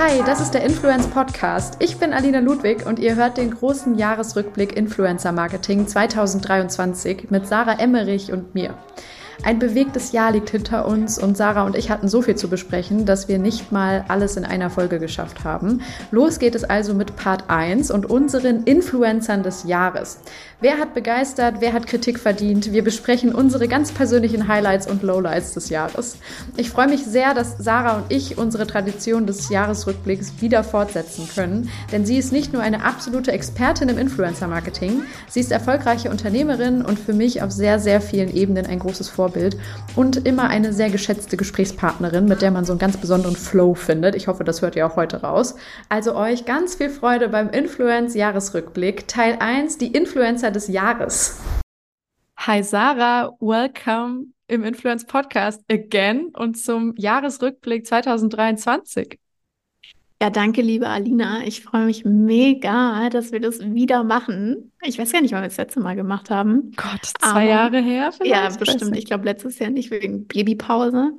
Hi, 0.00 0.22
das 0.24 0.40
ist 0.40 0.54
der 0.54 0.62
Influence 0.62 1.08
Podcast. 1.08 1.78
Ich 1.80 1.96
bin 1.96 2.12
Alina 2.12 2.38
Ludwig 2.38 2.86
und 2.86 3.00
ihr 3.00 3.16
hört 3.16 3.36
den 3.36 3.50
großen 3.50 3.98
Jahresrückblick 3.98 4.76
Influencer 4.76 5.32
Marketing 5.32 5.88
2023 5.88 7.30
mit 7.30 7.48
Sarah 7.48 7.80
Emmerich 7.80 8.30
und 8.30 8.54
mir. 8.54 8.78
Ein 9.44 9.60
bewegtes 9.60 10.10
Jahr 10.10 10.32
liegt 10.32 10.50
hinter 10.50 10.86
uns 10.86 11.16
und 11.16 11.36
Sarah 11.36 11.62
und 11.62 11.76
ich 11.76 11.90
hatten 11.90 12.08
so 12.08 12.22
viel 12.22 12.34
zu 12.34 12.48
besprechen, 12.48 13.06
dass 13.06 13.28
wir 13.28 13.38
nicht 13.38 13.70
mal 13.70 14.04
alles 14.08 14.36
in 14.36 14.44
einer 14.44 14.68
Folge 14.68 14.98
geschafft 14.98 15.44
haben. 15.44 15.80
Los 16.10 16.40
geht 16.40 16.56
es 16.56 16.64
also 16.64 16.92
mit 16.92 17.14
Part 17.14 17.44
1 17.48 17.92
und 17.92 18.10
unseren 18.10 18.64
Influencern 18.64 19.44
des 19.44 19.62
Jahres. 19.62 20.18
Wer 20.60 20.78
hat 20.78 20.92
begeistert, 20.92 21.56
wer 21.60 21.72
hat 21.72 21.86
Kritik 21.86 22.18
verdient? 22.18 22.72
Wir 22.72 22.82
besprechen 22.82 23.32
unsere 23.32 23.68
ganz 23.68 23.92
persönlichen 23.92 24.48
Highlights 24.48 24.88
und 24.88 25.04
Lowlights 25.04 25.54
des 25.54 25.68
Jahres. 25.70 26.16
Ich 26.56 26.70
freue 26.70 26.88
mich 26.88 27.04
sehr, 27.04 27.32
dass 27.32 27.56
Sarah 27.58 27.98
und 27.98 28.06
ich 28.08 28.38
unsere 28.38 28.66
Tradition 28.66 29.26
des 29.26 29.50
Jahresrückblicks 29.50 30.40
wieder 30.40 30.64
fortsetzen 30.64 31.28
können, 31.32 31.70
denn 31.92 32.04
sie 32.04 32.18
ist 32.18 32.32
nicht 32.32 32.52
nur 32.52 32.62
eine 32.62 32.84
absolute 32.84 33.30
Expertin 33.30 33.88
im 33.88 33.98
Influencer-Marketing, 33.98 35.04
sie 35.28 35.40
ist 35.40 35.52
erfolgreiche 35.52 36.10
Unternehmerin 36.10 36.82
und 36.84 36.98
für 36.98 37.14
mich 37.14 37.40
auf 37.40 37.52
sehr, 37.52 37.78
sehr 37.78 38.00
vielen 38.00 38.34
Ebenen 38.34 38.66
ein 38.66 38.80
großes 38.80 39.08
Vorbild 39.08 39.27
und 39.96 40.26
immer 40.26 40.48
eine 40.48 40.72
sehr 40.72 40.90
geschätzte 40.90 41.36
Gesprächspartnerin, 41.36 42.26
mit 42.26 42.42
der 42.42 42.50
man 42.50 42.64
so 42.64 42.72
einen 42.72 42.78
ganz 42.78 42.96
besonderen 42.96 43.36
Flow 43.36 43.74
findet. 43.74 44.14
Ich 44.14 44.28
hoffe, 44.28 44.44
das 44.44 44.62
hört 44.62 44.76
ihr 44.76 44.86
auch 44.86 44.96
heute 44.96 45.22
raus. 45.22 45.56
Also 45.88 46.14
euch 46.14 46.44
ganz 46.44 46.76
viel 46.76 46.90
Freude 46.90 47.28
beim 47.28 47.50
Influence-Jahresrückblick. 47.50 49.08
Teil 49.08 49.36
1, 49.40 49.78
die 49.78 49.92
Influencer 49.92 50.50
des 50.50 50.68
Jahres. 50.68 51.40
Hi 52.38 52.62
Sarah, 52.62 53.32
welcome 53.40 54.26
im 54.46 54.64
Influence 54.64 55.04
Podcast 55.04 55.62
again 55.70 56.30
und 56.34 56.56
zum 56.56 56.94
Jahresrückblick 56.96 57.86
2023. 57.86 59.18
Ja, 60.20 60.30
danke, 60.30 60.62
liebe 60.62 60.88
Alina. 60.88 61.44
Ich 61.44 61.62
freue 61.62 61.84
mich 61.84 62.04
mega, 62.04 63.08
dass 63.08 63.30
wir 63.30 63.38
das 63.38 63.60
wieder 63.60 64.02
machen. 64.02 64.72
Ich 64.82 64.98
weiß 64.98 65.12
gar 65.12 65.20
nicht, 65.20 65.32
wann 65.32 65.42
wir 65.42 65.48
das 65.48 65.58
letzte 65.58 65.78
Mal 65.78 65.94
gemacht 65.94 66.28
haben. 66.28 66.72
Gott, 66.74 67.04
zwei 67.20 67.28
Aber, 67.28 67.42
Jahre 67.42 67.80
her? 67.80 68.10
Ja, 68.24 68.48
bestimmt. 68.48 68.96
Ich 68.96 69.06
glaube, 69.06 69.26
letztes 69.26 69.60
Jahr 69.60 69.70
nicht 69.70 69.92
wegen 69.92 70.26
Babypause. 70.26 71.12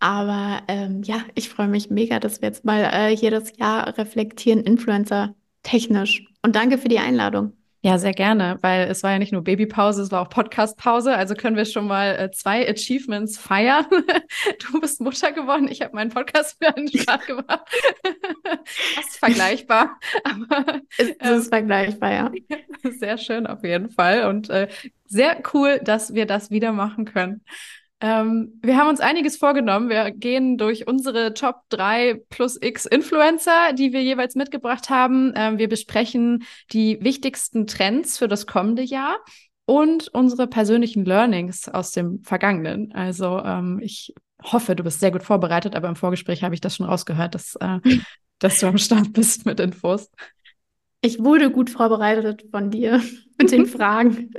Aber 0.00 0.60
ähm, 0.68 1.02
ja, 1.02 1.22
ich 1.34 1.48
freue 1.48 1.68
mich 1.68 1.88
mega, 1.88 2.18
dass 2.18 2.42
wir 2.42 2.48
jetzt 2.48 2.64
mal 2.64 2.90
äh, 2.92 3.16
hier 3.16 3.30
das 3.30 3.56
Jahr 3.56 3.96
reflektieren, 3.96 4.60
Influencer 4.64 5.34
technisch. 5.62 6.26
Und 6.42 6.54
danke 6.56 6.76
für 6.76 6.88
die 6.88 6.98
Einladung. 6.98 7.52
Ja, 7.84 7.98
sehr 7.98 8.12
gerne, 8.12 8.58
weil 8.60 8.88
es 8.88 9.02
war 9.02 9.10
ja 9.10 9.18
nicht 9.18 9.32
nur 9.32 9.42
Babypause, 9.42 10.02
es 10.02 10.12
war 10.12 10.22
auch 10.22 10.28
Podcastpause. 10.28 11.16
Also 11.16 11.34
können 11.34 11.56
wir 11.56 11.64
schon 11.64 11.88
mal 11.88 12.16
äh, 12.16 12.30
zwei 12.30 12.68
Achievements 12.68 13.36
feiern. 13.36 13.86
du 14.70 14.80
bist 14.80 15.00
Mutter 15.00 15.32
geworden, 15.32 15.66
ich 15.66 15.82
habe 15.82 15.92
meinen 15.96 16.10
Podcast 16.10 16.56
für 16.62 16.76
einen 16.76 16.86
Start 16.86 17.26
gemacht. 17.26 17.48
das 18.44 19.06
ist 19.08 19.18
vergleichbar. 19.18 19.98
Aber, 20.22 20.80
es 20.96 21.08
ist 21.08 21.16
ähm, 21.20 21.42
vergleichbar, 21.42 22.12
ja. 22.12 22.32
Sehr 22.84 23.18
schön 23.18 23.48
auf 23.48 23.64
jeden 23.64 23.90
Fall 23.90 24.28
und 24.28 24.48
äh, 24.48 24.68
sehr 25.06 25.42
cool, 25.52 25.80
dass 25.82 26.14
wir 26.14 26.26
das 26.26 26.52
wieder 26.52 26.70
machen 26.70 27.04
können. 27.04 27.42
Ähm, 28.02 28.58
wir 28.62 28.76
haben 28.76 28.88
uns 28.88 28.98
einiges 28.98 29.36
vorgenommen. 29.36 29.88
Wir 29.88 30.10
gehen 30.10 30.58
durch 30.58 30.88
unsere 30.88 31.34
Top 31.34 31.60
3 31.68 32.20
plus 32.30 32.60
X 32.60 32.84
Influencer, 32.84 33.72
die 33.74 33.92
wir 33.92 34.02
jeweils 34.02 34.34
mitgebracht 34.34 34.90
haben. 34.90 35.32
Ähm, 35.36 35.58
wir 35.58 35.68
besprechen 35.68 36.42
die 36.72 36.98
wichtigsten 37.00 37.68
Trends 37.68 38.18
für 38.18 38.26
das 38.26 38.48
kommende 38.48 38.82
Jahr 38.82 39.18
und 39.66 40.08
unsere 40.08 40.48
persönlichen 40.48 41.04
Learnings 41.04 41.68
aus 41.68 41.92
dem 41.92 42.24
Vergangenen. 42.24 42.92
Also 42.92 43.38
ähm, 43.38 43.78
ich 43.80 44.12
hoffe, 44.42 44.74
du 44.74 44.82
bist 44.82 44.98
sehr 44.98 45.12
gut 45.12 45.22
vorbereitet, 45.22 45.76
aber 45.76 45.88
im 45.88 45.94
Vorgespräch 45.94 46.42
habe 46.42 46.56
ich 46.56 46.60
das 46.60 46.74
schon 46.74 46.86
rausgehört, 46.86 47.36
dass, 47.36 47.54
äh, 47.60 47.78
dass 48.40 48.58
du 48.58 48.66
am 48.66 48.78
Start 48.78 49.12
bist 49.12 49.46
mit 49.46 49.60
Infos. 49.60 50.10
Ich 51.02 51.20
wurde 51.22 51.52
gut 51.52 51.70
vorbereitet 51.70 52.46
von 52.50 52.72
dir 52.72 53.00
mit 53.42 53.52
den 53.52 53.66
Fragen. 53.72 54.30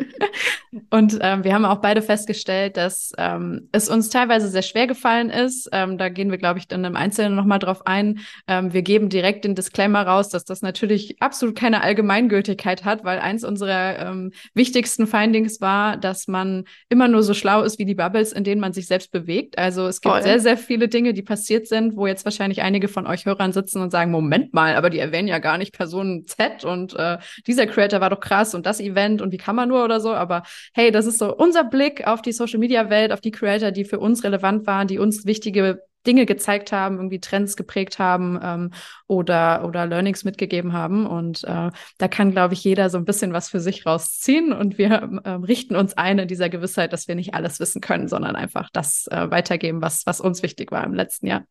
Und 0.90 1.20
ähm, 1.22 1.44
wir 1.44 1.54
haben 1.54 1.66
auch 1.66 1.82
beide 1.82 2.02
festgestellt, 2.02 2.78
dass 2.78 3.12
ähm, 3.18 3.70
es 3.72 3.90
uns 3.90 4.10
teilweise 4.10 4.48
sehr 4.48 4.62
schwer 4.62 4.88
gefallen 4.88 5.30
ist. 5.30 5.70
Ähm, 5.72 5.98
da 5.98 6.10
gehen 6.10 6.32
wir, 6.32 6.38
glaube 6.38 6.60
ich, 6.60 6.68
dann 6.68 6.84
im 6.84 6.96
Einzelnen 6.96 7.36
nochmal 7.36 7.60
drauf 7.60 7.86
ein. 7.86 8.20
Ähm, 8.48 8.74
wir 8.74 8.82
geben 8.82 9.10
direkt 9.10 9.46
den 9.46 9.56
Disclaimer 9.56 10.06
raus, 10.06 10.30
dass 10.30 10.46
das 10.46 10.62
natürlich 10.62 11.22
absolut 11.22 11.56
keine 11.56 11.82
Allgemeingültigkeit 11.82 12.86
hat, 12.86 13.04
weil 13.04 13.20
eins 13.20 13.44
unserer 13.44 14.00
ähm, 14.00 14.32
wichtigsten 14.54 15.08
Findings 15.08 15.62
war, 15.62 15.98
dass 15.98 16.28
man 16.28 16.64
immer 16.90 17.08
nur 17.08 17.24
so 17.24 17.34
schlau 17.34 17.62
ist 17.62 17.80
wie 17.80 17.86
die 17.86 17.96
Bubbles, 17.96 18.32
in 18.32 18.44
denen 18.44 18.62
man 18.62 18.74
sich 18.74 18.88
selbst 18.88 19.12
bewegt. 19.12 19.58
Also 19.58 19.88
es 19.88 20.02
gibt 20.02 20.14
Voll. 20.14 20.24
sehr, 20.24 20.40
sehr 20.40 20.58
viele 20.58 20.88
Dinge, 20.88 21.14
die 21.14 21.22
passiert 21.22 21.68
sind, 21.68 21.96
wo 21.96 22.08
jetzt 22.08 22.26
wahrscheinlich 22.26 22.62
einige 22.62 22.88
von 22.88 23.06
euch 23.06 23.26
Hörern 23.26 23.52
sitzen 23.52 23.82
und 23.82 23.92
sagen, 23.92 24.12
Moment 24.12 24.54
mal, 24.54 24.76
aber 24.76 24.90
die 24.90 25.00
erwähnen 25.00 25.28
ja 25.28 25.40
gar 25.40 25.58
nicht 25.58 25.74
Person 25.74 26.26
Z 26.26 26.64
und 26.64 26.96
äh, 26.96 27.18
dieser 27.46 27.68
Creator 27.68 28.02
war 28.02 28.10
doch 28.10 28.20
krass 28.20 28.56
und 28.56 28.66
das 28.66 28.80
Event 28.80 28.93
und 29.22 29.32
wie 29.32 29.38
kann 29.38 29.56
man 29.56 29.70
nur 29.70 29.84
oder 29.84 30.00
so. 30.00 30.14
Aber 30.14 30.44
hey, 30.74 30.92
das 30.92 31.06
ist 31.06 31.20
so 31.20 31.36
unser 31.36 31.64
Blick 31.64 32.08
auf 32.08 32.22
die 32.22 32.32
Social 32.32 32.60
Media 32.60 32.90
Welt, 32.90 33.12
auf 33.12 33.22
die 33.22 33.32
Creator, 33.32 33.72
die 33.72 33.86
für 33.86 34.00
uns 34.00 34.24
relevant 34.24 34.68
waren, 34.68 34.88
die 34.88 35.00
uns 35.00 35.26
wichtige 35.26 35.82
Dinge 36.06 36.26
gezeigt 36.26 36.72
haben, 36.72 36.98
irgendwie 36.98 37.20
Trends 37.20 37.56
geprägt 37.56 38.00
haben 38.00 38.40
ähm, 38.42 38.72
oder, 39.08 39.66
oder 39.66 39.86
Learnings 39.86 40.24
mitgegeben 40.24 40.74
haben. 40.74 41.06
Und 41.06 41.44
äh, 41.46 41.70
da 41.98 42.08
kann, 42.10 42.32
glaube 42.32 42.54
ich, 42.54 42.64
jeder 42.64 42.90
so 42.90 42.98
ein 42.98 43.06
bisschen 43.06 43.34
was 43.34 43.50
für 43.50 43.60
sich 43.60 43.86
rausziehen. 43.86 44.54
Und 44.54 44.78
wir 44.78 45.22
äh, 45.24 45.30
richten 45.30 45.76
uns 45.76 45.96
ein 45.96 46.20
in 46.20 46.28
dieser 46.28 46.50
Gewissheit, 46.50 46.94
dass 46.94 47.08
wir 47.08 47.16
nicht 47.16 47.34
alles 47.34 47.60
wissen 47.60 47.82
können, 47.82 48.08
sondern 48.08 48.36
einfach 48.36 48.70
das 48.74 49.08
äh, 49.08 49.32
weitergeben, 49.32 49.82
was, 49.82 50.06
was 50.06 50.20
uns 50.20 50.44
wichtig 50.44 50.72
war 50.72 50.84
im 50.84 50.94
letzten 50.94 51.28
Jahr. 51.28 51.46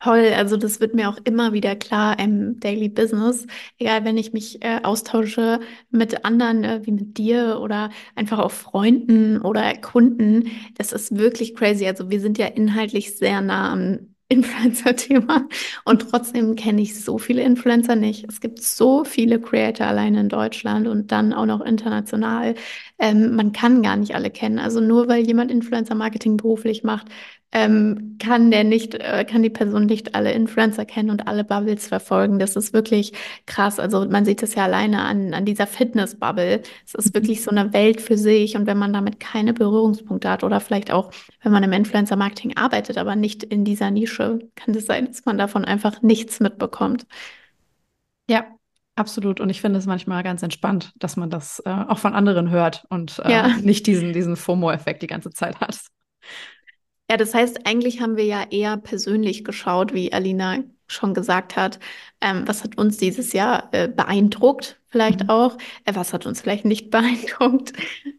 Toll, 0.00 0.32
also 0.36 0.56
das 0.58 0.78
wird 0.80 0.94
mir 0.94 1.08
auch 1.08 1.16
immer 1.24 1.52
wieder 1.54 1.74
klar 1.74 2.18
im 2.18 2.60
Daily 2.60 2.88
Business. 2.90 3.46
Egal, 3.78 4.04
wenn 4.04 4.18
ich 4.18 4.32
mich 4.32 4.62
äh, 4.62 4.80
austausche 4.82 5.58
mit 5.90 6.24
anderen, 6.24 6.64
äh, 6.64 6.80
wie 6.84 6.92
mit 6.92 7.16
dir 7.16 7.60
oder 7.62 7.90
einfach 8.14 8.38
auch 8.38 8.50
Freunden 8.50 9.40
oder 9.40 9.74
Kunden, 9.78 10.50
das 10.76 10.92
ist 10.92 11.16
wirklich 11.16 11.54
crazy. 11.54 11.86
Also 11.86 12.10
wir 12.10 12.20
sind 12.20 12.36
ja 12.36 12.46
inhaltlich 12.46 13.16
sehr 13.16 13.40
nah 13.40 13.72
am 13.72 14.14
Influencer-Thema 14.28 15.48
und 15.84 16.10
trotzdem 16.10 16.56
kenne 16.56 16.82
ich 16.82 17.00
so 17.00 17.16
viele 17.16 17.42
Influencer 17.42 17.94
nicht. 17.94 18.26
Es 18.28 18.40
gibt 18.40 18.60
so 18.60 19.04
viele 19.04 19.40
Creator 19.40 19.86
alleine 19.86 20.20
in 20.20 20.28
Deutschland 20.28 20.88
und 20.88 21.12
dann 21.12 21.32
auch 21.32 21.46
noch 21.46 21.60
international. 21.60 22.56
Ähm, 22.98 23.36
man 23.36 23.52
kann 23.52 23.82
gar 23.82 23.96
nicht 23.96 24.14
alle 24.16 24.30
kennen. 24.30 24.58
Also 24.58 24.80
nur 24.80 25.06
weil 25.08 25.24
jemand 25.24 25.52
Influencer-Marketing 25.52 26.36
beruflich 26.38 26.82
macht, 26.82 27.06
ähm, 27.52 28.16
kann 28.18 28.50
der 28.50 28.64
nicht, 28.64 28.94
äh, 28.94 29.24
kann 29.24 29.42
die 29.42 29.50
Person 29.50 29.86
nicht 29.86 30.14
alle 30.14 30.32
Influencer 30.32 30.84
kennen 30.84 31.10
und 31.10 31.26
alle 31.28 31.44
Bubbles 31.44 31.86
verfolgen. 31.86 32.38
Das 32.38 32.56
ist 32.56 32.72
wirklich 32.72 33.12
krass. 33.46 33.78
Also 33.78 34.06
man 34.08 34.24
sieht 34.24 34.42
es 34.42 34.54
ja 34.54 34.64
alleine 34.64 35.02
an, 35.02 35.32
an 35.32 35.44
dieser 35.44 35.66
Fitness-Bubble. 35.66 36.62
Es 36.84 36.94
ist 36.94 37.14
wirklich 37.14 37.42
so 37.42 37.50
eine 37.50 37.72
Welt 37.72 38.00
für 38.00 38.18
sich. 38.18 38.56
Und 38.56 38.66
wenn 38.66 38.78
man 38.78 38.92
damit 38.92 39.20
keine 39.20 39.54
Berührungspunkte 39.54 40.28
hat 40.28 40.44
oder 40.44 40.60
vielleicht 40.60 40.90
auch, 40.90 41.10
wenn 41.42 41.52
man 41.52 41.62
im 41.62 41.72
Influencer-Marketing 41.72 42.56
arbeitet, 42.56 42.98
aber 42.98 43.16
nicht 43.16 43.42
in 43.42 43.64
dieser 43.64 43.90
Nische, 43.90 44.40
kann 44.54 44.74
es 44.74 44.78
das 44.78 44.86
sein, 44.86 45.06
dass 45.06 45.24
man 45.24 45.38
davon 45.38 45.64
einfach 45.64 46.02
nichts 46.02 46.40
mitbekommt. 46.40 47.06
Ja, 48.28 48.46
Absolut. 48.98 49.40
Und 49.40 49.50
ich 49.50 49.60
finde 49.60 49.78
es 49.78 49.84
manchmal 49.84 50.22
ganz 50.22 50.42
entspannt, 50.42 50.92
dass 50.96 51.16
man 51.16 51.28
das 51.28 51.62
äh, 51.66 51.70
auch 51.70 51.98
von 51.98 52.14
anderen 52.14 52.48
hört 52.48 52.86
und 52.88 53.18
äh, 53.18 53.30
ja. 53.30 53.48
nicht 53.60 53.86
diesen, 53.86 54.14
diesen 54.14 54.36
FOMO-Effekt 54.36 55.02
die 55.02 55.06
ganze 55.06 55.30
Zeit 55.30 55.60
hat. 55.60 55.78
Ja, 57.10 57.16
das 57.16 57.34
heißt, 57.34 57.66
eigentlich 57.66 58.00
haben 58.00 58.16
wir 58.16 58.24
ja 58.24 58.44
eher 58.50 58.76
persönlich 58.76 59.44
geschaut, 59.44 59.94
wie 59.94 60.12
Alina 60.12 60.58
schon 60.88 61.14
gesagt 61.14 61.56
hat. 61.56 61.78
Ähm, 62.20 62.42
was 62.46 62.64
hat 62.64 62.78
uns 62.78 62.96
dieses 62.96 63.32
Jahr 63.32 63.68
äh, 63.72 63.88
beeindruckt? 63.88 64.80
Vielleicht 64.88 65.24
mhm. 65.24 65.30
auch. 65.30 65.58
Äh, 65.84 65.94
was 65.94 66.12
hat 66.12 66.26
uns 66.26 66.40
vielleicht 66.40 66.64
nicht 66.64 66.90
beeindruckt? 66.90 67.72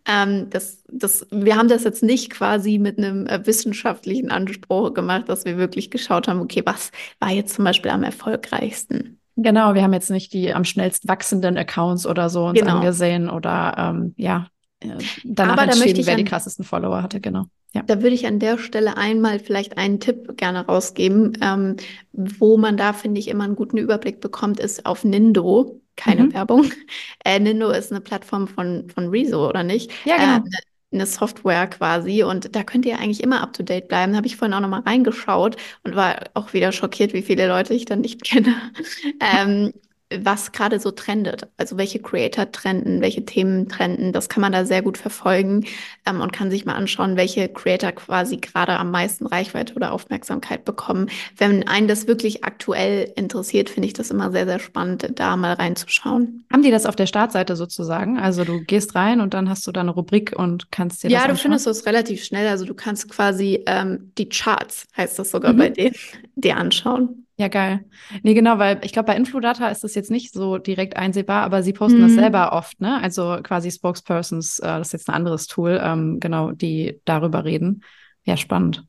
Ähm, 0.06 0.50
das, 0.50 0.84
das, 0.88 1.28
wir 1.32 1.56
haben 1.56 1.70
das 1.70 1.84
jetzt 1.84 2.04
nicht 2.04 2.30
quasi 2.30 2.78
mit 2.78 2.98
einem 2.98 3.28
äh, 3.28 3.46
wissenschaftlichen 3.46 4.32
Anspruch 4.32 4.94
gemacht, 4.94 5.28
dass 5.28 5.46
wir 5.46 5.58
wirklich 5.58 5.92
geschaut 5.92 6.28
haben, 6.28 6.42
okay, 6.42 6.62
was 6.66 6.92
war 7.20 7.32
jetzt 7.32 7.56
zum 7.56 7.66
Beispiel 7.66 7.92
am 7.92 8.04
erfolgreichsten? 8.04 9.20
Genau, 9.36 9.76
wir 9.76 9.84
haben 9.84 9.94
jetzt 9.94 10.10
nicht 10.10 10.34
die 10.34 10.54
am 10.54 10.66
schnellst 10.66 11.08
wachsenden 11.08 11.58
Accounts 11.58 12.08
oder 12.08 12.30
so 12.30 12.48
uns 12.48 12.60
genau. 12.60 12.78
angesehen 12.78 13.30
oder 13.30 13.76
ähm, 13.78 14.14
ja, 14.18 14.48
äh, 14.80 14.98
danach 15.24 15.58
Aber 15.58 15.68
da 15.68 15.80
wer 15.80 16.16
die 16.16 16.24
krassesten 16.24 16.66
Follower 16.66 17.02
hatte, 17.02 17.20
genau. 17.20 17.46
Ja. 17.74 17.84
Da 17.84 18.02
würde 18.02 18.16
ich 18.16 18.26
an 18.26 18.40
der 18.40 18.58
Stelle 18.58 18.98
einmal 18.98 19.40
vielleicht 19.40 19.78
einen 19.78 20.00
Tipp 20.00 20.38
gerne 20.38 20.66
rausgeben, 20.66 21.38
ähm, 21.42 21.76
wo 22.14 22.58
man 22.58 22.78
da, 22.78 22.94
finde 22.94 23.20
ich, 23.20 23.28
immer 23.28 23.44
einen 23.44 23.56
guten 23.56 23.78
Überblick 23.78 24.22
bekommt, 24.22 24.60
ist 24.60 24.86
auf 24.86 25.04
Nindo. 25.04 25.82
Keine 25.96 26.26
mhm. 26.26 26.34
Werbung. 26.34 26.72
Äh, 27.26 27.40
Nindo 27.40 27.72
ist 27.72 27.92
eine 27.92 28.02
Plattform 28.02 28.48
von, 28.48 28.90
von 28.90 29.10
Rezo, 29.10 29.50
oder 29.50 29.64
nicht? 29.64 29.92
Ja, 30.06 30.18
genau. 30.18 30.38
Äh, 30.38 30.62
eine 30.94 31.06
Software 31.06 31.68
quasi 31.68 32.24
und 32.24 32.56
da 32.56 32.64
könnt 32.64 32.86
ihr 32.86 33.00
eigentlich 33.00 33.22
immer 33.22 33.42
up 33.42 33.54
to 33.54 33.64
date 33.64 33.90
bleiben. 33.90 34.14
Da 34.14 34.18
habe 34.18 34.28
ich 34.28 34.38
vorhin 34.38 34.54
auch 34.54 34.62
nochmal 34.62 34.82
reingeschaut 34.82 35.58
und 35.84 35.96
war 35.96 36.22
auch 36.34 36.54
wieder 36.54 36.72
schockiert, 36.72 37.14
wie 37.14 37.22
viele 37.22 37.48
Leute 37.48 37.74
ich 37.74 37.86
dann 37.86 38.02
nicht 38.02 38.24
kenne. 38.24 38.56
ähm, 39.20 39.74
was 40.14 40.54
gerade 40.54 40.80
so 40.80 40.92
trendet. 40.92 41.48
Also 41.58 41.78
welche 41.78 42.00
Creator 42.00 42.52
trenden, 42.52 43.02
welche 43.02 43.26
Themen 43.26 43.68
trenden. 43.68 44.14
Das 44.14 44.30
kann 44.30 44.42
man 44.42 44.54
da 44.54 44.64
sehr 44.64 44.82
gut 44.82 44.98
verfolgen 44.98 45.66
ähm, 46.06 46.22
und 46.22 46.32
kann 46.32 46.50
sich 46.50 46.66
mal 46.66 46.76
anschauen, 46.76 47.18
welche 47.18 47.50
Creator 47.50 47.92
quasi 47.92 48.38
gerade 48.38 48.78
am 48.78 48.90
meisten 48.92 49.28
Reichweite 49.28 49.76
oder 49.76 49.92
Aufmerksamkeit 49.92 50.64
bekommen. 50.64 51.10
Wenn 51.36 51.68
einen 51.68 51.90
das 51.90 52.08
wirklich 52.08 52.46
aktuell 52.46 53.12
interessiert, 53.16 53.70
finde 53.70 53.88
ich 53.88 53.94
das 53.94 54.10
immer 54.10 54.32
sehr, 54.32 54.46
sehr 54.46 54.60
spannend, 54.60 55.12
da 55.16 55.36
mal 55.36 55.54
reinzuschauen. 55.54 56.46
Haben 56.52 56.64
die 56.64 56.72
das 56.72 56.86
auf 56.86 56.96
der 56.96 57.08
Startseite 57.08 57.58
sozusagen? 57.58 58.18
Also 58.18 58.46
du 58.46 58.62
gehst 58.62 58.96
rein 58.96 59.20
und 59.20 59.34
dann 59.34 59.50
hast 59.50 59.68
du 59.68 59.74
da 59.74 59.82
eine 59.82 59.92
Rubrik 59.92 60.34
und 60.38 60.72
kannst 60.72 61.04
dir 61.04 61.10
ja, 61.10 61.20
das 61.20 61.28
Ja, 61.28 61.34
du 61.34 61.40
findest 61.40 61.68
das 61.68 61.86
relativ 61.86 62.24
schnell. 62.24 62.48
Also 62.48 62.66
du 62.66 62.74
kannst 62.74 63.10
quasi 63.10 63.64
ähm, 63.66 64.14
die 64.18 64.30
Charts, 64.30 64.88
heißt 64.96 65.20
das 65.20 65.32
sogar 65.32 65.52
mhm. 65.52 65.58
bei 65.58 65.70
denen, 65.70 65.96
dir 66.36 66.56
anschauen. 66.56 67.27
Ja, 67.40 67.50
geil. 67.50 67.86
Nee, 68.24 68.34
genau, 68.34 68.58
weil 68.58 68.80
ich 68.84 68.94
glaube, 68.94 69.08
bei 69.08 69.16
Infludata 69.16 69.70
ist 69.70 69.84
das 69.84 69.94
jetzt 69.94 70.10
nicht 70.10 70.34
so 70.34 70.58
direkt 70.58 70.98
einsehbar, 70.98 71.44
aber 71.44 71.62
sie 71.62 71.72
posten 71.72 72.00
mhm. 72.00 72.04
das 72.04 72.14
selber 72.14 72.52
oft, 72.54 72.82
ne? 72.82 73.00
Also 73.02 73.38
quasi 73.44 73.70
Spokespersons, 73.70 74.58
äh, 74.60 74.66
das 74.66 74.88
ist 74.88 74.94
jetzt 74.94 75.10
ein 75.10 75.16
anderes 75.16 75.46
Tool, 75.46 75.80
ähm, 75.82 76.20
genau, 76.20 76.52
die 76.52 77.00
darüber 77.06 77.46
reden. 77.46 77.84
Ja, 78.24 78.38
spannend. 78.38 78.86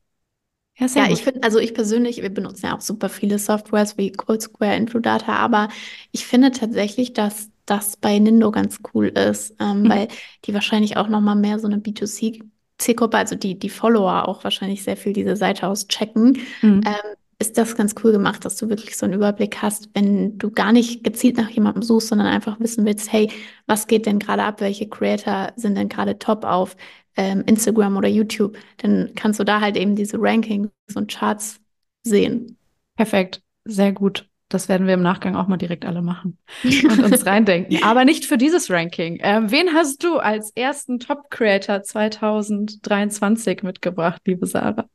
Ja, 0.79 0.87
ja 0.87 1.11
ich 1.11 1.21
finde, 1.23 1.43
also 1.43 1.59
ich 1.59 1.75
persönlich, 1.75 2.23
wir 2.23 2.33
benutzen 2.33 2.65
ja 2.65 2.75
auch 2.75 2.81
super 2.81 3.09
viele 3.09 3.37
Softwares 3.37 3.99
wie 3.99 4.11
Cold 4.11 4.41
Square, 4.41 4.75
Infludata, 4.75 5.35
aber 5.35 5.67
ich 6.11 6.25
finde 6.25 6.49
tatsächlich, 6.49 7.13
dass 7.13 7.51
das 7.67 7.97
bei 7.97 8.17
Nindo 8.17 8.49
ganz 8.49 8.79
cool 8.95 9.09
ist, 9.09 9.55
ähm, 9.59 9.83
mhm. 9.83 9.89
weil 9.89 10.07
die 10.45 10.55
wahrscheinlich 10.55 10.97
auch 10.97 11.07
noch 11.07 11.21
mal 11.21 11.35
mehr 11.35 11.59
so 11.59 11.67
eine 11.67 11.77
B2C 11.77 12.41
Zielgruppe, 12.79 13.17
also 13.17 13.35
die, 13.35 13.59
die 13.59 13.69
Follower 13.69 14.27
auch 14.27 14.43
wahrscheinlich 14.43 14.83
sehr 14.83 14.97
viel 14.97 15.13
diese 15.13 15.35
Seite 15.35 15.67
auschecken. 15.67 16.39
Mhm. 16.61 16.81
Ähm, 16.85 17.15
ist 17.41 17.57
das 17.57 17.75
ganz 17.75 17.95
cool 18.03 18.11
gemacht, 18.11 18.43
dass 18.43 18.57
du 18.57 18.69
wirklich 18.69 18.97
so 18.97 19.05
einen 19.05 19.15
Überblick 19.15 19.61
hast, 19.61 19.89
wenn 19.93 20.37
du 20.37 20.51
gar 20.51 20.73
nicht 20.73 21.05
gezielt 21.05 21.37
nach 21.37 21.49
jemandem 21.49 21.83
suchst, 21.83 22.09
sondern 22.09 22.27
einfach 22.27 22.59
wissen 22.59 22.85
willst, 22.85 23.11
hey, 23.13 23.31
was 23.65 23.87
geht 23.87 24.05
denn 24.05 24.19
gerade 24.19 24.43
ab, 24.43 24.59
welche 24.59 24.89
Creator 24.89 25.53
sind 25.55 25.75
denn 25.75 25.87
gerade 25.87 26.19
top 26.19 26.43
auf 26.43 26.75
ähm, 27.15 27.43
Instagram 27.45 27.95
oder 27.95 28.09
YouTube, 28.09 28.57
dann 28.77 29.11
kannst 29.15 29.39
du 29.39 29.45
da 29.45 29.61
halt 29.61 29.77
eben 29.77 29.95
diese 29.95 30.17
Rankings 30.19 30.69
und 30.95 31.11
Charts 31.11 31.61
sehen. 32.03 32.57
Perfekt, 32.97 33.41
sehr 33.63 33.93
gut. 33.93 34.27
Das 34.49 34.67
werden 34.67 34.87
wir 34.87 34.95
im 34.95 35.03
Nachgang 35.03 35.35
auch 35.35 35.47
mal 35.47 35.57
direkt 35.57 35.85
alle 35.85 36.01
machen 36.01 36.37
und 36.63 37.03
uns 37.03 37.25
reindenken. 37.25 37.83
Aber 37.83 38.03
nicht 38.03 38.25
für 38.25 38.37
dieses 38.37 38.69
Ranking. 38.69 39.19
Ähm, 39.21 39.51
wen 39.51 39.73
hast 39.73 40.03
du 40.03 40.17
als 40.17 40.51
ersten 40.55 40.99
Top-Creator 40.99 41.83
2023 41.83 43.63
mitgebracht, 43.63 44.21
liebe 44.25 44.47
Sarah? 44.47 44.89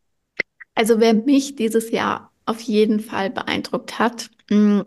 Also 0.75 0.99
wer 0.99 1.14
mich 1.14 1.55
dieses 1.55 1.93
Jahr 1.93 2.32
auf 2.46 2.61
jeden 2.61 3.00
Fall 3.00 3.31
beeindruckt 3.31 3.99
hat. 3.99 4.31
Mm, 4.50 4.81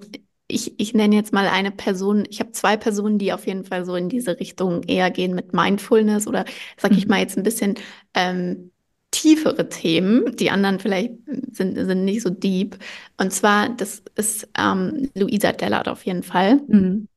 ich, 0.47 0.79
ich 0.79 0.93
nenne 0.93 1.15
jetzt 1.15 1.33
mal 1.33 1.47
eine 1.47 1.71
Person, 1.71 2.25
ich 2.29 2.39
habe 2.39 2.51
zwei 2.51 2.77
Personen, 2.77 3.17
die 3.17 3.33
auf 3.33 3.47
jeden 3.47 3.65
Fall 3.65 3.85
so 3.85 3.95
in 3.95 4.09
diese 4.09 4.39
Richtung 4.39 4.83
eher 4.83 5.11
gehen 5.11 5.35
mit 5.35 5.53
Mindfulness 5.53 6.27
oder 6.27 6.45
sag 6.77 6.93
ich 6.93 7.05
mhm. 7.05 7.09
mal 7.11 7.19
jetzt 7.19 7.37
ein 7.37 7.43
bisschen 7.43 7.75
ähm, 8.13 8.71
tiefere 9.11 9.67
Themen. 9.69 10.35
Die 10.37 10.49
anderen 10.49 10.79
vielleicht 10.79 11.13
sind, 11.51 11.75
sind 11.75 12.05
nicht 12.05 12.21
so 12.21 12.29
deep. 12.29 12.77
Und 13.17 13.33
zwar, 13.33 13.69
das 13.69 14.03
ist 14.15 14.47
ähm, 14.57 15.09
Luisa 15.15 15.51
Dellert 15.51 15.89
auf 15.89 16.05
jeden 16.05 16.23
Fall. 16.23 16.61
Mhm. 16.67 17.07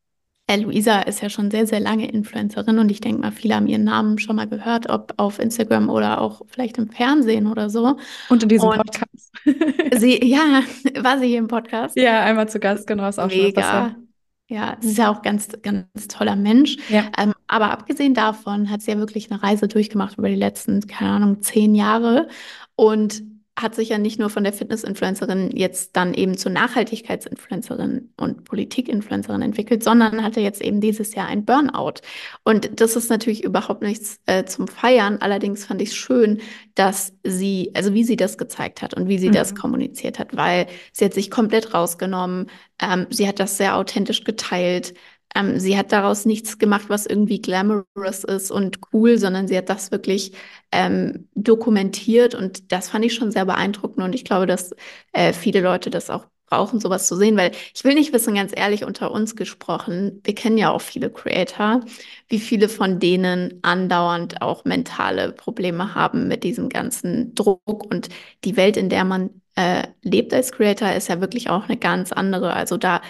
Äh, 0.50 0.56
Luisa 0.56 1.02
ist 1.02 1.22
ja 1.22 1.30
schon 1.30 1.48
sehr, 1.52 1.64
sehr 1.64 1.78
lange 1.78 2.10
Influencerin 2.10 2.80
und 2.80 2.90
ich 2.90 3.00
denke 3.00 3.20
mal, 3.20 3.30
viele 3.30 3.54
haben 3.54 3.68
ihren 3.68 3.84
Namen 3.84 4.18
schon 4.18 4.34
mal 4.34 4.48
gehört, 4.48 4.90
ob 4.90 5.14
auf 5.16 5.38
Instagram 5.38 5.88
oder 5.88 6.20
auch 6.20 6.42
vielleicht 6.48 6.76
im 6.76 6.90
Fernsehen 6.90 7.46
oder 7.46 7.70
so. 7.70 7.98
Und 8.28 8.42
in 8.42 8.48
diesem 8.48 8.70
und 8.70 8.76
Podcast. 8.78 9.32
sie, 10.00 10.26
ja, 10.26 10.62
war 11.02 11.20
sie 11.20 11.28
hier 11.28 11.38
im 11.38 11.46
Podcast? 11.46 11.96
Ja, 11.96 12.24
einmal 12.24 12.48
zu 12.48 12.58
Gast, 12.58 12.88
genau, 12.88 13.08
ist 13.08 13.20
auch 13.20 13.28
Mega. 13.28 13.62
schon 13.62 14.08
ja, 14.48 14.76
sie 14.80 14.88
ist 14.88 14.98
ja 14.98 15.12
auch 15.12 15.22
ganz, 15.22 15.50
ganz 15.62 16.08
toller 16.08 16.34
Mensch. 16.34 16.76
Ja. 16.88 17.04
Ähm, 17.16 17.32
aber 17.46 17.70
abgesehen 17.70 18.14
davon 18.14 18.68
hat 18.68 18.82
sie 18.82 18.90
ja 18.90 18.98
wirklich 18.98 19.30
eine 19.30 19.40
Reise 19.40 19.68
durchgemacht 19.68 20.18
über 20.18 20.28
die 20.28 20.34
letzten, 20.34 20.84
keine 20.88 21.12
Ahnung, 21.12 21.40
zehn 21.42 21.76
Jahre. 21.76 22.26
Und 22.74 23.22
hat 23.62 23.74
sich 23.74 23.90
ja 23.90 23.98
nicht 23.98 24.18
nur 24.18 24.30
von 24.30 24.44
der 24.44 24.52
Fitness-Influencerin 24.52 25.50
jetzt 25.52 25.96
dann 25.96 26.14
eben 26.14 26.36
zur 26.36 26.52
Nachhaltigkeitsinfluencerin 26.52 28.12
und 28.16 28.44
Politik-Influencerin 28.44 29.42
entwickelt, 29.42 29.82
sondern 29.84 30.22
hatte 30.22 30.40
jetzt 30.40 30.60
eben 30.60 30.80
dieses 30.80 31.14
Jahr 31.14 31.26
ein 31.26 31.44
Burnout. 31.44 32.00
Und 32.44 32.80
das 32.80 32.96
ist 32.96 33.10
natürlich 33.10 33.44
überhaupt 33.44 33.82
nichts 33.82 34.20
äh, 34.26 34.44
zum 34.44 34.68
Feiern. 34.68 35.18
Allerdings 35.20 35.64
fand 35.64 35.82
ich 35.82 35.90
es 35.90 35.94
schön, 35.94 36.40
dass 36.74 37.12
sie, 37.24 37.70
also 37.74 37.94
wie 37.94 38.04
sie 38.04 38.16
das 38.16 38.38
gezeigt 38.38 38.82
hat 38.82 38.94
und 38.94 39.08
wie 39.08 39.18
sie 39.18 39.28
mhm. 39.28 39.34
das 39.34 39.54
kommuniziert 39.54 40.18
hat, 40.18 40.36
weil 40.36 40.66
sie 40.92 41.04
hat 41.04 41.14
sich 41.14 41.30
komplett 41.30 41.74
rausgenommen. 41.74 42.46
Ähm, 42.80 43.06
sie 43.10 43.28
hat 43.28 43.40
das 43.40 43.56
sehr 43.56 43.76
authentisch 43.76 44.24
geteilt. 44.24 44.94
Ähm, 45.34 45.58
sie 45.60 45.76
hat 45.78 45.92
daraus 45.92 46.26
nichts 46.26 46.58
gemacht, 46.58 46.84
was 46.88 47.06
irgendwie 47.06 47.40
glamorous 47.40 48.24
ist 48.24 48.50
und 48.50 48.78
cool, 48.92 49.18
sondern 49.18 49.46
sie 49.48 49.56
hat 49.56 49.68
das 49.68 49.90
wirklich 49.92 50.32
ähm, 50.72 51.28
dokumentiert 51.34 52.34
und 52.34 52.72
das 52.72 52.88
fand 52.90 53.04
ich 53.04 53.14
schon 53.14 53.30
sehr 53.32 53.44
beeindruckend 53.44 54.04
und 54.04 54.14
ich 54.14 54.24
glaube, 54.24 54.46
dass 54.46 54.70
äh, 55.12 55.32
viele 55.32 55.60
Leute 55.60 55.90
das 55.90 56.10
auch 56.10 56.26
brauchen, 56.46 56.80
sowas 56.80 57.06
zu 57.06 57.16
sehen, 57.16 57.36
weil 57.36 57.52
ich 57.74 57.84
will 57.84 57.94
nicht 57.94 58.12
wissen, 58.12 58.34
ganz 58.34 58.52
ehrlich, 58.54 58.84
unter 58.84 59.12
uns 59.12 59.36
gesprochen, 59.36 60.20
wir 60.24 60.34
kennen 60.34 60.58
ja 60.58 60.70
auch 60.70 60.80
viele 60.80 61.08
Creator, 61.10 61.80
wie 62.28 62.40
viele 62.40 62.68
von 62.68 62.98
denen 62.98 63.60
andauernd 63.62 64.42
auch 64.42 64.64
mentale 64.64 65.32
Probleme 65.32 65.94
haben 65.94 66.28
mit 66.28 66.42
diesem 66.44 66.68
ganzen 66.68 67.34
Druck 67.34 67.84
und 67.90 68.08
die 68.44 68.56
Welt, 68.56 68.76
in 68.76 68.88
der 68.88 69.04
man 69.04 69.30
äh, 69.54 69.84
lebt 70.02 70.34
als 70.34 70.52
Creator, 70.52 70.92
ist 70.92 71.08
ja 71.08 71.20
wirklich 71.20 71.50
auch 71.50 71.64
eine 71.68 71.76
ganz 71.76 72.12
andere. 72.12 72.52
Also 72.54 72.76
da 72.76 73.00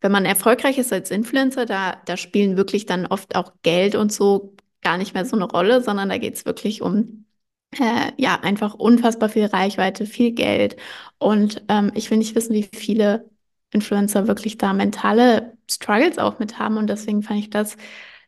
wenn 0.00 0.12
man 0.12 0.24
erfolgreich 0.24 0.78
ist 0.78 0.92
als 0.92 1.10
Influencer, 1.10 1.66
da, 1.66 2.00
da 2.06 2.16
spielen 2.16 2.56
wirklich 2.56 2.86
dann 2.86 3.06
oft 3.06 3.36
auch 3.36 3.52
Geld 3.62 3.94
und 3.94 4.12
so 4.12 4.54
gar 4.82 4.98
nicht 4.98 5.14
mehr 5.14 5.24
so 5.24 5.36
eine 5.36 5.46
Rolle, 5.46 5.82
sondern 5.82 6.08
da 6.08 6.18
geht 6.18 6.34
es 6.34 6.44
wirklich 6.46 6.82
um 6.82 7.24
äh, 7.78 8.12
ja 8.16 8.40
einfach 8.40 8.74
unfassbar 8.74 9.28
viel 9.28 9.46
Reichweite, 9.46 10.06
viel 10.06 10.32
Geld. 10.32 10.76
Und 11.18 11.62
ähm, 11.68 11.92
ich 11.94 12.10
will 12.10 12.18
nicht 12.18 12.34
wissen, 12.34 12.54
wie 12.54 12.68
viele 12.72 13.28
Influencer 13.72 14.28
wirklich 14.28 14.58
da 14.58 14.72
mentale 14.72 15.56
Struggles 15.70 16.18
auch 16.18 16.38
mit 16.38 16.58
haben. 16.58 16.76
Und 16.76 16.88
deswegen 16.88 17.22
fand 17.22 17.40
ich 17.40 17.50
das 17.50 17.76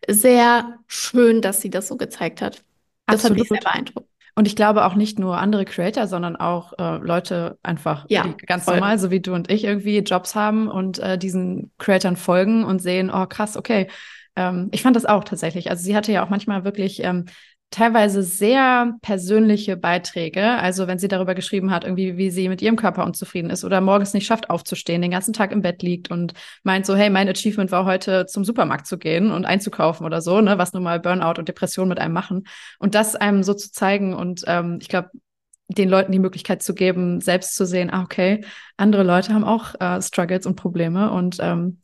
sehr 0.08 0.78
schön, 0.86 1.42
dass 1.42 1.60
sie 1.60 1.70
das 1.70 1.88
so 1.88 1.96
gezeigt 1.96 2.42
hat. 2.42 2.64
Das 3.08 3.22
Absolut. 3.22 3.24
hat 3.24 3.38
mich 3.38 3.48
sehr 3.48 3.60
beeindruckt. 3.60 4.07
Und 4.38 4.46
ich 4.46 4.54
glaube 4.54 4.84
auch 4.84 4.94
nicht 4.94 5.18
nur 5.18 5.36
andere 5.38 5.64
Creator, 5.64 6.06
sondern 6.06 6.36
auch 6.36 6.72
äh, 6.78 6.98
Leute 6.98 7.58
einfach, 7.64 8.06
ja, 8.08 8.22
die 8.22 8.36
ganz 8.46 8.66
voll. 8.66 8.74
normal, 8.74 8.96
so 8.96 9.10
wie 9.10 9.18
du 9.18 9.34
und 9.34 9.50
ich, 9.50 9.64
irgendwie 9.64 9.98
Jobs 9.98 10.36
haben 10.36 10.68
und 10.68 11.00
äh, 11.00 11.18
diesen 11.18 11.72
Creatoren 11.78 12.14
folgen 12.14 12.62
und 12.62 12.80
sehen, 12.80 13.10
oh 13.12 13.26
krass, 13.26 13.56
okay. 13.56 13.88
Ähm, 14.36 14.68
ich 14.70 14.82
fand 14.82 14.94
das 14.94 15.06
auch 15.06 15.24
tatsächlich. 15.24 15.70
Also 15.70 15.82
sie 15.82 15.96
hatte 15.96 16.12
ja 16.12 16.24
auch 16.24 16.28
manchmal 16.28 16.62
wirklich 16.62 17.02
ähm, 17.02 17.24
teilweise 17.70 18.22
sehr 18.22 18.94
persönliche 19.02 19.76
Beiträge. 19.76 20.42
Also 20.42 20.86
wenn 20.86 20.98
sie 20.98 21.08
darüber 21.08 21.34
geschrieben 21.34 21.70
hat, 21.70 21.84
irgendwie, 21.84 22.16
wie 22.16 22.30
sie 22.30 22.48
mit 22.48 22.62
ihrem 22.62 22.76
Körper 22.76 23.04
unzufrieden 23.04 23.50
ist 23.50 23.64
oder 23.64 23.80
morgens 23.80 24.14
nicht 24.14 24.26
schafft 24.26 24.48
aufzustehen, 24.48 25.02
den 25.02 25.10
ganzen 25.10 25.34
Tag 25.34 25.52
im 25.52 25.60
Bett 25.60 25.82
liegt 25.82 26.10
und 26.10 26.32
meint 26.62 26.86
so, 26.86 26.96
hey, 26.96 27.10
mein 27.10 27.28
Achievement 27.28 27.70
war 27.70 27.84
heute 27.84 28.26
zum 28.26 28.44
Supermarkt 28.44 28.86
zu 28.86 28.96
gehen 28.98 29.30
und 29.30 29.44
einzukaufen 29.44 30.06
oder 30.06 30.22
so, 30.22 30.40
ne, 30.40 30.56
was 30.56 30.72
nun 30.72 30.82
mal 30.82 30.98
Burnout 30.98 31.38
und 31.38 31.48
Depression 31.48 31.88
mit 31.88 31.98
einem 31.98 32.14
machen. 32.14 32.44
Und 32.78 32.94
das 32.94 33.16
einem 33.16 33.42
so 33.42 33.52
zu 33.52 33.70
zeigen 33.70 34.14
und 34.14 34.44
ähm, 34.46 34.78
ich 34.80 34.88
glaube, 34.88 35.10
den 35.68 35.90
Leuten 35.90 36.12
die 36.12 36.18
Möglichkeit 36.18 36.62
zu 36.62 36.74
geben, 36.74 37.20
selbst 37.20 37.54
zu 37.54 37.66
sehen, 37.66 37.90
ah, 37.90 38.02
okay, 38.02 38.44
andere 38.78 39.02
Leute 39.02 39.34
haben 39.34 39.44
auch 39.44 39.74
äh, 39.78 40.00
Struggles 40.00 40.46
und 40.46 40.56
Probleme 40.56 41.10
und 41.10 41.36
ähm, 41.40 41.80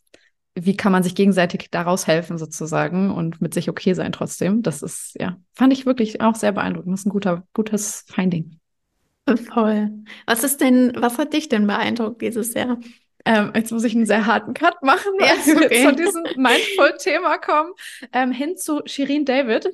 wie 0.54 0.76
kann 0.76 0.92
man 0.92 1.02
sich 1.02 1.14
gegenseitig 1.14 1.68
daraus 1.70 2.06
helfen 2.06 2.38
sozusagen 2.38 3.10
und 3.10 3.40
mit 3.40 3.54
sich 3.54 3.68
okay 3.68 3.94
sein 3.94 4.12
trotzdem. 4.12 4.62
Das 4.62 4.82
ist, 4.82 5.16
ja, 5.20 5.36
fand 5.52 5.72
ich 5.72 5.86
wirklich 5.86 6.20
auch 6.20 6.36
sehr 6.36 6.52
beeindruckend. 6.52 6.92
Das 6.92 7.00
ist 7.00 7.06
ein 7.06 7.10
guter, 7.10 7.44
gutes 7.54 8.04
Finding. 8.08 8.60
Voll. 9.52 9.90
Was 10.26 10.44
ist 10.44 10.60
denn, 10.60 10.92
was 10.96 11.18
hat 11.18 11.32
dich 11.32 11.48
denn 11.48 11.66
beeindruckt 11.66 12.22
dieses 12.22 12.54
Jahr? 12.54 12.78
Ähm, 13.26 13.52
jetzt 13.54 13.72
muss 13.72 13.84
ich 13.84 13.94
einen 13.94 14.04
sehr 14.04 14.26
harten 14.26 14.52
Cut 14.52 14.82
machen, 14.82 15.12
weil 15.18 15.28
yes, 15.28 15.56
okay. 15.56 15.70
wir 15.70 15.88
zu 15.88 15.94
diesem 15.96 16.22
Mindful-Thema 16.36 17.38
kommen, 17.38 17.72
ähm, 18.12 18.32
hin 18.32 18.56
zu 18.58 18.82
Shirin 18.84 19.24
David. 19.24 19.70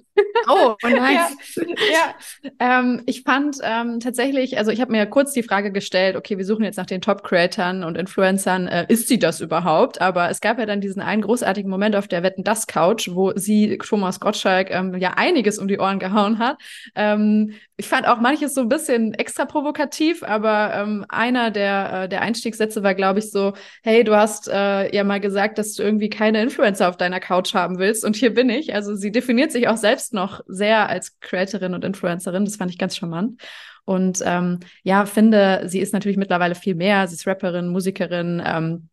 Oh, 0.48 0.76
oh 0.84 0.88
nice. 0.88 1.36
ja, 1.56 2.14
ja. 2.42 2.50
Ähm, 2.60 3.02
ich 3.06 3.22
fand 3.22 3.56
ähm, 3.62 3.98
tatsächlich, 3.98 4.56
also 4.56 4.70
ich 4.70 4.80
habe 4.80 4.92
mir 4.92 5.04
kurz 5.06 5.32
die 5.32 5.42
Frage 5.42 5.72
gestellt, 5.72 6.14
okay, 6.14 6.38
wir 6.38 6.44
suchen 6.44 6.62
jetzt 6.62 6.76
nach 6.76 6.86
den 6.86 7.00
Top-Creatern 7.00 7.82
und 7.82 7.98
Influencern, 7.98 8.68
äh, 8.68 8.86
ist 8.88 9.08
sie 9.08 9.18
das 9.18 9.40
überhaupt? 9.40 10.00
Aber 10.00 10.30
es 10.30 10.40
gab 10.40 10.60
ja 10.60 10.66
dann 10.66 10.80
diesen 10.80 11.02
einen 11.02 11.22
großartigen 11.22 11.70
Moment 11.70 11.96
auf 11.96 12.06
der 12.06 12.22
Wetten 12.22 12.44
das 12.44 12.68
Couch, 12.68 13.08
wo 13.12 13.32
sie 13.34 13.78
Thomas 13.78 14.20
Gottschalk 14.20 14.70
ähm, 14.70 14.94
ja 14.98 15.14
einiges 15.16 15.58
um 15.58 15.66
die 15.66 15.80
Ohren 15.80 15.98
gehauen 15.98 16.38
hat. 16.38 16.56
Ähm, 16.94 17.54
ich 17.76 17.88
fand 17.88 18.06
auch 18.06 18.20
manches 18.20 18.54
so 18.54 18.60
ein 18.60 18.68
bisschen 18.68 19.14
extra 19.14 19.46
provokativ, 19.46 20.22
aber 20.22 20.86
einer 21.08 21.50
der, 21.50 22.02
äh, 22.02 22.08
der 22.10 22.20
Einstiegssätze 22.20 22.82
war, 22.82 22.94
glaube 22.94 23.20
ich, 23.20 23.30
so, 23.30 23.39
hey, 23.82 24.04
du 24.04 24.16
hast 24.16 24.48
äh, 24.48 24.94
ja 24.94 25.04
mal 25.04 25.20
gesagt, 25.20 25.58
dass 25.58 25.74
du 25.74 25.82
irgendwie 25.82 26.10
keine 26.10 26.42
Influencer 26.42 26.88
auf 26.88 26.96
deiner 26.96 27.20
Couch 27.20 27.54
haben 27.54 27.78
willst 27.78 28.04
und 28.04 28.16
hier 28.16 28.34
bin 28.34 28.50
ich. 28.50 28.74
Also 28.74 28.94
sie 28.94 29.10
definiert 29.10 29.52
sich 29.52 29.68
auch 29.68 29.76
selbst 29.76 30.14
noch 30.14 30.40
sehr 30.46 30.88
als 30.88 31.18
Creatorin 31.20 31.74
und 31.74 31.84
Influencerin. 31.84 32.44
Das 32.44 32.56
fand 32.56 32.70
ich 32.70 32.78
ganz 32.78 32.96
charmant. 32.96 33.40
Und 33.84 34.22
ähm, 34.24 34.60
ja, 34.82 35.06
finde, 35.06 35.62
sie 35.66 35.80
ist 35.80 35.92
natürlich 35.92 36.18
mittlerweile 36.18 36.54
viel 36.54 36.74
mehr. 36.74 37.08
Sie 37.08 37.14
ist 37.14 37.26
Rapperin, 37.26 37.68
Musikerin, 37.68 38.42
ähm, 38.44 38.88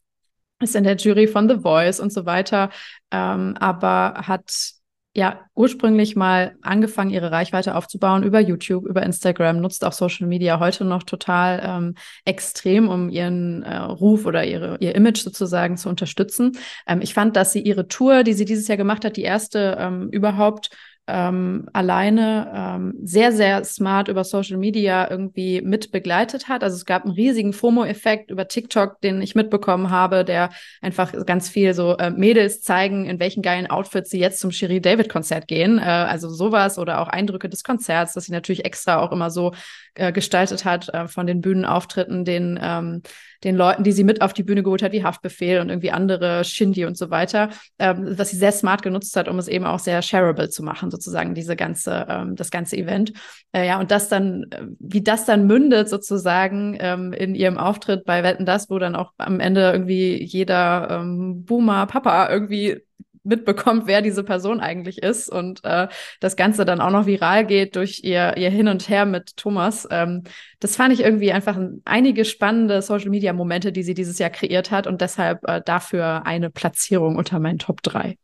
ist 0.60 0.76
in 0.76 0.84
der 0.84 0.96
Jury 0.96 1.28
von 1.28 1.48
The 1.50 1.60
Voice 1.60 2.00
und 2.00 2.12
so 2.12 2.26
weiter, 2.26 2.70
ähm, 3.12 3.56
aber 3.60 4.24
hat 4.28 4.77
ja 5.18 5.50
ursprünglich 5.56 6.16
mal 6.16 6.56
angefangen, 6.62 7.10
ihre 7.10 7.32
Reichweite 7.32 7.74
aufzubauen 7.74 8.22
über 8.22 8.40
YouTube, 8.40 8.86
über 8.86 9.02
Instagram, 9.02 9.60
nutzt 9.60 9.84
auch 9.84 9.92
Social 9.92 10.28
Media 10.28 10.60
heute 10.60 10.86
noch 10.86 11.02
total 11.02 11.60
ähm, 11.64 11.96
extrem, 12.24 12.88
um 12.88 13.10
ihren 13.10 13.64
äh, 13.64 13.78
Ruf 13.78 14.28
oder 14.28 14.46
ihre, 14.46 14.78
ihr 14.80 14.94
Image 14.94 15.18
sozusagen 15.18 15.76
zu 15.76 15.90
unterstützen. 15.90 16.52
Ähm, 16.86 17.02
ich 17.02 17.16
fand, 17.16 17.36
dass 17.36 17.52
sie 17.52 17.62
ihre 17.64 17.88
Tour, 17.88 18.22
die 18.22 18.34
sie 18.34 18.46
dieses 18.46 18.68
Jahr 18.68 18.78
gemacht 18.78 19.04
hat, 19.06 19.18
die 19.18 19.24
erste 19.24 19.78
ähm, 19.80 20.10
überhaupt 20.12 20.70
ähm, 21.08 21.68
alleine 21.74 22.52
ähm, 22.54 22.94
sehr, 23.04 23.32
sehr 23.32 23.64
smart 23.64 24.10
über 24.10 24.24
Social 24.24 24.58
Media 24.58 25.10
irgendwie 25.10 25.62
mit 25.62 25.92
begleitet 25.92 26.50
hat. 26.50 26.64
Also 26.64 26.76
es 26.76 26.86
gab 26.86 27.06
einen 27.06 27.14
riesigen 27.14 27.54
FOMO-Effekt 27.54 28.30
über 28.30 28.48
TikTok, 28.48 29.02
den 29.02 29.22
ich 29.22 29.34
mitbekommen 29.34 29.90
habe, 29.90 30.26
der 30.26 30.50
einfach 30.82 31.14
ganz 31.26 31.50
viel 31.50 31.74
so 31.74 31.98
äh, 31.98 32.10
Mädels 32.10 32.62
zeigen, 32.62 33.06
in 33.06 33.20
welchen 33.20 33.42
geilen 33.42 33.68
Outfits 33.70 34.10
sie 34.10 34.20
jetzt 34.20 34.40
zum 34.40 34.52
Cherie 34.52 34.82
David 34.82 35.10
Konzert 35.10 35.48
gehen. 35.48 35.80
Äh, 35.80 35.84
also 35.84 36.30
sowas 36.30 36.78
oder 36.78 37.00
auch 37.00 37.08
Eindrücke 37.08 37.50
des 37.50 37.64
Konzerts, 37.64 38.14
das 38.14 38.26
sie 38.26 38.34
natürlich 38.34 38.66
extra 38.66 39.00
auch 39.00 39.12
immer 39.12 39.32
so 39.32 39.54
äh, 39.98 40.12
gestaltet 40.12 40.66
hat 40.66 40.90
äh, 40.94 41.08
von 41.08 41.28
den 41.28 41.42
Bühnenauftritten, 41.42 42.26
den 42.26 42.60
ähm, 42.62 43.02
den 43.44 43.56
Leuten, 43.56 43.84
die 43.84 43.92
sie 43.92 44.04
mit 44.04 44.22
auf 44.22 44.34
die 44.34 44.44
Bühne 44.44 44.64
geholt 44.64 44.82
hat, 44.82 44.92
wie 44.92 45.04
Haftbefehl 45.04 45.60
und 45.60 45.70
irgendwie 45.70 45.92
andere 45.92 46.44
Shindy 46.44 46.86
und 46.86 46.98
so 46.98 47.10
weiter, 47.10 47.50
ähm, 47.80 48.18
was 48.18 48.30
sie 48.30 48.38
sehr 48.38 48.52
smart 48.52 48.82
genutzt 48.82 49.16
hat, 49.16 49.28
um 49.28 49.38
es 49.40 49.48
eben 49.48 49.66
auch 49.66 49.80
sehr 49.80 50.02
shareable 50.02 50.50
zu 50.50 50.64
machen, 50.64 50.92
sozusagen 50.92 51.36
diese 51.36 51.56
ganze, 51.56 52.06
ähm, 52.10 52.36
das 52.36 52.52
ganze 52.52 52.78
Event. 52.78 53.14
Äh, 53.52 53.68
ja, 53.68 53.80
und 53.80 53.92
das 53.92 54.10
dann, 54.10 54.46
äh, 54.52 54.64
wie 54.80 55.04
das 55.04 55.26
dann 55.26 55.46
mündet 55.46 55.90
sozusagen 55.90 56.78
ähm, 56.80 57.14
in 57.14 57.36
ihrem 57.36 57.58
Auftritt 57.58 58.06
bei 58.06 58.24
Wetten 58.24 58.46
das, 58.46 58.70
wo 58.70 58.80
dann 58.80 58.96
auch 58.96 59.14
am 59.18 59.40
Ende 59.40 59.72
irgendwie 59.72 60.24
jeder 60.24 60.88
ähm, 60.92 61.46
Boomer 61.46 61.86
Papa 61.86 62.30
irgendwie 62.30 62.82
mitbekommt, 63.28 63.84
wer 63.86 64.02
diese 64.02 64.24
Person 64.24 64.60
eigentlich 64.60 65.04
ist 65.04 65.30
und 65.30 65.64
äh, 65.64 65.88
das 66.20 66.36
Ganze 66.36 66.66
dann 66.66 66.82
auch 66.82 66.92
noch 66.92 67.06
viral 67.06 67.46
geht 67.46 67.76
durch 67.76 68.02
ihr, 68.04 68.36
ihr 68.38 68.50
Hin 68.50 68.68
und 68.68 68.90
Her 68.90 69.06
mit 69.06 69.38
Thomas. 69.38 69.88
Ähm, 69.92 70.24
das 70.60 70.76
fand 70.76 70.94
ich 70.94 71.02
irgendwie 71.02 71.32
einfach 71.32 71.60
einige 71.86 72.26
spannende 72.26 72.82
Social-Media-Momente, 72.82 73.72
die 73.72 73.84
sie 73.84 73.94
dieses 73.94 74.18
Jahr 74.20 74.30
kreiert 74.30 74.72
hat 74.72 74.88
und 74.88 75.02
deshalb 75.02 75.48
äh, 75.48 75.62
dafür 75.64 76.26
eine 76.26 76.50
Platzierung 76.50 77.18
unter 77.18 77.40
meinen 77.40 77.60
Top 77.60 77.84
3. 77.84 78.18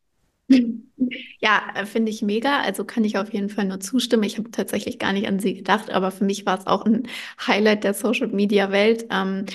Ja, 1.40 1.62
äh, 1.76 1.86
finde 1.86 2.12
ich 2.12 2.22
mega. 2.22 2.62
Also 2.62 2.86
kann 2.86 3.04
ich 3.04 3.18
auf 3.18 3.34
jeden 3.34 3.50
Fall 3.50 3.66
nur 3.66 3.80
zustimmen. 3.80 4.24
Ich 4.24 4.38
habe 4.38 4.52
tatsächlich 4.52 5.00
gar 5.00 5.14
nicht 5.14 5.28
an 5.28 5.40
sie 5.40 5.56
gedacht, 5.56 5.90
aber 5.90 6.12
für 6.12 6.26
mich 6.26 6.46
war 6.46 6.60
es 6.60 6.68
auch 6.68 6.86
ein 6.86 7.08
Highlight 7.46 7.84
der 7.84 7.94
Social-Media-Welt. 7.94 9.08
Ähm, 9.12 9.46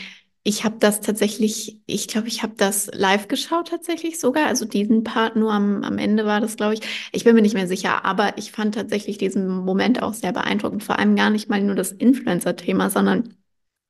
ich 0.44 0.64
habe 0.64 0.76
das 0.78 1.00
tatsächlich, 1.00 1.80
ich 1.86 2.08
glaube, 2.08 2.28
ich 2.28 2.42
habe 2.42 2.54
das 2.56 2.90
live 2.94 3.28
geschaut 3.28 3.68
tatsächlich 3.68 4.18
sogar. 4.18 4.46
Also 4.46 4.64
diesen 4.64 5.04
Part 5.04 5.36
nur 5.36 5.52
am, 5.52 5.82
am 5.84 5.98
Ende 5.98 6.24
war 6.24 6.40
das, 6.40 6.56
glaube 6.56 6.74
ich. 6.74 6.80
Ich 7.12 7.24
bin 7.24 7.34
mir 7.34 7.42
nicht 7.42 7.54
mehr 7.54 7.68
sicher, 7.68 8.04
aber 8.04 8.38
ich 8.38 8.52
fand 8.52 8.74
tatsächlich 8.74 9.18
diesen 9.18 9.48
Moment 9.48 10.02
auch 10.02 10.14
sehr 10.14 10.32
beeindruckend. 10.32 10.84
Vor 10.84 10.98
allem 10.98 11.16
gar 11.16 11.30
nicht 11.30 11.48
mal 11.48 11.60
nur 11.62 11.74
das 11.74 11.92
Influencer-Thema, 11.92 12.90
sondern 12.90 13.34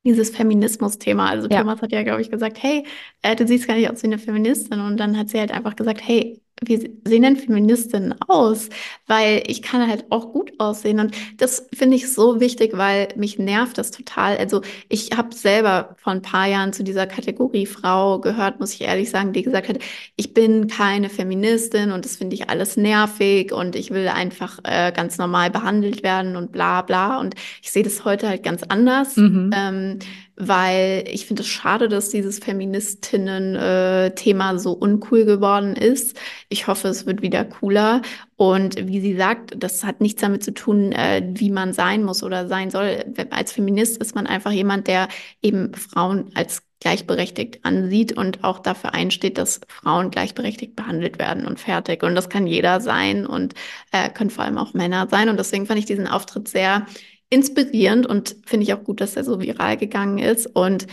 dieses 0.05 0.31
Feminismus-Thema. 0.31 1.29
Also 1.29 1.49
ja. 1.49 1.61
Thomas 1.61 1.83
hat 1.83 1.93
ja, 1.93 2.03
glaube 2.03 2.23
ich, 2.23 2.31
gesagt, 2.31 2.63
hey, 2.63 2.85
äh, 3.23 3.37
du 3.37 3.47
siehst 3.47 3.69
gar 3.69 3.77
nicht 3.77 3.91
aus 3.91 4.03
wie 4.03 4.07
eine 4.07 4.19
Feministin. 4.19 4.81
Und 4.81 4.97
dann 4.99 5.17
hat 5.19 5.29
sie 5.29 5.39
halt 5.39 5.53
einfach 5.53 5.77
gesagt, 5.77 6.01
hey, 6.03 6.41
wie 6.65 6.93
sehen 7.05 7.23
denn 7.23 7.37
Feministinnen 7.37 8.15
aus? 8.27 8.69
Weil 9.07 9.43
ich 9.47 9.63
kann 9.63 9.89
halt 9.89 10.07
auch 10.11 10.33
gut 10.33 10.53
aussehen. 10.59 11.01
Und 11.01 11.15
das 11.37 11.67
finde 11.73 11.97
ich 11.97 12.13
so 12.13 12.41
wichtig, 12.41 12.77
weil 12.77 13.09
mich 13.17 13.39
nervt 13.39 13.79
das 13.79 13.91
total. 13.91 14.37
Also 14.37 14.63
ich 14.89 15.11
habe 15.17 15.35
selber 15.35 15.97
vor 15.99 16.13
ein 16.13 16.23
paar 16.23 16.47
Jahren 16.47 16.73
zu 16.73 16.83
dieser 16.83 17.07
Kategorie 17.07 17.67
Frau 17.67 18.19
gehört, 18.21 18.61
muss 18.61 18.75
ich 18.75 18.83
ehrlich 18.83 19.11
sagen, 19.11 19.33
die 19.33 19.43
gesagt 19.43 19.69
hat, 19.69 19.79
ich 20.17 20.35
bin 20.35 20.67
keine 20.67 21.09
Feministin 21.09 21.93
und 21.93 22.05
das 22.05 22.17
finde 22.17 22.35
ich 22.35 22.49
alles 22.51 22.77
nervig 22.77 23.53
und 23.53 23.77
ich 23.77 23.91
will 23.91 24.09
einfach 24.09 24.59
äh, 24.65 24.93
ganz 24.93 25.19
normal 25.19 25.51
behandelt 25.51 26.03
werden 26.03 26.37
und 26.37 26.53
bla 26.53 26.83
bla. 26.83 27.19
Und 27.21 27.35
ich 27.63 27.71
sehe 27.71 27.83
das 27.83 28.05
heute 28.05 28.29
halt 28.29 28.43
ganz 28.43 28.63
anders. 28.65 29.17
Mhm. 29.17 29.51
Ähm, 29.55 29.99
weil 30.39 31.05
ich 31.11 31.27
finde 31.27 31.43
es 31.43 31.49
schade, 31.49 31.89
dass 31.89 32.11
dieses 32.11 32.39
Feministinnen-Thema 32.39 34.59
so 34.59 34.73
uncool 34.73 35.25
geworden 35.25 35.75
ist. 35.75 36.17
Ich 36.49 36.69
hoffe, 36.69 36.89
es 36.89 37.07
wird 37.07 37.23
wieder 37.23 37.45
cooler. 37.45 38.03
Und 38.37 38.87
wie 38.87 39.01
sie 39.01 39.17
sagt, 39.17 39.55
das 39.57 39.83
hat 39.85 40.01
nichts 40.01 40.21
damit 40.21 40.45
zu 40.45 40.55
tun, 40.55 40.93
äh, 40.93 41.29
wie 41.35 41.51
man 41.51 41.73
sein 41.73 42.05
muss 42.05 42.23
oder 42.23 42.47
sein 42.47 42.71
soll. 42.71 43.05
Als 43.31 43.51
Feminist 43.53 44.01
ist 44.01 44.15
man 44.15 44.29
einfach 44.29 44.53
jemand, 44.53 44.87
der 44.87 45.09
eben 45.43 45.75
Frauen 45.75 46.31
als 46.35 46.63
gleichberechtigt 46.81 47.65
ansieht 47.65 48.17
und 48.17 48.45
auch 48.45 48.61
dafür 48.61 48.95
einsteht, 48.95 49.39
dass 49.39 49.61
Frauen 49.67 50.11
gleichberechtigt 50.11 50.77
behandelt 50.77 51.19
werden 51.19 51.47
und 51.47 51.59
fertig. 51.59 52.05
Und 52.05 52.15
das 52.15 52.29
kann 52.29 52.47
jeder 52.47 52.81
sein 52.81 53.27
und 53.27 53.55
äh, 53.91 54.09
können 54.11 54.31
vor 54.31 54.45
allem 54.45 54.59
auch 54.59 54.75
Männer 54.75 55.09
sein. 55.11 55.29
Und 55.29 55.39
deswegen 55.39 55.67
fand 55.67 55.81
ich 55.81 55.87
diesen 55.87 56.07
Auftritt 56.07 56.47
sehr 56.47 56.87
inspirierend 57.31 58.07
und 58.07 58.37
finde 58.47 58.65
ich 58.65 58.75
auch 58.75 58.85
gut, 58.85 59.01
dass 59.01 59.17
er 59.17 59.25
so 59.25 59.41
viral 59.41 59.77
gegangen 59.77 60.19
ist. 60.19 60.47
Und 60.47 60.87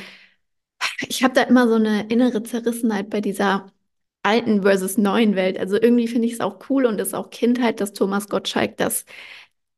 ich 1.07 1.23
habe 1.23 1.33
da 1.33 1.43
immer 1.43 1.67
so 1.67 1.75
eine 1.75 2.07
innere 2.07 2.43
Zerrissenheit 2.43 3.09
bei 3.09 3.21
dieser 3.21 3.67
alten 4.23 4.63
versus 4.63 4.97
neuen 4.97 5.35
Welt. 5.35 5.57
Also 5.59 5.75
irgendwie 5.81 6.07
finde 6.07 6.27
ich 6.27 6.33
es 6.33 6.39
auch 6.41 6.59
cool 6.69 6.85
und 6.85 6.99
ist 6.99 7.13
auch 7.15 7.29
Kindheit, 7.29 7.79
dass 7.81 7.93
Thomas 7.93 8.27
Gottschalk 8.29 8.77
das 8.77 9.05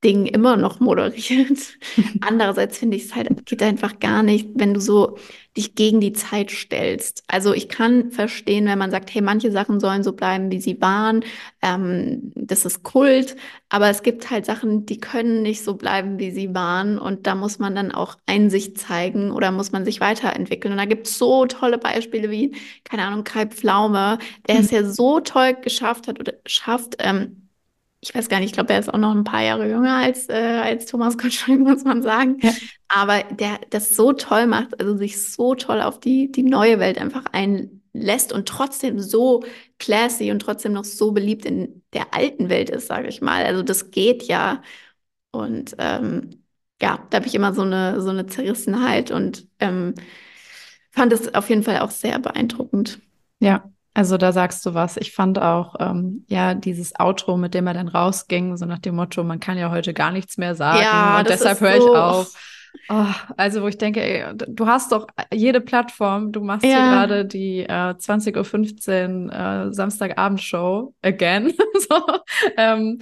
Ding 0.03 0.27
immer 0.27 0.57
noch 0.57 0.79
moderiert. 0.79 1.57
Andererseits 2.21 2.77
finde 2.77 2.97
ich 2.97 3.05
es 3.05 3.15
halt, 3.15 3.45
geht 3.47 3.63
einfach 3.63 3.99
gar 3.99 4.21
nicht, 4.21 4.49
wenn 4.53 4.75
du 4.75 4.79
so 4.79 5.17
dich 5.57 5.73
gegen 5.73 5.99
die 5.99 6.13
Zeit 6.13 6.51
stellst. 6.51 7.23
Also 7.27 7.51
ich 7.51 7.67
kann 7.67 8.11
verstehen, 8.11 8.67
wenn 8.67 8.77
man 8.77 8.91
sagt, 8.91 9.11
hey, 9.11 9.23
manche 9.23 9.51
Sachen 9.51 9.79
sollen 9.79 10.03
so 10.03 10.13
bleiben, 10.13 10.51
wie 10.51 10.61
sie 10.61 10.79
waren. 10.81 11.25
Ähm, 11.63 12.31
das 12.35 12.63
ist 12.65 12.83
Kult. 12.83 13.35
Aber 13.69 13.89
es 13.89 14.03
gibt 14.03 14.29
halt 14.29 14.45
Sachen, 14.45 14.85
die 14.85 14.99
können 14.99 15.41
nicht 15.41 15.63
so 15.63 15.73
bleiben, 15.73 16.19
wie 16.19 16.29
sie 16.29 16.53
waren. 16.53 16.99
Und 16.99 17.25
da 17.25 17.33
muss 17.33 17.57
man 17.57 17.73
dann 17.73 17.91
auch 17.91 18.17
Einsicht 18.27 18.77
zeigen 18.77 19.31
oder 19.31 19.51
muss 19.51 19.71
man 19.71 19.83
sich 19.83 19.99
weiterentwickeln. 19.99 20.73
Und 20.73 20.77
da 20.77 20.85
gibt 20.85 21.07
es 21.07 21.17
so 21.17 21.47
tolle 21.47 21.79
Beispiele 21.79 22.29
wie, 22.29 22.55
keine 22.83 23.03
Ahnung, 23.03 23.23
Kai 23.23 23.47
Pflaume, 23.47 24.19
der 24.47 24.55
mhm. 24.55 24.61
es 24.61 24.69
ja 24.69 24.83
so 24.83 25.21
toll 25.21 25.55
geschafft 25.59 26.07
hat 26.07 26.19
oder 26.19 26.33
schafft, 26.45 26.97
ähm, 26.99 27.46
ich 27.99 28.13
weiß 28.13 28.29
gar 28.29 28.39
nicht, 28.39 28.47
ich 28.49 28.53
glaube, 28.53 28.73
er 28.73 28.79
ist 28.79 28.93
auch 28.93 28.99
noch 28.99 29.15
ein 29.15 29.23
paar 29.23 29.41
Jahre 29.43 29.67
jünger 29.67 29.95
als, 29.95 30.29
äh, 30.29 30.33
als 30.33 30.85
Thomas 30.85 31.17
Gottschalk, 31.17 31.59
muss 31.61 31.83
man 31.83 32.01
sagen. 32.03 32.37
Ja. 32.41 32.53
Aber 32.87 33.23
der 33.23 33.59
das 33.69 33.95
so 33.95 34.13
toll 34.13 34.47
macht, 34.47 34.79
also 34.79 34.95
sich 34.97 35.23
so 35.23 35.55
toll 35.55 35.81
auf 35.81 35.99
die, 35.99 36.31
die 36.31 36.43
neue 36.43 36.79
Welt 36.79 36.99
einfach 36.99 37.25
einlässt 37.31 38.31
und 38.33 38.47
trotzdem 38.47 38.99
so 38.99 39.43
classy 39.79 40.31
und 40.31 40.39
trotzdem 40.39 40.73
noch 40.73 40.85
so 40.85 41.11
beliebt 41.11 41.45
in 41.45 41.83
der 41.93 42.13
alten 42.13 42.49
Welt 42.49 42.69
ist, 42.69 42.87
sage 42.87 43.07
ich 43.07 43.21
mal. 43.21 43.45
Also 43.45 43.63
das 43.63 43.91
geht 43.91 44.23
ja. 44.23 44.61
Und 45.31 45.75
ähm, 45.79 46.43
ja, 46.81 47.05
da 47.09 47.17
habe 47.17 47.27
ich 47.27 47.35
immer 47.35 47.53
so 47.53 47.63
eine, 47.63 48.01
so 48.01 48.09
eine 48.11 48.27
Zerrissenheit 48.27 49.09
und 49.11 49.47
ähm, 49.59 49.95
fand 50.91 51.13
es 51.13 51.33
auf 51.33 51.49
jeden 51.49 51.63
Fall 51.63 51.79
auch 51.79 51.91
sehr 51.91 52.19
beeindruckend. 52.19 52.99
Ja, 53.39 53.71
also 53.97 54.17
da 54.17 54.31
sagst 54.31 54.63
du 54.63 54.75
was. 54.75 54.95
Ich 54.97 55.11
fand 55.11 55.41
auch, 55.41 55.73
ähm, 55.79 56.23
ja, 56.27 56.53
dieses 56.53 56.99
Outro, 56.99 57.35
mit 57.35 57.55
dem 57.55 57.65
er 57.65 57.73
dann 57.73 57.87
rausging, 57.87 58.55
so 58.55 58.67
nach 58.67 58.77
dem 58.77 58.95
Motto, 58.95 59.23
man 59.23 59.39
kann 59.39 59.57
ja 59.57 59.71
heute 59.71 59.91
gar 59.95 60.11
nichts 60.11 60.37
mehr 60.37 60.53
sagen 60.53 60.83
ja, 60.83 61.17
und 61.17 61.27
deshalb 61.27 61.59
höre 61.61 61.81
so. 61.81 61.93
ich 61.93 61.97
auf. 61.97 62.33
Oh, 62.89 63.05
also 63.37 63.63
wo 63.63 63.67
ich 63.67 63.79
denke, 63.79 64.03
ey, 64.03 64.35
du 64.35 64.67
hast 64.67 64.91
doch 64.91 65.07
jede 65.33 65.61
Plattform, 65.61 66.31
du 66.31 66.41
machst 66.41 66.63
ja. 66.63 66.69
hier 66.69 66.91
gerade 66.91 67.25
die 67.25 67.61
äh, 67.61 67.95
20.15 67.95 69.25
Uhr 69.25 69.33
äh, 69.33 69.73
Samstagabendshow 69.73 70.93
again. 71.01 71.53
so, 71.89 71.99
ähm, 72.55 72.99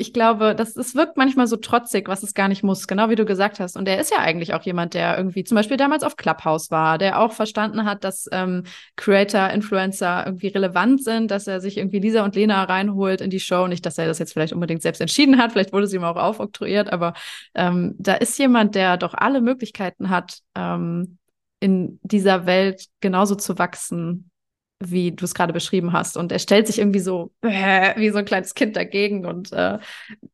ich 0.00 0.12
glaube, 0.12 0.54
das, 0.54 0.74
das 0.74 0.94
wirkt 0.94 1.16
manchmal 1.16 1.48
so 1.48 1.56
trotzig, 1.56 2.08
was 2.08 2.22
es 2.22 2.32
gar 2.32 2.46
nicht 2.46 2.62
muss, 2.62 2.86
genau 2.86 3.10
wie 3.10 3.16
du 3.16 3.24
gesagt 3.24 3.58
hast. 3.58 3.76
Und 3.76 3.88
er 3.88 4.00
ist 4.00 4.12
ja 4.12 4.18
eigentlich 4.18 4.54
auch 4.54 4.62
jemand, 4.62 4.94
der 4.94 5.18
irgendwie 5.18 5.42
zum 5.42 5.56
Beispiel 5.56 5.76
damals 5.76 6.04
auf 6.04 6.16
Clubhouse 6.16 6.70
war, 6.70 6.98
der 6.98 7.18
auch 7.20 7.32
verstanden 7.32 7.84
hat, 7.84 8.04
dass 8.04 8.28
ähm, 8.30 8.62
Creator, 8.94 9.50
Influencer 9.50 10.24
irgendwie 10.24 10.46
relevant 10.46 11.02
sind, 11.02 11.32
dass 11.32 11.48
er 11.48 11.60
sich 11.60 11.78
irgendwie 11.78 11.98
Lisa 11.98 12.24
und 12.24 12.36
Lena 12.36 12.62
reinholt 12.62 13.20
in 13.20 13.30
die 13.30 13.40
Show. 13.40 13.66
Nicht, 13.66 13.84
dass 13.84 13.98
er 13.98 14.06
das 14.06 14.20
jetzt 14.20 14.32
vielleicht 14.32 14.52
unbedingt 14.52 14.82
selbst 14.82 15.00
entschieden 15.00 15.36
hat, 15.36 15.50
vielleicht 15.50 15.72
wurde 15.72 15.88
sie 15.88 15.96
ihm 15.96 16.04
auch 16.04 16.16
aufoktroyiert, 16.16 16.92
aber 16.92 17.14
ähm, 17.56 17.96
da 17.98 18.14
ist 18.14 18.38
jemand, 18.38 18.76
der 18.76 18.98
doch 18.98 19.14
alle 19.14 19.40
Möglichkeiten 19.40 20.10
hat, 20.10 20.38
ähm, 20.54 21.18
in 21.58 21.98
dieser 22.02 22.46
Welt 22.46 22.86
genauso 23.00 23.34
zu 23.34 23.58
wachsen 23.58 24.30
wie 24.80 25.12
du 25.12 25.24
es 25.24 25.34
gerade 25.34 25.52
beschrieben 25.52 25.92
hast. 25.92 26.16
Und 26.16 26.30
er 26.30 26.38
stellt 26.38 26.66
sich 26.66 26.78
irgendwie 26.78 27.00
so 27.00 27.32
äh, 27.42 27.98
wie 27.98 28.10
so 28.10 28.18
ein 28.18 28.24
kleines 28.24 28.54
Kind 28.54 28.76
dagegen 28.76 29.26
und 29.26 29.52
äh, 29.52 29.78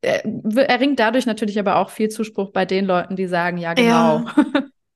er, 0.03 0.25
er 0.25 0.81
ringt 0.81 0.99
dadurch 0.99 1.27
natürlich 1.27 1.59
aber 1.59 1.77
auch 1.77 1.91
viel 1.91 2.09
Zuspruch 2.09 2.51
bei 2.51 2.67
den 2.67 2.85
Leuten, 2.85 3.17
die 3.17 3.27
sagen, 3.27 3.59
ja, 3.59 3.75
genau. 3.75 4.25
Ja. 4.25 4.25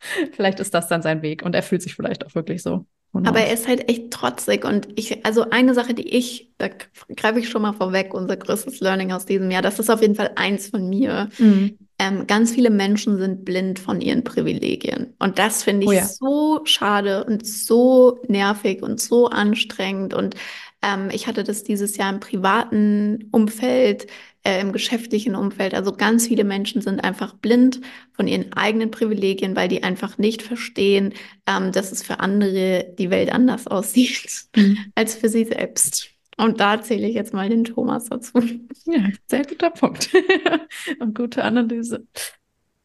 vielleicht 0.33 0.61
ist 0.61 0.75
das 0.75 0.89
dann 0.89 1.03
sein 1.03 1.23
Weg 1.23 1.43
und 1.43 1.55
er 1.55 1.63
fühlt 1.63 1.83
sich 1.83 1.95
vielleicht 1.95 2.27
auch 2.27 2.35
wirklich 2.35 2.63
so. 2.63 2.87
Aber 3.15 3.41
er 3.41 3.53
ist 3.53 3.67
halt 3.67 3.89
echt 3.89 4.11
trotzig 4.11 4.67
und 4.67 4.87
ich, 4.97 5.25
also 5.25 5.49
eine 5.49 5.73
Sache, 5.73 5.95
die 5.95 6.09
ich, 6.15 6.53
da 6.59 6.69
greife 7.17 7.41
ich 7.41 7.49
schon 7.49 7.63
mal 7.63 7.73
vorweg, 7.73 8.13
unser 8.13 8.37
größtes 8.37 8.81
Learning 8.81 9.13
aus 9.13 9.25
diesem 9.25 9.51
Jahr, 9.51 9.63
das 9.63 9.79
ist 9.79 9.91
auf 9.91 10.03
jeden 10.03 10.15
Fall 10.15 10.33
eins 10.37 10.69
von 10.69 10.89
mir. 10.89 11.31
Mhm 11.39 11.88
ähm, 11.99 12.27
ganz 12.27 12.53
viele 12.53 12.71
Menschen 12.71 13.19
sind 13.19 13.45
blind 13.45 13.79
von 13.79 14.01
ihren 14.01 14.23
Privilegien. 14.23 15.15
Und 15.19 15.39
das 15.39 15.65
finde 15.65 15.85
ich 15.85 15.89
oh 15.89 15.93
ja. 15.93 16.07
so 16.07 16.61
schade 16.65 17.25
und 17.25 17.47
so 17.47 18.21
nervig 18.29 18.83
und 18.83 19.01
so 19.01 19.27
anstrengend. 19.29 20.15
Und 20.15 20.37
ähm, 20.81 21.11
ich 21.13 21.27
hatte 21.27 21.43
das 21.43 21.65
dieses 21.65 21.97
Jahr 21.97 22.13
im 22.13 22.21
privaten 22.21 23.29
Umfeld, 23.33 24.07
äh, 24.45 24.61
im 24.61 24.73
geschäftlichen 24.73 25.35
Umfeld. 25.35 25.75
Also 25.75 25.93
ganz 25.93 26.29
viele 26.29 26.45
Menschen 26.45 26.83
sind 26.83 27.01
einfach 27.01 27.35
blind 27.35 27.81
von 28.13 28.29
ihren 28.29 28.53
eigenen 28.53 28.93
Privilegien, 28.93 29.57
weil 29.57 29.69
die 29.69 29.83
einfach 29.83 30.19
nicht 30.19 30.43
verstehen, 30.43 31.15
ähm, 31.47 31.73
dass 31.73 31.91
es 31.91 32.05
für 32.05 32.21
andere 32.21 32.95
die 32.97 33.11
Welt 33.11 33.33
anders 33.33 33.67
aussieht 33.69 34.45
mhm. 34.55 34.79
als 34.95 35.17
für 35.17 35.29
sie 35.29 35.45
selbst. 35.45 36.11
Und 36.39 36.61
da 36.61 36.81
zähle 36.81 37.09
ich 37.09 37.15
jetzt 37.15 37.35
mal 37.35 37.49
den 37.49 37.65
Thomas 37.65 38.05
dazu. 38.07 38.41
Ja, 38.85 39.09
sehr 39.27 39.45
guter 39.45 39.71
Punkt. 39.71 40.11
Und 41.01 41.15
gute 41.15 41.43
Analyse. 41.43 42.07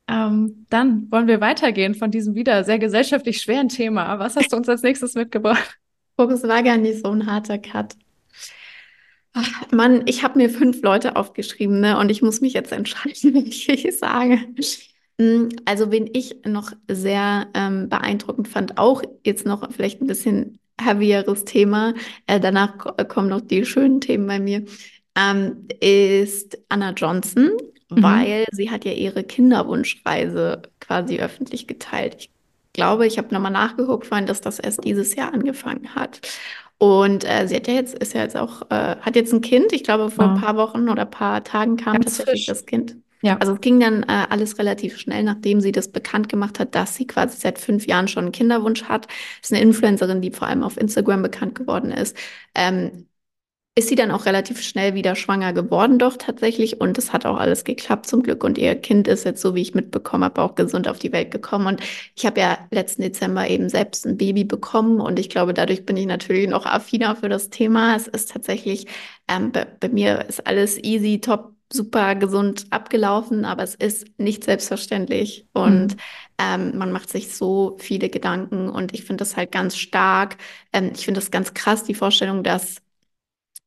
Ähm, 0.07 0.65
dann 0.69 1.10
wollen 1.12 1.27
wir 1.27 1.39
weitergehen 1.39 1.95
von 1.95 2.12
diesem 2.12 2.36
wieder 2.36 2.63
sehr 2.63 2.79
gesellschaftlich 2.79 3.41
schweren 3.41 3.69
Thema. 3.69 4.19
Was 4.19 4.36
hast 4.36 4.51
du 4.51 4.57
uns 4.57 4.67
als 4.67 4.81
nächstes 4.81 5.13
mitgebracht? 5.13 5.79
Fokus 6.17 6.43
war 6.43 6.63
gar 6.63 6.77
nicht 6.77 7.05
so 7.05 7.12
ein 7.12 7.27
harter 7.27 7.60
Cut. 7.60 7.95
Ach, 9.33 9.72
Mann, 9.72 10.03
ich 10.05 10.24
habe 10.24 10.38
mir 10.38 10.50
fünf 10.50 10.81
Leute 10.81 11.15
aufgeschrieben, 11.15 11.79
ne? 11.79 11.98
Und 11.98 12.10
ich 12.10 12.22
muss 12.22 12.41
mich 12.41 12.53
jetzt 12.53 12.72
entscheiden, 12.72 13.33
wenn 13.33 13.45
ich 13.45 13.98
sage. 13.98 14.39
Hm, 15.19 15.50
also, 15.65 15.91
wen 15.91 16.10
ich 16.12 16.38
noch 16.45 16.72
sehr 16.89 17.48
ähm, 17.53 17.88
beeindruckend 17.88 18.48
fand, 18.48 18.77
auch 18.77 19.03
jetzt 19.24 19.45
noch 19.45 19.72
vielleicht 19.72 20.01
ein 20.01 20.07
bisschen 20.07 20.60
heavieres 20.82 21.46
Thema, 21.46 21.94
äh, 22.27 22.39
danach 22.39 22.77
kommen 23.08 23.30
noch 23.30 23.42
die 23.42 23.65
schönen 23.65 24.01
Themen 24.01 24.27
bei 24.27 24.39
mir, 24.39 24.63
ähm, 25.15 25.68
ist 25.80 26.58
Anna 26.70 26.92
Johnson, 26.92 27.51
mhm. 27.89 28.03
weil 28.03 28.46
sie 28.51 28.72
hat 28.72 28.86
ja 28.86 28.92
ihre 28.92 29.24
Kinderwunschreise 29.24 30.63
quasi 30.80 31.20
öffentlich 31.20 31.68
geteilt. 31.68 32.15
Ich 32.18 32.32
glaube, 32.74 33.06
ich 33.06 33.18
habe 33.18 33.34
nochmal 33.34 33.51
nachgeguckt, 33.51 34.08
fand, 34.08 34.30
dass 34.30 34.42
das 34.42 34.60
erst 34.60 34.84
dieses 34.84 35.15
Jahr 35.15 35.34
angefangen 35.34 35.94
hat. 35.94 36.22
Und 36.80 37.24
äh, 37.24 37.48
sie 37.48 37.56
hat 37.56 37.68
ja 37.68 37.75
jetzt, 37.75 37.94
ist 38.00 38.13
ja 38.13 38.24
jetzt 38.24 38.36
auch, 38.36 38.63
äh, 38.70 38.98
hat 39.00 39.15
jetzt 39.15 39.32
ein 39.32 39.42
Kind. 39.42 39.72
Ich 39.72 39.84
glaube, 39.84 40.10
vor 40.10 40.25
ja. 40.25 40.34
ein 40.34 40.42
paar 40.42 40.58
Wochen 40.58 40.89
oder 40.89 41.03
ein 41.03 41.12
paar 41.12 41.44
Tagen 41.44 41.77
kam 41.77 41.94
Ganz 41.94 42.18
tatsächlich 42.18 42.46
frisch. 42.46 42.46
das 42.48 42.65
Kind. 42.65 42.98
Ja. 43.24 43.38
Also 43.38 43.53
es 43.53 43.62
ging 43.62 43.80
dann 43.80 44.03
äh, 44.03 44.27
alles 44.30 44.60
relativ 44.60 44.98
schnell, 45.00 45.24
nachdem 45.24 45.62
sie 45.62 45.72
das 45.72 45.89
bekannt 45.92 46.27
gemacht 46.27 46.60
hat, 46.60 46.75
dass 46.75 46.96
sie 46.96 47.08
quasi 47.08 47.38
seit 47.38 47.58
fünf 47.58 47.88
Jahren 47.88 48.10
schon 48.10 48.25
einen 48.25 48.32
Kinderwunsch 48.34 48.84
hat. 48.84 49.08
Ist 49.42 49.53
eine 49.53 49.62
Influencerin, 49.62 50.22
die 50.22 50.32
vor 50.32 50.48
allem 50.50 50.62
auf 50.62 50.77
Instagram 50.77 51.22
bekannt 51.22 51.56
geworden 51.56 51.92
ist. 51.92 52.18
Ähm, 52.53 53.08
ist 53.75 53.89
sie 53.89 53.96
dann 53.96 54.12
auch 54.12 54.25
relativ 54.27 54.62
schnell 54.62 54.94
wieder 54.94 55.15
schwanger 55.15 55.53
geworden, 55.53 55.98
doch 56.00 56.18
tatsächlich. 56.18 56.80
Und 56.82 56.98
es 57.00 57.12
hat 57.13 57.25
auch 57.25 57.38
alles 57.38 57.63
geklappt 57.63 58.06
zum 58.08 58.22
Glück. 58.24 58.44
Und 58.44 58.58
ihr 58.60 58.75
Kind 58.75 59.08
ist 59.08 59.24
jetzt, 59.25 59.42
so 59.42 59.56
wie 59.56 59.62
ich 59.62 59.74
mitbekommen 59.74 60.25
habe, 60.25 60.42
auch 60.44 60.56
gesund 60.56 60.88
auf 60.88 61.00
die 61.00 61.12
Welt 61.12 61.32
gekommen. 61.32 61.68
Und 61.68 61.82
ich 62.15 62.25
habe 62.27 62.39
ja 62.42 62.60
letzten 62.72 63.01
Dezember 63.01 63.48
eben 63.50 63.70
selbst 63.70 64.06
ein 64.06 64.18
Baby 64.18 64.44
bekommen. 64.44 65.00
Und 65.01 65.18
ich 65.20 65.30
glaube, 65.30 65.53
dadurch 65.56 65.86
bin 65.86 65.98
ich 65.98 66.06
natürlich 66.06 66.48
noch 66.50 66.65
affiner 66.68 67.15
für 67.15 67.30
das 67.30 67.50
Thema. 67.50 67.96
Es 67.96 68.08
ist 68.08 68.32
tatsächlich, 68.32 68.88
ähm, 69.27 69.51
bei, 69.51 69.65
bei 69.65 69.89
mir 69.89 70.25
ist 70.27 70.46
alles 70.46 70.77
easy, 70.84 71.20
top, 71.20 71.52
super 71.74 72.15
gesund 72.15 72.68
abgelaufen, 72.70 73.46
aber 73.46 73.63
es 73.63 73.75
ist 73.75 74.08
nicht 74.18 74.44
selbstverständlich. 74.44 75.48
Und 75.53 75.94
mhm. 75.94 75.98
ähm, 76.38 76.77
man 76.77 76.92
macht 76.92 77.10
sich 77.10 77.36
so 77.36 77.77
viele 77.80 78.10
Gedanken. 78.10 78.70
Und 78.70 78.94
ich 78.94 79.03
finde 79.03 79.24
das 79.24 79.36
halt 79.36 79.51
ganz 79.51 79.77
stark. 79.77 80.38
Ähm, 80.72 80.92
ich 80.94 81.06
finde 81.06 81.20
das 81.20 81.32
ganz 81.32 81.53
krass, 81.53 81.84
die 81.84 81.96
Vorstellung, 81.96 82.44
dass 82.44 82.77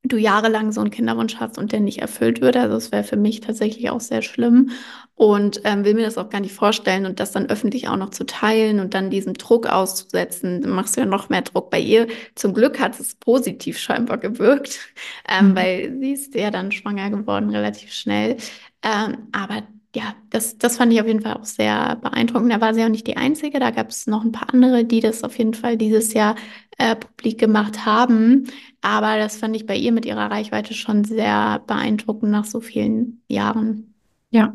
du 0.08 0.16
jahrelang 0.18 0.72
so 0.72 0.80
einen 0.80 0.90
Kinderwunsch 0.90 1.36
hast 1.36 1.58
und 1.58 1.72
der 1.72 1.80
nicht 1.80 2.00
erfüllt 2.00 2.40
wird. 2.40 2.56
Also 2.56 2.76
es 2.76 2.92
wäre 2.92 3.04
für 3.04 3.16
mich 3.16 3.40
tatsächlich 3.40 3.90
auch 3.90 4.00
sehr 4.00 4.22
schlimm 4.22 4.70
und 5.14 5.62
ähm, 5.64 5.84
will 5.84 5.94
mir 5.94 6.04
das 6.04 6.18
auch 6.18 6.28
gar 6.28 6.40
nicht 6.40 6.54
vorstellen 6.54 7.06
und 7.06 7.20
das 7.20 7.32
dann 7.32 7.46
öffentlich 7.46 7.88
auch 7.88 7.96
noch 7.96 8.10
zu 8.10 8.24
teilen 8.26 8.80
und 8.80 8.94
dann 8.94 9.10
diesem 9.10 9.34
Druck 9.34 9.66
auszusetzen, 9.66 10.60
dann 10.62 10.72
machst 10.72 10.96
du 10.96 11.00
ja 11.00 11.06
noch 11.06 11.28
mehr 11.28 11.42
Druck. 11.42 11.70
Bei 11.70 11.80
ihr 11.80 12.06
zum 12.34 12.52
Glück 12.52 12.78
hat 12.78 12.98
es 13.00 13.14
positiv 13.14 13.78
scheinbar 13.78 14.18
gewirkt, 14.18 14.80
ähm, 15.28 15.50
mhm. 15.50 15.56
weil 15.56 15.96
sie 16.00 16.12
ist 16.12 16.34
ja 16.34 16.50
dann 16.50 16.70
schwanger 16.72 17.10
geworden 17.10 17.50
relativ 17.50 17.92
schnell. 17.92 18.36
Ähm, 18.82 19.28
aber 19.32 19.62
ja, 19.96 20.14
das, 20.28 20.58
das 20.58 20.76
fand 20.76 20.92
ich 20.92 21.00
auf 21.00 21.06
jeden 21.06 21.22
Fall 21.22 21.32
auch 21.38 21.46
sehr 21.46 21.96
beeindruckend. 21.96 22.52
Da 22.52 22.60
war 22.60 22.74
sie 22.74 22.84
auch 22.84 22.90
nicht 22.90 23.06
die 23.06 23.16
Einzige. 23.16 23.58
Da 23.58 23.70
gab 23.70 23.88
es 23.88 24.06
noch 24.06 24.24
ein 24.24 24.30
paar 24.30 24.52
andere, 24.52 24.84
die 24.84 25.00
das 25.00 25.24
auf 25.24 25.38
jeden 25.38 25.54
Fall 25.54 25.78
dieses 25.78 26.12
Jahr 26.12 26.36
äh, 26.76 26.94
publik 26.94 27.38
gemacht 27.38 27.86
haben. 27.86 28.46
Aber 28.82 29.16
das 29.16 29.38
fand 29.38 29.56
ich 29.56 29.64
bei 29.64 29.74
ihr 29.74 29.92
mit 29.92 30.04
ihrer 30.04 30.30
Reichweite 30.30 30.74
schon 30.74 31.04
sehr 31.04 31.62
beeindruckend 31.66 32.30
nach 32.30 32.44
so 32.44 32.60
vielen 32.60 33.22
Jahren. 33.26 33.94
Ja. 34.28 34.54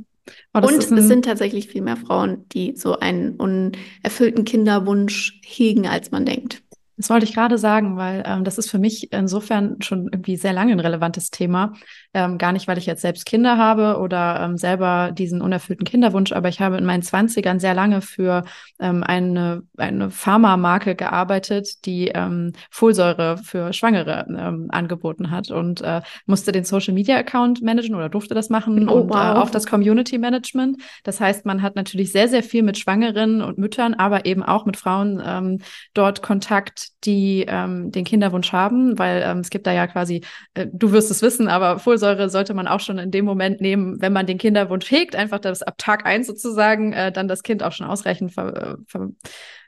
Oh, 0.54 0.60
Und 0.60 0.76
es 0.76 0.90
sind 0.90 1.26
tatsächlich 1.26 1.70
viel 1.70 1.82
mehr 1.82 1.98
Frauen, 1.98 2.48
die 2.50 2.76
so 2.78 3.00
einen 3.00 3.32
unerfüllten 3.38 4.46
Kinderwunsch 4.46 5.42
hegen, 5.44 5.88
als 5.88 6.12
man 6.12 6.24
denkt. 6.24 6.62
Das 7.02 7.10
wollte 7.10 7.26
ich 7.26 7.34
gerade 7.34 7.58
sagen, 7.58 7.98
weil 7.98 8.22
ähm, 8.28 8.44
das 8.44 8.60
ist 8.60 8.70
für 8.70 8.78
mich 8.78 9.12
insofern 9.12 9.82
schon 9.82 10.04
irgendwie 10.12 10.36
sehr 10.36 10.54
lange 10.54 10.72
ein 10.72 10.80
relevantes 10.80 11.32
Thema. 11.32 11.74
Ähm, 12.14 12.38
gar 12.38 12.52
nicht, 12.52 12.68
weil 12.68 12.78
ich 12.78 12.86
jetzt 12.86 13.02
selbst 13.02 13.26
Kinder 13.26 13.58
habe 13.58 13.98
oder 13.98 14.40
ähm, 14.40 14.56
selber 14.56 15.12
diesen 15.12 15.42
unerfüllten 15.42 15.84
Kinderwunsch, 15.84 16.32
aber 16.32 16.50
ich 16.50 16.62
habe 16.62 16.78
in 16.78 16.86
meinen 16.86 17.02
Zwanzigern 17.02 17.60
sehr 17.60 17.74
lange 17.74 18.02
für 18.02 18.44
ähm, 18.80 19.04
eine, 19.04 19.64
eine 19.78 20.12
Pharmamarke 20.12 20.94
gearbeitet, 20.94 21.86
die 21.86 22.10
ähm, 22.10 22.54
Folsäure 22.70 23.38
für 23.38 23.74
Schwangere 23.74 24.28
ähm, 24.30 24.68
angeboten 24.70 25.32
hat 25.32 25.50
und 25.50 25.82
äh, 25.82 26.02
musste 26.28 26.52
den 26.52 26.66
Social 26.66 26.94
Media 26.94 27.18
Account 27.18 27.64
managen 27.64 27.96
oder 27.96 28.10
durfte 28.10 28.36
das 28.36 28.50
machen 28.50 28.88
oh, 28.88 28.94
und 28.94 29.10
wow. 29.10 29.16
äh, 29.16 29.40
auch 29.40 29.50
das 29.50 29.66
Community 29.66 30.20
Management. 30.20 30.80
Das 31.04 31.20
heißt, 31.20 31.48
man 31.48 31.64
hat 31.64 31.76
natürlich 31.76 32.12
sehr, 32.12 32.28
sehr 32.28 32.44
viel 32.44 32.62
mit 32.62 32.78
Schwangeren 32.78 33.42
und 33.42 33.58
Müttern, 33.58 33.96
aber 33.96 34.28
eben 34.28 34.44
auch 34.44 34.68
mit 34.68 34.78
Frauen 34.78 35.20
ähm, 35.26 35.62
dort 35.96 36.22
Kontakt, 36.22 36.91
die 37.04 37.46
ähm, 37.48 37.92
den 37.92 38.06
Kinderwunsch 38.06 38.52
haben, 38.52 38.98
weil 39.00 39.24
ähm, 39.26 39.40
es 39.40 39.50
gibt 39.50 39.68
da 39.68 39.74
ja 39.74 39.88
quasi, 39.88 40.22
äh, 40.54 40.68
du 40.72 40.92
wirst 40.92 41.12
es 41.12 41.22
wissen, 41.22 41.48
aber 41.48 41.80
Folsäure 41.80 42.30
sollte 42.30 42.54
man 42.54 42.68
auch 42.68 42.80
schon 42.80 42.98
in 42.98 43.12
dem 43.12 43.26
Moment 43.26 43.62
nehmen, 43.62 44.02
wenn 44.02 44.14
man 44.14 44.26
den 44.26 44.38
Kinderwunsch 44.38 44.90
hegt, 44.92 45.16
einfach 45.16 45.40
dass 45.40 45.64
ab 45.64 45.78
Tag 45.78 46.06
eins 46.06 46.28
sozusagen 46.28 46.94
äh, 46.94 47.12
dann 47.12 47.28
das 47.28 47.44
Kind 47.44 47.64
auch 47.64 47.72
schon 47.72 47.88
ausreichend 47.88 48.34
ver, 48.34 48.56
äh, 48.56 48.76
ver 48.88 49.10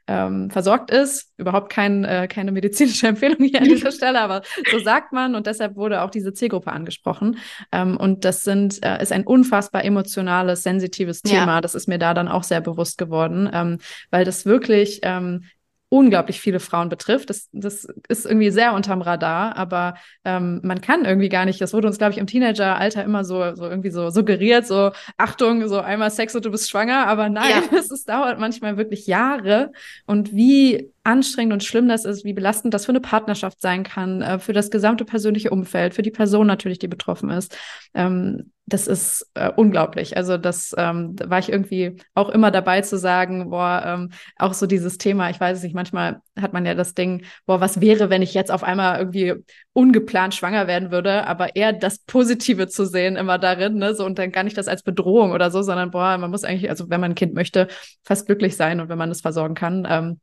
ähm, 0.07 0.49
versorgt 0.49 0.91
ist. 0.91 1.31
Überhaupt 1.37 1.71
kein, 1.71 2.03
äh, 2.03 2.27
keine 2.27 2.51
medizinische 2.51 3.07
Empfehlung 3.07 3.37
hier 3.43 3.61
an 3.61 3.69
dieser 3.69 3.91
Stelle, 3.93 4.19
aber 4.21 4.41
so 4.69 4.79
sagt 4.79 5.13
man 5.13 5.35
und 5.35 5.47
deshalb 5.47 5.75
wurde 5.75 6.01
auch 6.01 6.09
diese 6.09 6.33
Zielgruppe 6.33 6.71
angesprochen. 6.71 7.37
Ähm, 7.71 7.97
und 7.97 8.25
das 8.25 8.43
sind, 8.43 8.83
äh, 8.85 9.01
ist 9.01 9.11
ein 9.11 9.25
unfassbar 9.25 9.83
emotionales, 9.85 10.63
sensitives 10.63 11.21
Thema. 11.21 11.55
Ja. 11.55 11.61
Das 11.61 11.75
ist 11.75 11.87
mir 11.87 11.99
da 11.99 12.13
dann 12.13 12.27
auch 12.27 12.43
sehr 12.43 12.61
bewusst 12.61 12.97
geworden, 12.97 13.49
ähm, 13.53 13.77
weil 14.11 14.25
das 14.25 14.45
wirklich 14.45 14.99
ähm, 15.03 15.45
unglaublich 15.93 16.41
viele 16.41 16.59
Frauen 16.59 16.89
betrifft. 16.89 17.29
Das, 17.29 17.49
das 17.51 17.85
ist 18.07 18.25
irgendwie 18.25 18.49
sehr 18.49 18.73
unterm 18.73 19.03
Radar, 19.03 19.55
aber 19.55 19.93
ähm, 20.25 20.59
man 20.63 20.81
kann 20.81 21.05
irgendwie 21.05 21.29
gar 21.29 21.45
nicht, 21.45 21.61
das 21.61 21.71
wurde 21.71 21.85
uns, 21.85 21.99
glaube 21.99 22.13
ich, 22.13 22.17
im 22.17 22.25
Teenageralter 22.25 23.03
immer 23.03 23.23
so, 23.23 23.53
so 23.53 23.65
irgendwie 23.65 23.91
so 23.91 24.09
suggeriert, 24.09 24.65
so 24.65 24.89
Achtung, 25.17 25.67
so 25.67 25.79
einmal 25.79 26.09
Sex 26.09 26.35
und 26.35 26.45
du 26.45 26.49
bist 26.49 26.67
schwanger, 26.67 27.05
aber 27.05 27.29
nein, 27.29 27.61
ja. 27.71 27.77
es, 27.77 27.91
es 27.91 28.05
dauert 28.05 28.39
manchmal 28.39 28.75
wirklich 28.75 29.05
Jahre 29.05 29.71
und 30.07 30.33
wie 30.33 30.91
anstrengend 31.03 31.53
und 31.53 31.63
schlimm 31.63 31.87
das 31.87 32.05
ist, 32.05 32.23
wie 32.23 32.33
belastend 32.33 32.73
das 32.73 32.85
für 32.85 32.91
eine 32.91 33.01
Partnerschaft 33.01 33.59
sein 33.61 33.83
kann, 33.83 34.21
äh, 34.21 34.39
für 34.39 34.53
das 34.53 34.71
gesamte 34.71 35.05
persönliche 35.05 35.49
Umfeld, 35.49 35.93
für 35.93 36.01
die 36.01 36.11
Person 36.11 36.47
natürlich, 36.47 36.79
die 36.79 36.87
betroffen 36.87 37.29
ist. 37.29 37.57
Ähm, 37.93 38.51
das 38.65 38.87
ist 38.87 39.29
äh, 39.33 39.51
unglaublich. 39.53 40.15
Also 40.15 40.37
das 40.37 40.73
ähm, 40.77 41.17
da 41.17 41.29
war 41.29 41.39
ich 41.39 41.49
irgendwie 41.49 41.97
auch 42.13 42.29
immer 42.29 42.49
dabei 42.49 42.79
zu 42.81 42.97
sagen, 42.97 43.49
boah, 43.49 43.83
ähm, 43.85 44.11
auch 44.37 44.53
so 44.53 44.65
dieses 44.65 44.97
Thema, 44.97 45.29
ich 45.29 45.39
weiß 45.39 45.57
es 45.57 45.63
nicht, 45.63 45.75
manchmal 45.75 46.21
hat 46.39 46.53
man 46.53 46.65
ja 46.65 46.73
das 46.73 46.93
Ding, 46.93 47.25
boah, 47.45 47.59
was 47.59 47.81
wäre, 47.81 48.09
wenn 48.09 48.21
ich 48.21 48.33
jetzt 48.33 48.51
auf 48.51 48.63
einmal 48.63 48.99
irgendwie 48.99 49.33
ungeplant 49.73 50.33
schwanger 50.33 50.67
werden 50.67 50.91
würde, 50.91 51.27
aber 51.27 51.57
eher 51.57 51.73
das 51.73 51.99
Positive 51.99 52.67
zu 52.69 52.85
sehen 52.85 53.17
immer 53.17 53.37
darin, 53.37 53.75
ne, 53.75 53.93
so 53.95 54.05
und 54.05 54.17
dann 54.17 54.31
gar 54.31 54.43
nicht 54.43 54.57
das 54.57 54.69
als 54.69 54.83
Bedrohung 54.83 55.31
oder 55.31 55.51
so, 55.51 55.61
sondern 55.61 55.91
boah, 55.91 56.17
man 56.17 56.31
muss 56.31 56.45
eigentlich, 56.45 56.69
also 56.69 56.89
wenn 56.89 57.01
man 57.01 57.11
ein 57.11 57.15
Kind 57.15 57.33
möchte, 57.33 57.67
fast 58.03 58.27
glücklich 58.27 58.55
sein 58.55 58.79
und 58.79 58.87
wenn 58.87 58.97
man 58.97 59.11
es 59.11 59.19
versorgen 59.21 59.55
kann. 59.55 60.19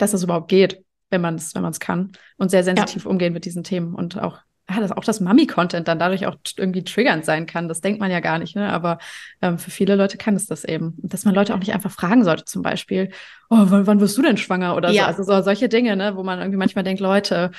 Dass 0.00 0.12
es 0.14 0.22
überhaupt 0.22 0.48
geht, 0.48 0.84
wenn 1.10 1.20
man 1.20 1.36
es 1.36 1.54
wenn 1.54 1.62
man 1.62 1.72
es 1.72 1.80
kann 1.80 2.12
und 2.38 2.50
sehr 2.50 2.64
sensitiv 2.64 3.04
ja. 3.04 3.10
umgehen 3.10 3.32
mit 3.32 3.44
diesen 3.44 3.64
Themen 3.64 3.94
und 3.94 4.20
auch 4.20 4.38
ja, 4.70 4.80
dass 4.80 4.92
auch 4.92 5.04
das 5.04 5.20
Mami-Content 5.20 5.88
dann 5.88 5.98
dadurch 5.98 6.26
auch 6.26 6.36
irgendwie 6.56 6.84
triggernd 6.84 7.24
sein 7.24 7.46
kann. 7.46 7.68
Das 7.68 7.80
denkt 7.80 8.00
man 8.00 8.10
ja 8.10 8.20
gar 8.20 8.38
nicht, 8.38 8.54
ne? 8.54 8.72
Aber 8.72 8.98
ähm, 9.42 9.58
für 9.58 9.70
viele 9.70 9.96
Leute 9.96 10.16
kann 10.16 10.36
es 10.36 10.46
das 10.46 10.64
eben. 10.64 10.94
Dass 10.98 11.24
man 11.24 11.34
Leute 11.34 11.54
auch 11.54 11.58
nicht 11.58 11.74
einfach 11.74 11.90
fragen 11.90 12.24
sollte, 12.24 12.44
zum 12.44 12.62
Beispiel, 12.62 13.10
oh, 13.48 13.56
wann, 13.58 13.86
wann 13.86 14.00
wirst 14.00 14.16
du 14.16 14.22
denn 14.22 14.36
schwanger 14.36 14.76
oder 14.76 14.90
ja. 14.90 15.02
so. 15.02 15.08
Also 15.08 15.22
so, 15.24 15.42
solche 15.42 15.68
Dinge, 15.68 15.96
ne, 15.96 16.16
wo 16.16 16.22
man 16.22 16.38
irgendwie 16.38 16.58
manchmal 16.58 16.84
denkt, 16.84 17.00
Leute, 17.00 17.50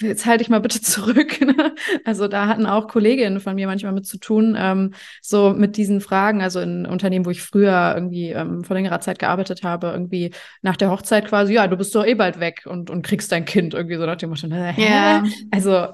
jetzt 0.00 0.26
halte 0.26 0.42
ich 0.42 0.48
mal 0.48 0.60
bitte 0.60 0.80
zurück. 0.80 1.40
Ne? 1.46 1.74
Also 2.04 2.26
da 2.26 2.48
hatten 2.48 2.66
auch 2.66 2.88
Kolleginnen 2.88 3.40
von 3.40 3.54
mir 3.54 3.66
manchmal 3.66 3.92
mit 3.92 4.06
zu 4.06 4.18
tun, 4.18 4.56
ähm, 4.58 4.94
so 5.22 5.52
mit 5.52 5.76
diesen 5.76 6.00
Fragen. 6.00 6.42
Also 6.42 6.60
in 6.60 6.86
Unternehmen, 6.86 7.24
wo 7.24 7.30
ich 7.30 7.42
früher 7.42 7.92
irgendwie 7.94 8.30
ähm, 8.30 8.64
vor 8.64 8.74
längerer 8.74 9.00
Zeit 9.00 9.18
gearbeitet 9.18 9.62
habe, 9.62 9.88
irgendwie 9.88 10.32
nach 10.62 10.76
der 10.76 10.90
Hochzeit 10.90 11.26
quasi, 11.28 11.54
ja, 11.54 11.68
du 11.68 11.76
bist 11.76 11.94
doch 11.94 12.04
eh 12.04 12.14
bald 12.14 12.40
weg 12.40 12.64
und, 12.66 12.90
und 12.90 13.02
kriegst 13.06 13.30
dein 13.30 13.44
Kind 13.44 13.74
irgendwie 13.74 13.96
so 13.96 14.06
nach 14.06 14.16
dem 14.16 14.30
Motto, 14.30 14.48
hä? 14.48 14.74
Yeah. 14.76 15.24
Also 15.50 15.92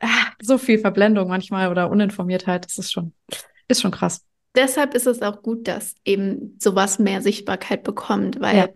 ah, 0.00 0.26
so 0.40 0.58
viel 0.58 0.78
Verblendung 0.78 1.28
manchmal 1.28 1.68
oder 1.68 1.90
Uninformiertheit, 1.90 2.64
das 2.64 2.78
ist 2.78 2.92
schon, 2.92 3.12
ist 3.68 3.82
schon 3.82 3.90
krass. 3.90 4.24
deshalb 4.54 4.94
ist 4.94 5.06
es 5.06 5.22
auch 5.22 5.42
gut, 5.42 5.66
dass 5.66 5.94
eben 6.04 6.56
sowas 6.60 6.98
mehr 6.98 7.22
Sichtbarkeit 7.22 7.82
bekommt, 7.82 8.40
weil 8.40 8.56
ja. 8.56 8.68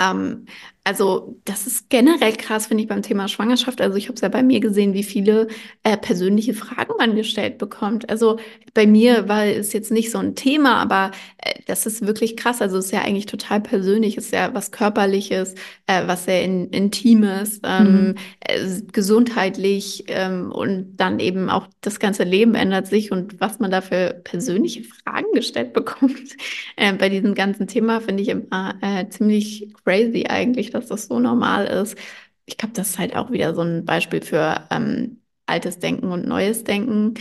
Ähm, 0.00 0.46
also 0.86 1.36
das 1.44 1.66
ist 1.66 1.90
generell 1.90 2.34
krass, 2.36 2.68
finde 2.68 2.84
ich, 2.84 2.88
beim 2.88 3.02
Thema 3.02 3.26
Schwangerschaft. 3.26 3.80
Also 3.80 3.96
ich 3.96 4.04
habe 4.04 4.14
es 4.14 4.20
ja 4.20 4.28
bei 4.28 4.44
mir 4.44 4.60
gesehen, 4.60 4.94
wie 4.94 5.02
viele 5.02 5.48
äh, 5.82 5.96
persönliche 5.96 6.54
Fragen 6.54 6.92
man 6.96 7.16
gestellt 7.16 7.58
bekommt. 7.58 8.08
Also 8.08 8.38
bei 8.72 8.86
mir 8.86 9.28
war 9.28 9.44
es 9.46 9.72
jetzt 9.72 9.90
nicht 9.90 10.12
so 10.12 10.18
ein 10.18 10.36
Thema, 10.36 10.76
aber 10.76 11.10
äh, 11.38 11.54
das 11.66 11.86
ist 11.86 12.06
wirklich 12.06 12.36
krass. 12.36 12.62
Also 12.62 12.78
es 12.78 12.84
ist 12.84 12.90
ja 12.92 13.02
eigentlich 13.02 13.26
total 13.26 13.60
persönlich, 13.60 14.16
es 14.16 14.26
ist 14.26 14.32
ja 14.32 14.54
was 14.54 14.70
Körperliches, 14.70 15.56
äh, 15.88 16.06
was 16.06 16.26
sehr 16.26 16.44
in, 16.44 16.68
Intimes, 16.68 17.60
ähm, 17.64 17.84
mhm. 17.84 18.14
äh, 18.38 18.82
gesundheitlich 18.92 20.04
ähm, 20.06 20.52
und 20.52 20.98
dann 20.98 21.18
eben 21.18 21.50
auch 21.50 21.66
das 21.80 21.98
ganze 21.98 22.22
Leben 22.22 22.54
ändert 22.54 22.86
sich 22.86 23.10
und 23.10 23.40
was 23.40 23.58
man 23.58 23.72
da 23.72 23.80
für 23.80 24.20
persönliche 24.22 24.84
Fragen 24.84 25.32
gestellt 25.34 25.72
bekommt 25.72 26.36
äh, 26.76 26.92
bei 26.92 27.08
diesem 27.08 27.34
ganzen 27.34 27.66
Thema, 27.66 28.00
finde 28.00 28.22
ich 28.22 28.28
immer 28.28 28.76
äh, 28.82 29.08
ziemlich 29.08 29.66
crazy 29.86 30.26
eigentlich, 30.28 30.70
dass 30.70 30.88
das 30.88 31.06
so 31.06 31.20
normal 31.20 31.66
ist. 31.66 31.96
Ich 32.44 32.56
glaube, 32.56 32.74
das 32.74 32.90
ist 32.90 32.98
halt 32.98 33.14
auch 33.16 33.30
wieder 33.30 33.54
so 33.54 33.62
ein 33.62 33.84
Beispiel 33.84 34.20
für 34.22 34.66
ähm, 34.70 35.20
altes 35.46 35.78
Denken 35.78 36.10
und 36.10 36.26
neues 36.26 36.64
Denken 36.64 37.14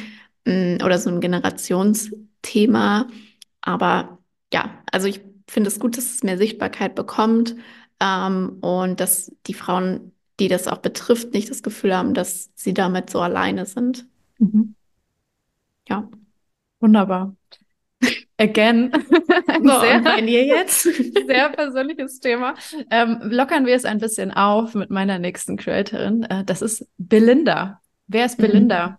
mh, 0.45 0.77
mm, 0.77 0.83
oder 0.83 0.97
so 0.97 1.09
ein 1.09 1.21
Generationsthema. 1.21 3.07
Aber 3.61 4.19
ja, 4.53 4.83
also 4.91 5.07
ich 5.07 5.21
finde 5.47 5.69
es 5.69 5.79
gut, 5.79 5.97
dass 5.97 6.05
es 6.15 6.23
mehr 6.23 6.37
Sichtbarkeit 6.37 6.95
bekommt 6.95 7.55
ähm, 7.99 8.57
und 8.61 8.99
dass 8.99 9.31
die 9.47 9.53
Frauen, 9.53 10.11
die 10.39 10.47
das 10.47 10.67
auch 10.67 10.79
betrifft, 10.79 11.33
nicht 11.33 11.49
das 11.49 11.63
Gefühl 11.63 11.95
haben, 11.95 12.13
dass 12.13 12.49
sie 12.55 12.73
damit 12.73 13.09
so 13.09 13.21
alleine 13.21 13.65
sind. 13.65 14.07
Mhm. 14.39 14.75
Ja. 15.87 16.09
Wunderbar. 16.79 17.35
Again. 18.37 18.91
Ein 19.47 19.63
so, 19.67 19.79
sehr, 19.79 19.99
bei 20.01 20.21
dir 20.21 20.45
jetzt? 20.45 20.83
sehr 21.27 21.49
persönliches 21.49 22.19
Thema. 22.19 22.55
Ähm, 22.91 23.19
lockern 23.23 23.65
wir 23.65 23.75
es 23.75 23.85
ein 23.85 23.99
bisschen 23.99 24.31
auf 24.31 24.75
mit 24.75 24.89
meiner 24.89 25.19
nächsten 25.19 25.57
Creatorin. 25.57 26.23
Äh, 26.23 26.43
das 26.43 26.61
ist 26.61 26.87
Belinda. 26.97 27.81
Wer 28.07 28.25
ist 28.25 28.37
Belinda? 28.37 28.87
Mhm. 28.87 28.95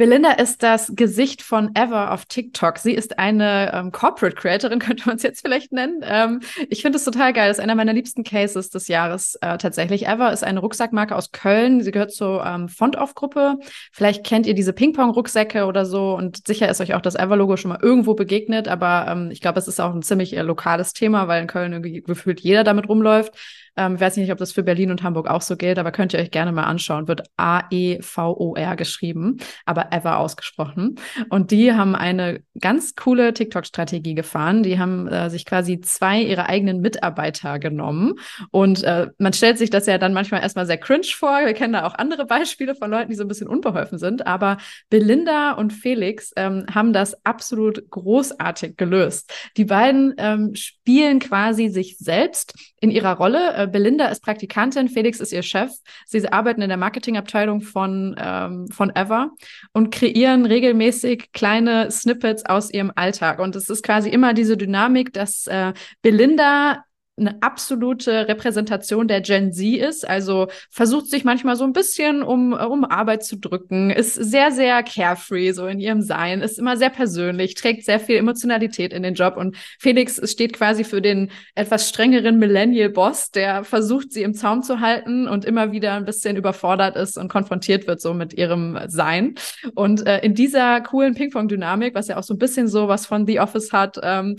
Belinda 0.00 0.30
ist 0.30 0.62
das 0.62 0.92
Gesicht 0.96 1.42
von 1.42 1.74
Ever 1.74 2.12
auf 2.12 2.24
TikTok. 2.24 2.78
Sie 2.78 2.94
ist 2.94 3.18
eine 3.18 3.70
ähm, 3.74 3.92
Corporate 3.92 4.34
Creatorin, 4.34 4.78
könnte 4.78 5.06
man 5.06 5.16
es 5.16 5.22
jetzt 5.22 5.42
vielleicht 5.42 5.72
nennen. 5.72 6.00
Ähm, 6.02 6.40
ich 6.70 6.80
finde 6.80 6.96
es 6.96 7.04
total 7.04 7.34
geil. 7.34 7.48
Das 7.48 7.58
ist 7.58 7.62
einer 7.62 7.74
meiner 7.74 7.92
liebsten 7.92 8.24
Cases 8.24 8.70
des 8.70 8.88
Jahres 8.88 9.34
äh, 9.42 9.58
tatsächlich. 9.58 10.06
Ever 10.08 10.32
ist 10.32 10.42
eine 10.42 10.60
Rucksackmarke 10.60 11.14
aus 11.14 11.32
Köln. 11.32 11.82
Sie 11.82 11.90
gehört 11.90 12.14
zur 12.14 12.42
ähm, 12.46 12.70
Font-Off-Gruppe. 12.70 13.58
Vielleicht 13.92 14.24
kennt 14.24 14.46
ihr 14.46 14.54
diese 14.54 14.72
Ping-Pong-Rucksäcke 14.72 15.66
oder 15.66 15.84
so 15.84 16.14
und 16.16 16.46
sicher 16.46 16.70
ist 16.70 16.80
euch 16.80 16.94
auch 16.94 17.02
das 17.02 17.14
Ever-Logo 17.14 17.58
schon 17.58 17.68
mal 17.68 17.80
irgendwo 17.82 18.14
begegnet. 18.14 18.68
Aber 18.68 19.04
ähm, 19.06 19.30
ich 19.30 19.42
glaube, 19.42 19.58
es 19.58 19.68
ist 19.68 19.80
auch 19.80 19.94
ein 19.94 20.00
ziemlich 20.00 20.34
äh, 20.34 20.40
lokales 20.40 20.94
Thema, 20.94 21.28
weil 21.28 21.42
in 21.42 21.46
Köln 21.46 21.74
irgendwie 21.74 22.00
gefühlt 22.00 22.40
jeder 22.40 22.64
damit 22.64 22.88
rumläuft. 22.88 23.34
Ähm, 23.80 23.94
ich 23.94 24.00
weiß 24.00 24.16
nicht, 24.18 24.30
ob 24.30 24.38
das 24.38 24.52
für 24.52 24.62
Berlin 24.62 24.90
und 24.90 25.02
Hamburg 25.02 25.28
auch 25.28 25.40
so 25.40 25.56
gilt, 25.56 25.78
aber 25.78 25.90
könnt 25.90 26.12
ihr 26.12 26.20
euch 26.20 26.30
gerne 26.30 26.52
mal 26.52 26.64
anschauen. 26.64 27.08
Wird 27.08 27.22
A-E-V-O-R 27.38 28.76
geschrieben, 28.76 29.38
aber 29.64 29.92
ever 29.92 30.18
ausgesprochen. 30.18 30.96
Und 31.30 31.50
die 31.50 31.72
haben 31.72 31.94
eine 31.94 32.42
ganz 32.60 32.94
coole 32.94 33.32
TikTok-Strategie 33.32 34.14
gefahren. 34.14 34.62
Die 34.62 34.78
haben 34.78 35.08
äh, 35.08 35.30
sich 35.30 35.46
quasi 35.46 35.80
zwei 35.80 36.20
ihrer 36.20 36.48
eigenen 36.48 36.80
Mitarbeiter 36.80 37.58
genommen. 37.58 38.14
Und 38.50 38.84
äh, 38.84 39.08
man 39.18 39.32
stellt 39.32 39.56
sich 39.56 39.70
das 39.70 39.86
ja 39.86 39.96
dann 39.96 40.12
manchmal 40.12 40.42
erstmal 40.42 40.66
sehr 40.66 40.78
cringe 40.78 41.06
vor. 41.14 41.40
Wir 41.44 41.54
kennen 41.54 41.72
da 41.72 41.86
auch 41.86 41.94
andere 41.94 42.26
Beispiele 42.26 42.74
von 42.74 42.90
Leuten, 42.90 43.08
die 43.08 43.16
so 43.16 43.24
ein 43.24 43.28
bisschen 43.28 43.48
unbeholfen 43.48 43.98
sind. 43.98 44.26
Aber 44.26 44.58
Belinda 44.90 45.52
und 45.52 45.72
Felix 45.72 46.32
ähm, 46.36 46.66
haben 46.72 46.92
das 46.92 47.24
absolut 47.24 47.88
großartig 47.88 48.76
gelöst. 48.76 49.32
Die 49.56 49.64
beiden 49.64 50.14
ähm, 50.18 50.52
spielen 50.90 51.20
quasi 51.20 51.68
sich 51.68 51.98
selbst 51.98 52.54
in 52.80 52.90
ihrer 52.90 53.12
Rolle. 53.12 53.54
Äh, 53.54 53.68
Belinda 53.68 54.06
ist 54.06 54.24
Praktikantin, 54.24 54.88
Felix 54.88 55.20
ist 55.20 55.32
ihr 55.32 55.42
Chef. 55.42 55.70
Sie 56.04 56.26
arbeiten 56.28 56.62
in 56.62 56.68
der 56.68 56.78
Marketingabteilung 56.78 57.60
von, 57.60 58.16
ähm, 58.18 58.66
von 58.72 58.94
Ever 58.96 59.30
und 59.72 59.92
kreieren 59.92 60.46
regelmäßig 60.46 61.30
kleine 61.32 61.92
Snippets 61.92 62.44
aus 62.44 62.72
ihrem 62.72 62.90
Alltag. 62.96 63.38
Und 63.38 63.54
es 63.54 63.70
ist 63.70 63.84
quasi 63.84 64.08
immer 64.10 64.34
diese 64.34 64.56
Dynamik, 64.56 65.12
dass 65.12 65.46
äh, 65.46 65.72
Belinda 66.02 66.82
eine 67.20 67.42
absolute 67.42 68.28
Repräsentation 68.28 69.06
der 69.06 69.20
Gen 69.20 69.52
Z 69.52 69.76
ist. 69.76 70.08
Also 70.08 70.48
versucht 70.70 71.06
sich 71.08 71.24
manchmal 71.24 71.56
so 71.56 71.64
ein 71.64 71.72
bisschen 71.72 72.22
um, 72.22 72.52
um 72.52 72.84
Arbeit 72.84 73.24
zu 73.24 73.36
drücken, 73.36 73.90
ist 73.90 74.14
sehr, 74.14 74.50
sehr 74.52 74.82
carefree 74.82 75.52
so 75.52 75.66
in 75.66 75.80
ihrem 75.80 76.02
Sein, 76.02 76.40
ist 76.40 76.58
immer 76.58 76.76
sehr 76.76 76.90
persönlich, 76.90 77.54
trägt 77.54 77.84
sehr 77.84 78.00
viel 78.00 78.16
Emotionalität 78.16 78.92
in 78.92 79.02
den 79.02 79.14
Job. 79.14 79.36
Und 79.36 79.56
Felix 79.78 80.20
steht 80.30 80.54
quasi 80.54 80.84
für 80.84 81.02
den 81.02 81.30
etwas 81.54 81.88
strengeren 81.88 82.38
Millennial-Boss, 82.38 83.30
der 83.30 83.64
versucht, 83.64 84.12
sie 84.12 84.22
im 84.22 84.34
Zaum 84.34 84.62
zu 84.62 84.80
halten 84.80 85.28
und 85.28 85.44
immer 85.44 85.72
wieder 85.72 85.94
ein 85.94 86.04
bisschen 86.04 86.36
überfordert 86.36 86.96
ist 86.96 87.18
und 87.18 87.28
konfrontiert 87.28 87.86
wird 87.86 88.00
so 88.00 88.14
mit 88.14 88.32
ihrem 88.32 88.78
Sein. 88.86 89.34
Und 89.74 90.06
äh, 90.06 90.20
in 90.20 90.34
dieser 90.34 90.80
coolen 90.80 91.14
Ping-Pong-Dynamik, 91.14 91.94
was 91.94 92.08
ja 92.08 92.16
auch 92.16 92.22
so 92.22 92.34
ein 92.34 92.38
bisschen 92.38 92.68
so 92.68 92.88
was 92.88 93.06
von 93.06 93.26
The 93.26 93.40
Office 93.40 93.72
hat, 93.72 93.98
ähm, 94.02 94.36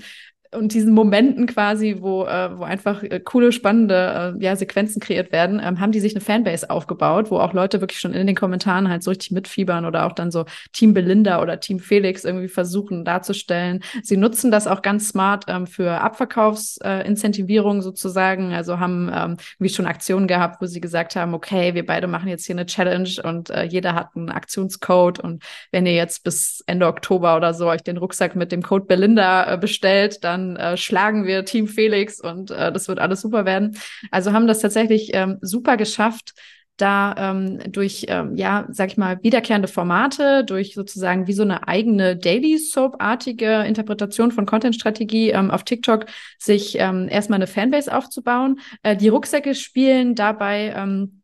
und 0.54 0.74
diesen 0.74 0.94
Momenten 0.94 1.46
quasi, 1.46 1.98
wo, 2.00 2.26
äh, 2.26 2.58
wo 2.58 2.64
einfach 2.64 3.04
äh, 3.04 3.20
coole, 3.20 3.52
spannende 3.52 4.36
äh, 4.38 4.44
ja, 4.44 4.56
Sequenzen 4.56 5.02
kreiert 5.02 5.32
werden, 5.32 5.62
ähm, 5.64 5.80
haben 5.80 5.92
die 5.92 6.02
sich 6.02 6.14
eine 6.14 6.22
Fanbase 6.22 6.70
aufgebaut, 6.70 7.32
wo 7.32 7.38
auch 7.38 7.54
Leute 7.54 7.80
wirklich 7.80 8.00
schon 8.00 8.14
in 8.14 8.28
den 8.28 8.36
Kommentaren 8.36 8.90
halt 8.90 9.02
so 9.04 9.12
richtig 9.12 9.32
mitfiebern 9.32 9.86
oder 9.86 10.06
auch 10.06 10.12
dann 10.12 10.30
so 10.30 10.46
Team 10.74 10.94
Belinda 10.94 11.42
oder 11.42 11.60
Team 11.60 11.80
Felix 11.80 12.26
irgendwie 12.26 12.50
versuchen 12.50 13.06
darzustellen. 13.06 13.82
Sie 14.04 14.18
nutzen 14.18 14.52
das 14.52 14.68
auch 14.68 14.82
ganz 14.82 15.08
smart 15.08 15.46
ähm, 15.48 15.68
für 15.68 16.02
Abverkaufsincentivierung 16.02 17.80
äh, 17.80 17.82
sozusagen. 17.82 18.54
Also 18.54 18.80
haben 18.80 19.10
ähm, 19.14 19.38
wie 19.60 19.70
schon 19.70 19.86
Aktionen 19.86 20.28
gehabt, 20.28 20.62
wo 20.62 20.66
sie 20.66 20.82
gesagt 20.82 21.16
haben, 21.16 21.34
okay, 21.34 21.76
wir 21.76 21.86
beide 21.86 22.08
machen 22.08 22.28
jetzt 22.28 22.46
hier 22.46 22.56
eine 22.56 22.66
Challenge 22.66 23.10
und 23.24 23.50
äh, 23.52 23.64
jeder 23.64 23.96
hat 23.96 24.10
einen 24.16 24.30
Aktionscode 24.30 25.20
und 25.20 25.44
wenn 25.72 25.86
ihr 25.86 25.96
jetzt 25.96 26.24
bis 26.24 26.62
Ende 26.68 26.88
Oktober 26.88 27.38
oder 27.38 27.54
so 27.54 27.68
euch 27.68 27.84
den 27.84 27.98
Rucksack 27.98 28.36
mit 28.36 28.52
dem 28.52 28.62
Code 28.62 28.86
Belinda 28.86 29.54
äh, 29.54 29.58
bestellt, 29.58 30.24
dann 30.24 30.41
dann 30.42 30.56
äh, 30.56 30.78
schlagen 30.78 31.26
wir 31.26 31.46
Team 31.46 31.68
Felix 31.68 32.20
und 32.20 32.52
äh, 32.52 32.72
das 32.72 32.88
wird 32.88 33.00
alles 33.00 33.22
super 33.22 33.46
werden. 33.46 33.78
Also 34.12 34.34
haben 34.34 34.48
das 34.48 34.60
tatsächlich 34.60 35.12
ähm, 35.14 35.38
super 35.42 35.78
geschafft, 35.78 36.34
da 36.78 37.14
ähm, 37.18 37.60
durch, 37.72 38.06
ähm, 38.08 38.36
ja, 38.36 38.66
sag 38.72 38.90
ich 38.90 38.98
mal, 38.98 39.20
wiederkehrende 39.22 39.68
Formate, 39.68 40.44
durch 40.44 40.74
sozusagen 40.74 41.28
wie 41.28 41.34
so 41.34 41.44
eine 41.44 41.68
eigene 41.68 42.16
Daily 42.18 42.58
Soap-artige 42.58 43.64
Interpretation 43.64 44.32
von 44.32 44.48
Content-Strategie 44.48 45.30
ähm, 45.30 45.52
auf 45.52 45.64
TikTok 45.64 46.06
sich 46.40 46.78
ähm, 46.80 47.08
erstmal 47.08 47.38
eine 47.38 47.48
Fanbase 47.48 47.96
aufzubauen. 47.96 48.60
Äh, 48.82 48.98
die 48.98 49.10
Rucksäcke 49.10 49.54
spielen 49.54 50.16
dabei 50.16 50.74
ähm, 50.76 51.21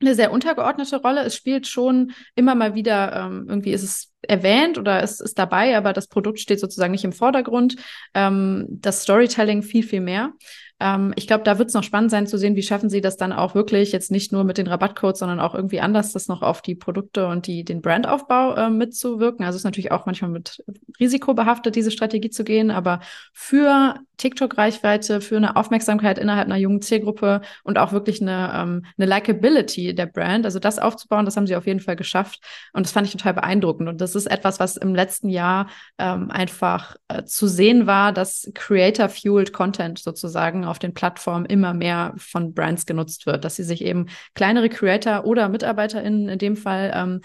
eine 0.00 0.14
sehr 0.14 0.32
untergeordnete 0.32 0.96
Rolle. 0.96 1.22
Es 1.22 1.36
spielt 1.36 1.66
schon 1.66 2.12
immer 2.34 2.54
mal 2.54 2.74
wieder, 2.74 3.14
ähm, 3.14 3.46
irgendwie 3.48 3.72
ist 3.72 3.82
es 3.82 4.12
erwähnt 4.22 4.78
oder 4.78 5.02
es 5.02 5.20
ist 5.20 5.38
dabei, 5.38 5.76
aber 5.76 5.92
das 5.92 6.06
Produkt 6.06 6.40
steht 6.40 6.60
sozusagen 6.60 6.92
nicht 6.92 7.04
im 7.04 7.12
Vordergrund. 7.12 7.76
Ähm, 8.14 8.66
das 8.68 9.02
Storytelling 9.02 9.62
viel, 9.62 9.82
viel 9.82 10.00
mehr. 10.00 10.32
Ähm, 10.80 11.12
ich 11.16 11.26
glaube, 11.26 11.44
da 11.44 11.58
wird 11.58 11.68
es 11.68 11.74
noch 11.74 11.82
spannend 11.82 12.10
sein 12.10 12.26
zu 12.26 12.38
sehen, 12.38 12.56
wie 12.56 12.62
schaffen 12.62 12.88
sie 12.88 13.00
das 13.00 13.16
dann 13.16 13.32
auch 13.32 13.54
wirklich 13.54 13.92
jetzt 13.92 14.10
nicht 14.10 14.32
nur 14.32 14.44
mit 14.44 14.58
den 14.58 14.66
Rabattcodes, 14.66 15.20
sondern 15.20 15.38
auch 15.38 15.54
irgendwie 15.54 15.80
anders, 15.80 16.12
das 16.12 16.26
noch 16.26 16.42
auf 16.42 16.62
die 16.62 16.74
Produkte 16.74 17.26
und 17.26 17.46
die, 17.46 17.64
den 17.64 17.82
Brandaufbau 17.82 18.54
äh, 18.54 18.70
mitzuwirken. 18.70 19.44
Also 19.44 19.56
es 19.56 19.60
ist 19.60 19.64
natürlich 19.64 19.92
auch 19.92 20.06
manchmal 20.06 20.30
mit 20.30 20.64
Risiko 20.98 21.34
behaftet, 21.34 21.76
diese 21.76 21.90
Strategie 21.90 22.30
zu 22.30 22.44
gehen, 22.44 22.70
aber 22.70 23.00
für 23.32 23.96
TikTok-Reichweite, 24.16 25.20
für 25.20 25.36
eine 25.36 25.56
Aufmerksamkeit 25.56 26.18
innerhalb 26.18 26.46
einer 26.46 26.56
jungen 26.56 26.82
Zielgruppe 26.82 27.40
und 27.64 27.78
auch 27.78 27.92
wirklich 27.92 28.20
eine, 28.20 28.52
ähm, 28.54 28.84
eine 28.98 29.06
Likability 29.06 29.94
der 29.94 30.06
Brand, 30.06 30.44
also 30.44 30.58
das 30.58 30.78
aufzubauen, 30.78 31.24
das 31.24 31.36
haben 31.36 31.46
sie 31.46 31.56
auf 31.56 31.66
jeden 31.66 31.80
Fall 31.80 31.96
geschafft 31.96 32.40
und 32.72 32.84
das 32.84 32.92
fand 32.92 33.06
ich 33.06 33.12
total 33.12 33.34
beeindruckend 33.34 33.88
und 33.88 34.00
das 34.00 34.14
ist 34.14 34.26
etwas, 34.26 34.60
was 34.60 34.76
im 34.76 34.94
letzten 34.94 35.28
Jahr 35.30 35.68
ähm, 35.98 36.30
einfach 36.30 36.96
äh, 37.08 37.24
zu 37.24 37.46
sehen 37.46 37.86
war, 37.86 38.12
dass 38.12 38.50
Creator-Fueled 38.54 39.52
Content 39.52 39.98
sozusagen 39.98 40.66
auf 40.70 40.78
den 40.78 40.94
Plattformen 40.94 41.46
immer 41.46 41.74
mehr 41.74 42.14
von 42.16 42.54
Brands 42.54 42.86
genutzt 42.86 43.26
wird, 43.26 43.44
dass 43.44 43.56
sie 43.56 43.64
sich 43.64 43.82
eben 43.82 44.06
kleinere 44.34 44.68
Creator 44.68 45.24
oder 45.26 45.48
MitarbeiterInnen 45.48 46.28
in 46.28 46.38
dem 46.38 46.56
Fall 46.56 46.92
ähm, 46.94 47.20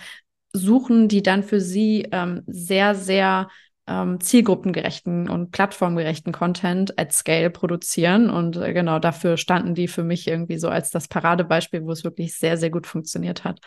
suchen, 0.54 1.08
die 1.08 1.24
dann 1.24 1.44
für 1.44 1.62
sie 1.62 2.08
ähm, 2.12 2.44
sehr, 2.48 2.96
sehr 2.96 3.50
ähm, 3.88 4.20
zielgruppengerechten 4.20 5.30
und 5.30 5.52
plattformgerechten 5.52 6.34
Content 6.34 6.98
at 7.00 7.14
Scale 7.14 7.50
produzieren. 7.50 8.30
Und 8.30 8.58
äh, 8.58 8.74
genau 8.74 9.00
dafür 9.00 9.38
standen 9.38 9.76
die 9.76 9.88
für 9.88 10.04
mich 10.04 10.28
irgendwie 10.28 10.58
so 10.58 10.70
als 10.70 10.90
das 10.90 11.08
Paradebeispiel, 11.08 11.84
wo 11.84 11.92
es 11.92 12.04
wirklich 12.04 12.38
sehr, 12.38 12.58
sehr 12.58 12.70
gut 12.70 12.88
funktioniert 12.88 13.44
hat. 13.44 13.60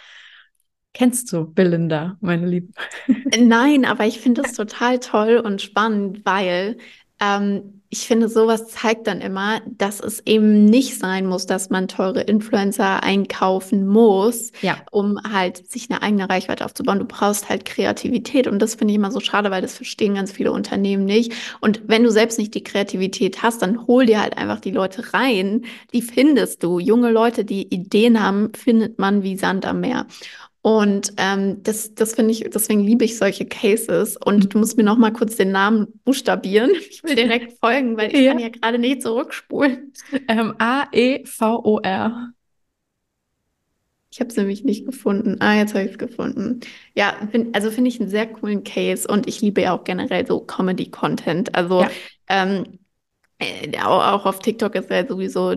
Kennst 0.95 1.33
du 1.33 1.53
Belinda, 1.53 2.17
meine 2.21 2.47
Liebe? 2.47 2.73
Nein, 3.39 3.85
aber 3.85 4.07
ich 4.07 4.21
finde 4.21 4.43
das 4.43 4.55
total 4.55 4.99
toll 4.99 5.37
und 5.37 5.63
spannend, 5.63 6.25
weil 6.25 6.79
ähm, 7.21 7.78
ich 7.91 8.07
finde, 8.07 8.29
sowas 8.29 8.69
zeigt 8.69 9.07
dann 9.07 9.23
immer, 9.23 9.63
dass 9.67 10.01
es 10.01 10.21
eben 10.27 10.67
nicht 10.67 10.99
sein 10.99 11.27
muss, 11.27 11.47
dass 11.47 11.71
man 11.71 11.89
teure 11.89 12.21
Influencer 12.21 13.03
einkaufen 13.03 13.87
muss, 13.87 14.53
ja. 14.61 14.77
um 14.91 15.19
halt 15.33 15.71
sich 15.71 15.89
eine 15.89 16.03
eigene 16.03 16.29
Reichweite 16.29 16.67
aufzubauen. 16.67 16.99
Du 16.99 17.07
brauchst 17.07 17.49
halt 17.49 17.65
Kreativität 17.65 18.47
und 18.47 18.61
das 18.61 18.75
finde 18.75 18.93
ich 18.93 18.97
immer 18.97 19.11
so 19.11 19.21
schade, 19.21 19.51
weil 19.51 19.63
das 19.63 19.75
verstehen 19.75 20.17
ganz 20.17 20.33
viele 20.33 20.53
Unternehmen 20.53 21.07
nicht. 21.07 21.33
Und 21.61 21.83
wenn 21.87 22.05
du 22.05 22.11
selbst 22.11 22.39
nicht 22.39 22.55
die 22.55 22.63
Kreativität 22.63 23.43
hast, 23.43 23.63
dann 23.63 23.87
hol 23.87 24.05
dir 24.05 24.21
halt 24.21 24.37
einfach 24.37 24.61
die 24.61 24.71
Leute 24.71 25.15
rein, 25.15 25.65
die 25.95 26.03
findest 26.03 26.63
du. 26.63 26.79
Junge 26.79 27.11
Leute, 27.11 27.47
die 27.47 27.73
Ideen 27.75 28.23
haben, 28.23 28.53
findet 28.55 28.99
man 28.99 29.23
wie 29.23 29.39
Sand 29.39 29.65
am 29.65 29.81
Meer. 29.81 30.07
Und 30.63 31.13
ähm, 31.17 31.63
das, 31.63 31.95
das 31.95 32.15
finde 32.15 32.33
ich, 32.33 32.41
deswegen 32.53 32.81
liebe 32.81 33.05
ich 33.05 33.17
solche 33.17 33.47
Cases. 33.47 34.17
Und 34.17 34.45
mhm. 34.45 34.49
du 34.49 34.59
musst 34.59 34.77
mir 34.77 34.83
noch 34.83 34.99
mal 34.99 35.13
kurz 35.13 35.37
den 35.37 35.53
Namen 35.53 36.01
buchstabieren. 36.05 36.71
Ich 36.91 37.05
will 37.05 37.15
direkt 37.15 37.59
folgen, 37.61 37.97
weil 37.97 38.13
ich 38.13 38.21
ja. 38.21 38.33
kann 38.33 38.41
ja 38.41 38.49
gerade 38.49 38.79
nicht 38.79 39.03
zurückspulen. 39.03 39.93
Ähm, 40.27 40.55
A-E-V-O-R. 40.59 42.33
Ich 44.11 44.21
habe 44.21 44.31
es 44.31 44.37
nämlich 44.37 44.65
nicht 44.65 44.87
gefunden. 44.87 45.37
Ah, 45.41 45.55
jetzt 45.55 45.75
habe 45.75 45.85
ich 45.85 45.93
es 45.93 45.99
gefunden. 45.99 46.61
Ja, 46.95 47.15
find, 47.31 47.55
also 47.55 47.71
finde 47.71 47.89
ich 47.89 48.01
einen 48.01 48.09
sehr 48.09 48.27
coolen 48.27 48.65
Case 48.65 49.07
und 49.07 49.29
ich 49.29 49.41
liebe 49.43 49.61
ja 49.61 49.77
auch 49.77 49.85
generell 49.85 50.27
so 50.27 50.41
Comedy-Content. 50.41 51.55
Also 51.55 51.83
ja. 51.83 51.91
ähm, 52.29 52.65
äh, 52.65 52.78
auch 53.83 54.27
auf 54.27 54.41
TikTok 54.41 54.75
ist 54.75 54.91
er 54.91 55.07
sowieso, 55.07 55.55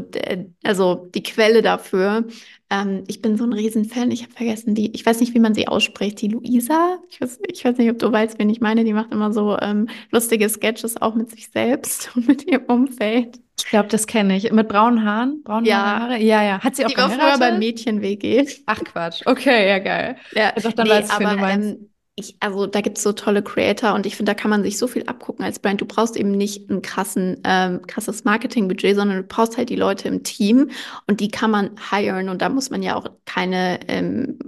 also 0.64 1.10
die 1.14 1.24
Quelle 1.24 1.62
dafür. 1.62 2.26
Ähm, 2.70 3.04
ich 3.08 3.22
bin 3.22 3.38
so 3.38 3.44
ein 3.44 3.54
Riesenfan. 3.54 4.12
Ich 4.12 4.24
habe 4.24 4.34
vergessen, 4.34 4.76
die, 4.76 4.94
ich 4.96 5.06
weiß 5.06 5.20
nicht, 5.20 5.34
wie 5.34 5.40
man 5.40 5.54
sie 5.54 5.68
ausspricht, 5.68 6.22
die 6.22 6.30
Luisa. 6.30 7.00
Ich 7.10 7.20
weiß, 7.20 7.40
ich 7.48 7.66
weiß 7.66 7.78
nicht, 7.78 7.90
ob 7.92 8.00
du 8.00 8.12
weißt, 8.12 8.40
wen 8.40 8.50
ich 8.50 8.62
meine. 8.62 8.84
Die 8.84 8.94
macht 8.94 9.12
immer 9.12 9.34
so 9.34 9.58
ähm, 9.60 9.90
lustige 10.12 10.48
Sketches 10.48 11.02
auch 11.02 11.16
mit 11.16 11.30
sich 11.32 11.50
selbst 11.50 12.12
und 12.16 12.28
mit 12.28 12.48
ihrem 12.48 12.66
Umfeld. 12.66 13.40
Ich 13.60 13.66
glaube, 13.66 13.90
das 13.90 14.08
kenne 14.08 14.38
ich. 14.38 14.52
Mit 14.52 14.68
braunen 14.70 15.04
Haaren? 15.04 15.44
Braune 15.44 15.68
ja. 15.68 16.00
Haare? 16.00 16.18
Ja, 16.20 16.44
ja. 16.44 16.60
Hat 16.60 16.76
sie 16.76 16.86
auch 16.86 16.90
Die 16.90 16.98
war 16.98 17.10
früher 17.10 17.38
beim 17.38 17.60
Mädchen-WG. 17.60 18.48
Ach 18.66 18.80
Quatsch. 18.84 19.22
Okay, 19.26 19.68
ja, 19.68 19.80
geil. 19.80 20.16
Ja, 20.34 20.52
also, 20.52 20.72
dann 20.72 20.88
nee, 20.88 20.94
weiß 20.94 21.06
ich, 21.08 21.14
aber, 21.14 21.36
du 21.36 21.38
meinst. 21.38 21.70
Ähm, 21.70 21.91
ich, 22.22 22.38
also 22.40 22.66
da 22.68 22.82
gibt 22.82 22.98
es 22.98 23.04
so 23.04 23.12
tolle 23.12 23.44
Creator 23.44 23.94
und 23.94 24.06
ich 24.06 24.16
finde, 24.16 24.32
da 24.32 24.34
kann 24.34 24.50
man 24.50 24.64
sich 24.64 24.78
so 24.78 24.88
viel 24.88 25.04
abgucken 25.04 25.44
als 25.44 25.60
Brand. 25.60 25.82
Du 25.82 25.86
brauchst 25.86 26.16
eben 26.16 26.32
nicht 26.32 26.70
ein 26.70 26.82
krassen, 26.82 27.42
ähm, 27.44 27.82
krasses 27.86 28.24
Marketingbudget, 28.24 28.96
sondern 28.96 29.18
du 29.18 29.24
brauchst 29.24 29.58
halt 29.58 29.70
die 29.70 29.76
Leute 29.76 30.08
im 30.08 30.24
Team 30.24 30.70
und 31.08 31.20
die 31.20 31.28
kann 31.28 31.52
man 31.52 31.72
hiren 31.90 32.30
und 32.30 32.42
da 32.42 32.50
muss 32.50 32.70
man 32.70 32.82
ja 32.82 32.96
auch 32.96 33.08
keine 33.26 33.80
ähm, 33.88 34.40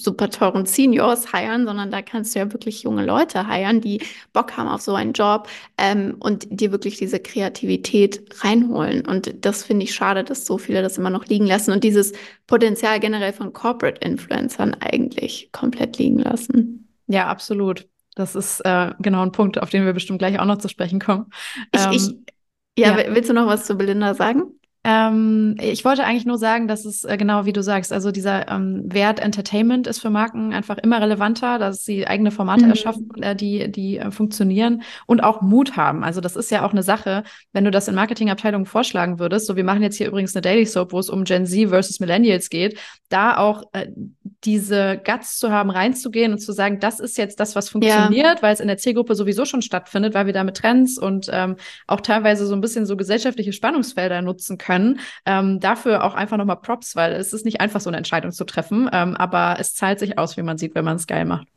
super 0.00 0.30
teuren 0.30 0.66
Seniors 0.66 1.30
hiren, 1.32 1.66
sondern 1.66 1.90
da 1.90 2.02
kannst 2.02 2.34
du 2.34 2.40
ja 2.40 2.52
wirklich 2.52 2.82
junge 2.82 3.04
Leute 3.04 3.48
hiren, 3.48 3.80
die 3.80 4.00
Bock 4.32 4.56
haben 4.56 4.68
auf 4.68 4.80
so 4.80 4.94
einen 4.94 5.12
Job 5.12 5.48
ähm, 5.76 6.16
und 6.20 6.46
dir 6.50 6.72
wirklich 6.72 6.96
diese 6.96 7.20
Kreativität 7.20 8.22
reinholen. 8.42 9.06
Und 9.06 9.44
das 9.44 9.64
finde 9.64 9.84
ich 9.84 9.94
schade, 9.94 10.24
dass 10.24 10.46
so 10.46 10.58
viele 10.58 10.82
das 10.82 10.98
immer 10.98 11.10
noch 11.10 11.26
liegen 11.26 11.46
lassen 11.46 11.72
und 11.72 11.84
dieses 11.84 12.12
Potenzial 12.46 12.98
generell 13.00 13.32
von 13.32 13.52
Corporate 13.52 14.00
Influencern 14.00 14.74
eigentlich 14.80 15.50
komplett 15.52 15.98
liegen 15.98 16.18
lassen. 16.18 16.87
Ja, 17.08 17.26
absolut. 17.26 17.88
Das 18.14 18.34
ist 18.34 18.60
äh, 18.60 18.92
genau 18.98 19.22
ein 19.22 19.32
Punkt, 19.32 19.60
auf 19.60 19.70
den 19.70 19.84
wir 19.84 19.92
bestimmt 19.92 20.18
gleich 20.18 20.38
auch 20.38 20.44
noch 20.44 20.58
zu 20.58 20.68
sprechen 20.68 21.00
kommen. 21.00 21.26
Ich, 21.72 21.84
ähm, 21.84 21.92
ich, 21.92 22.14
ja, 22.76 22.98
ja, 22.98 23.14
willst 23.14 23.30
du 23.30 23.34
noch 23.34 23.46
was 23.46 23.64
zu 23.64 23.76
Belinda 23.76 24.14
sagen? 24.14 24.58
Ähm, 24.84 25.56
ich 25.60 25.84
wollte 25.84 26.04
eigentlich 26.04 26.24
nur 26.24 26.38
sagen, 26.38 26.68
dass 26.68 26.84
es 26.84 27.04
äh, 27.04 27.16
genau 27.16 27.44
wie 27.44 27.52
du 27.52 27.62
sagst, 27.62 27.92
also 27.92 28.12
dieser 28.12 28.48
ähm, 28.48 28.84
Wert 28.86 29.18
Entertainment 29.18 29.86
ist 29.88 29.98
für 29.98 30.08
Marken 30.08 30.54
einfach 30.54 30.78
immer 30.78 31.00
relevanter, 31.00 31.58
dass 31.58 31.84
sie 31.84 32.06
eigene 32.06 32.30
Formate 32.30 32.64
mhm. 32.64 32.70
erschaffen, 32.70 33.10
äh, 33.20 33.34
die, 33.34 33.70
die 33.72 33.98
äh, 33.98 34.10
funktionieren 34.12 34.82
und 35.06 35.20
auch 35.20 35.42
Mut 35.42 35.76
haben. 35.76 36.04
Also 36.04 36.20
das 36.20 36.36
ist 36.36 36.50
ja 36.50 36.64
auch 36.64 36.70
eine 36.70 36.84
Sache, 36.84 37.24
wenn 37.52 37.64
du 37.64 37.72
das 37.72 37.88
in 37.88 37.96
Marketingabteilungen 37.96 38.66
vorschlagen 38.66 39.18
würdest. 39.18 39.46
So, 39.46 39.56
wir 39.56 39.64
machen 39.64 39.82
jetzt 39.82 39.96
hier 39.96 40.06
übrigens 40.06 40.34
eine 40.34 40.42
Daily 40.42 40.64
Soap, 40.64 40.92
wo 40.92 41.00
es 41.00 41.10
um 41.10 41.24
Gen 41.24 41.44
Z 41.44 41.68
versus 41.68 41.98
Millennials 41.98 42.48
geht, 42.48 42.78
da 43.08 43.36
auch 43.36 43.64
äh, 43.72 43.88
diese 44.44 45.00
Guts 45.04 45.38
zu 45.38 45.50
haben, 45.50 45.70
reinzugehen 45.70 46.32
und 46.32 46.38
zu 46.38 46.52
sagen, 46.52 46.80
das 46.80 47.00
ist 47.00 47.18
jetzt 47.18 47.40
das, 47.40 47.56
was 47.56 47.68
funktioniert, 47.68 48.36
ja. 48.36 48.42
weil 48.42 48.54
es 48.54 48.60
in 48.60 48.68
der 48.68 48.78
Zielgruppe 48.78 49.14
sowieso 49.14 49.44
schon 49.44 49.62
stattfindet, 49.62 50.14
weil 50.14 50.26
wir 50.26 50.32
da 50.32 50.44
mit 50.44 50.56
Trends 50.56 50.98
und 50.98 51.28
ähm, 51.32 51.56
auch 51.86 52.00
teilweise 52.00 52.46
so 52.46 52.54
ein 52.54 52.60
bisschen 52.60 52.86
so 52.86 52.96
gesellschaftliche 52.96 53.52
Spannungsfelder 53.52 54.22
nutzen 54.22 54.56
können 54.56 54.68
können. 54.68 55.00
Ähm, 55.24 55.60
dafür 55.60 56.04
auch 56.04 56.14
einfach 56.14 56.36
nochmal 56.36 56.60
Props, 56.60 56.94
weil 56.94 57.12
es 57.12 57.32
ist 57.32 57.44
nicht 57.44 57.60
einfach, 57.60 57.80
so 57.80 57.90
eine 57.90 57.96
Entscheidung 57.96 58.32
zu 58.32 58.44
treffen, 58.44 58.88
ähm, 58.92 59.16
aber 59.16 59.56
es 59.58 59.74
zahlt 59.74 59.98
sich 59.98 60.18
aus, 60.18 60.36
wie 60.36 60.42
man 60.42 60.58
sieht, 60.58 60.74
wenn 60.74 60.84
man 60.84 60.96
es 60.96 61.06
geil 61.06 61.24
macht. 61.24 61.48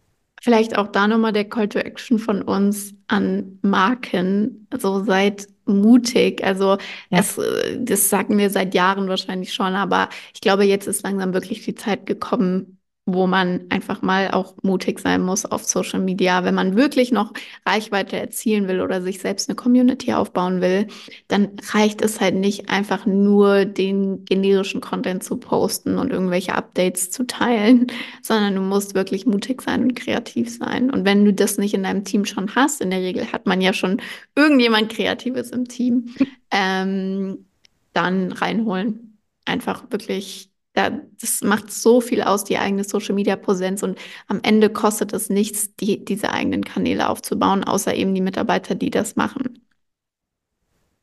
Vielleicht 0.42 0.78
auch 0.78 0.88
da 0.88 1.08
nochmal 1.08 1.34
der 1.34 1.46
Call 1.46 1.68
to 1.68 1.78
Action 1.78 2.18
von 2.18 2.42
uns 2.42 2.94
an 3.08 3.60
Marken. 3.62 4.68
Also 4.72 5.04
seid 5.04 5.48
mutig. 5.74 6.44
Also 6.44 6.78
ja. 7.10 7.20
es, 7.20 7.38
äh, 7.38 7.78
das 7.80 8.10
sagen 8.10 8.38
wir 8.38 8.50
seit 8.50 8.74
Jahren 8.74 9.08
wahrscheinlich 9.08 9.54
schon, 9.54 9.74
aber 9.76 10.10
ich 10.34 10.42
glaube, 10.42 10.64
jetzt 10.66 10.88
ist 10.88 11.04
langsam 11.04 11.34
wirklich 11.34 11.64
die 11.64 11.76
Zeit 11.76 12.06
gekommen, 12.06 12.81
wo 13.08 13.26
man 13.26 13.66
einfach 13.70 14.04
mal 14.04 14.30
auch 14.30 14.56
mutig 14.62 15.00
sein 15.00 15.22
muss 15.22 15.46
auf 15.46 15.64
Social 15.64 16.00
Media. 16.00 16.44
Wenn 16.44 16.54
man 16.54 16.76
wirklich 16.76 17.12
noch 17.12 17.34
Reichweite 17.66 18.16
erzielen 18.18 18.68
will 18.68 18.80
oder 18.80 19.02
sich 19.02 19.20
selbst 19.20 19.50
eine 19.50 19.56
Community 19.56 20.14
aufbauen 20.14 20.62
will, 20.62 20.88
dann 21.28 21.50
reicht 21.72 22.04
es 22.04 22.22
halt 22.22 22.36
nicht 22.36 22.70
einfach 22.70 23.08
nur 23.08 23.66
den 23.66 24.24
generischen 24.26 24.82
Content 24.82 25.24
zu 25.24 25.38
posten 25.38 25.98
und 25.98 26.12
irgendwelche 26.12 26.54
Updates 26.54 27.10
zu 27.10 27.26
teilen, 27.26 27.88
sondern 28.22 28.54
du 28.56 28.62
musst 28.62 28.94
wirklich 28.94 29.26
mutig 29.26 29.64
sein 29.64 29.82
und 29.82 29.96
kreativ 29.96 30.56
sein. 30.56 30.92
Und 30.92 31.04
wenn 31.04 31.26
du 31.26 31.34
das 31.34 31.58
nicht 31.58 31.74
in 31.74 31.84
deinem 31.84 32.04
Team 32.04 32.26
schon 32.26 32.54
hast, 32.54 32.82
in 32.82 32.92
der 32.92 33.02
Regel 33.02 33.32
hat 33.32 33.48
man 33.48 33.62
ja 33.62 33.74
schon 33.74 34.00
irgendjemand 34.36 34.90
Kreatives 34.90 35.50
im 35.50 35.68
Team, 35.68 36.14
ähm, 36.52 37.46
dann 37.94 38.32
reinholen. 38.32 39.18
Einfach 39.46 39.84
wirklich 39.90 40.51
da, 40.90 41.02
das 41.20 41.42
macht 41.42 41.72
so 41.72 42.02
viel 42.02 42.22
aus, 42.22 42.44
die 42.44 42.58
eigene 42.58 42.84
Social 42.84 43.16
Media 43.16 43.36
Präsenz 43.36 43.84
und 43.84 44.00
am 44.28 44.40
Ende 44.44 44.70
kostet 44.70 45.14
es 45.14 45.30
nichts, 45.30 45.76
die, 45.76 46.04
diese 46.04 46.32
eigenen 46.32 46.64
Kanäle 46.64 47.10
aufzubauen, 47.10 47.64
außer 47.64 47.94
eben 47.94 48.16
die 48.16 48.22
Mitarbeiter, 48.22 48.76
die 48.76 48.90
das 48.90 49.16
machen. 49.16 49.62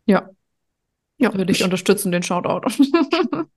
Ja. 0.06 0.30
Ja. 1.18 1.34
Würde 1.34 1.52
ich 1.52 1.64
unterstützen, 1.64 2.12
den 2.12 2.22
Shoutout. 2.22 2.70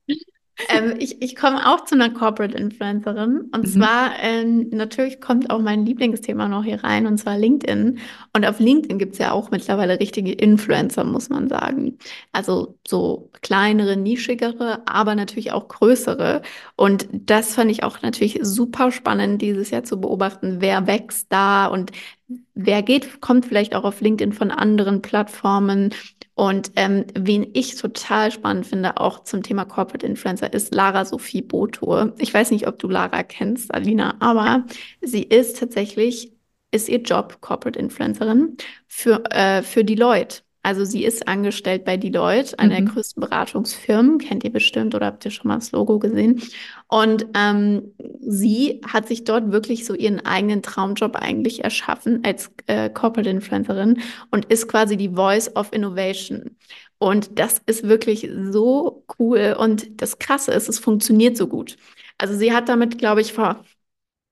ähm, 0.70 0.96
ich 1.00 1.22
ich 1.22 1.36
komme 1.36 1.68
auch 1.68 1.86
zu 1.86 1.96
einer 1.96 2.10
Corporate 2.10 2.58
Influencerin. 2.58 3.50
Und 3.52 3.64
mhm. 3.64 3.68
zwar, 3.68 4.12
ähm, 4.22 4.70
natürlich 4.72 5.22
kommt 5.22 5.50
auch 5.50 5.60
mein 5.60 5.86
Lieblingsthema 5.86 6.48
noch 6.48 6.64
hier 6.64 6.84
rein, 6.84 7.08
und 7.08 7.18
zwar 7.18 7.38
LinkedIn. 7.38 8.00
Und 8.34 8.46
auf 8.46 8.60
LinkedIn 8.60 9.00
gibt 9.00 9.14
es 9.14 9.20
ja 9.20 9.32
auch 9.32 9.52
mittlerweile 9.52 10.00
richtige 10.00 10.32
Influencer, 10.32 11.04
muss 11.04 11.30
man 11.30 11.48
sagen. 11.48 11.98
Also 12.32 12.78
so 12.88 13.30
kleinere, 13.42 13.98
nischigere, 13.98 14.82
aber 14.86 15.16
natürlich 15.16 15.52
auch 15.52 15.68
größere. 15.68 16.42
Und 16.76 17.08
das 17.12 17.56
fand 17.56 17.72
ich 17.72 17.84
auch 17.84 18.02
natürlich 18.02 18.40
super 18.42 18.92
spannend, 18.92 19.42
dieses 19.42 19.70
Jahr 19.70 19.84
zu 19.84 20.00
beobachten, 20.00 20.58
wer 20.60 20.88
wächst 20.88 21.28
da 21.30 21.68
und 21.68 21.92
wer 22.54 22.84
geht, 22.84 23.22
kommt 23.22 23.46
vielleicht 23.46 23.76
auch 23.76 23.84
auf 23.84 24.02
LinkedIn 24.02 24.34
von 24.34 24.52
anderen 24.52 25.02
Plattformen. 25.02 25.94
Und 26.34 26.72
ähm, 26.76 27.06
wen 27.14 27.50
ich 27.54 27.76
total 27.76 28.32
spannend 28.32 28.66
finde, 28.68 28.98
auch 28.98 29.24
zum 29.24 29.44
Thema 29.44 29.66
Corporate 29.66 30.06
Influencer, 30.06 30.54
ist 30.54 30.74
Lara 30.74 31.06
Sophie 31.06 31.42
Botur. 31.42 32.14
Ich 32.18 32.34
weiß 32.34 32.52
nicht, 32.52 32.68
ob 32.68 32.80
du 32.80 32.88
Lara 32.88 33.24
kennst, 33.24 33.74
Alina, 33.74 34.16
aber 34.20 34.66
sie 35.02 35.24
ist 35.24 35.60
tatsächlich, 35.60 36.34
ist 36.72 36.90
ihr 36.90 37.02
Job 37.02 37.42
Corporate 37.42 37.78
Influencerin 37.78 38.58
für, 38.88 39.24
äh, 39.32 39.62
für 39.62 39.84
Deloitte. 39.84 40.42
Also 40.64 40.86
sie 40.86 41.04
ist 41.04 41.28
angestellt 41.28 41.86
bei 41.86 41.98
Deloitte, 41.98 42.58
einer 42.60 42.80
mhm. 42.80 42.86
der 42.86 42.94
größten 42.94 43.22
Beratungsfirmen, 43.22 44.20
kennt 44.20 44.44
ihr 44.44 44.52
bestimmt 44.52 44.94
oder 44.94 45.08
habt 45.08 45.26
ihr 45.26 45.32
schon 45.32 45.48
mal 45.48 45.56
das 45.56 45.72
Logo 45.72 45.98
gesehen. 45.98 46.42
Und 46.88 47.26
ähm, 47.36 47.94
sie 48.20 48.82
hat 48.88 49.08
sich 49.08 49.24
dort 49.24 49.52
wirklich 49.52 49.86
so 49.86 49.96
ihren 49.96 50.24
eigenen 50.24 50.62
Traumjob 50.62 51.16
eigentlich 51.16 51.64
erschaffen 51.64 52.24
als 52.24 52.52
äh, 52.68 52.90
Corporate 52.90 53.30
Influencerin 53.30 54.02
und 54.30 54.46
ist 54.46 54.68
quasi 54.68 54.98
die 54.98 55.10
Voice 55.10 55.56
of 55.56 55.74
Innovation. 55.74 56.56
Und 57.00 57.40
das 57.40 57.60
ist 57.66 57.88
wirklich 57.88 58.30
so 58.52 59.04
cool. 59.18 59.56
Und 59.58 60.02
das 60.02 60.20
Krasse 60.20 60.52
ist, 60.52 60.70
es 60.70 60.78
funktioniert 60.78 61.36
so 61.36 61.48
gut. 61.48 61.78
Also 62.20 62.36
sie 62.36 62.54
hat 62.54 62.70
damit, 62.70 63.00
glaube 63.00 63.22
ich, 63.22 63.34
vor 63.34 63.66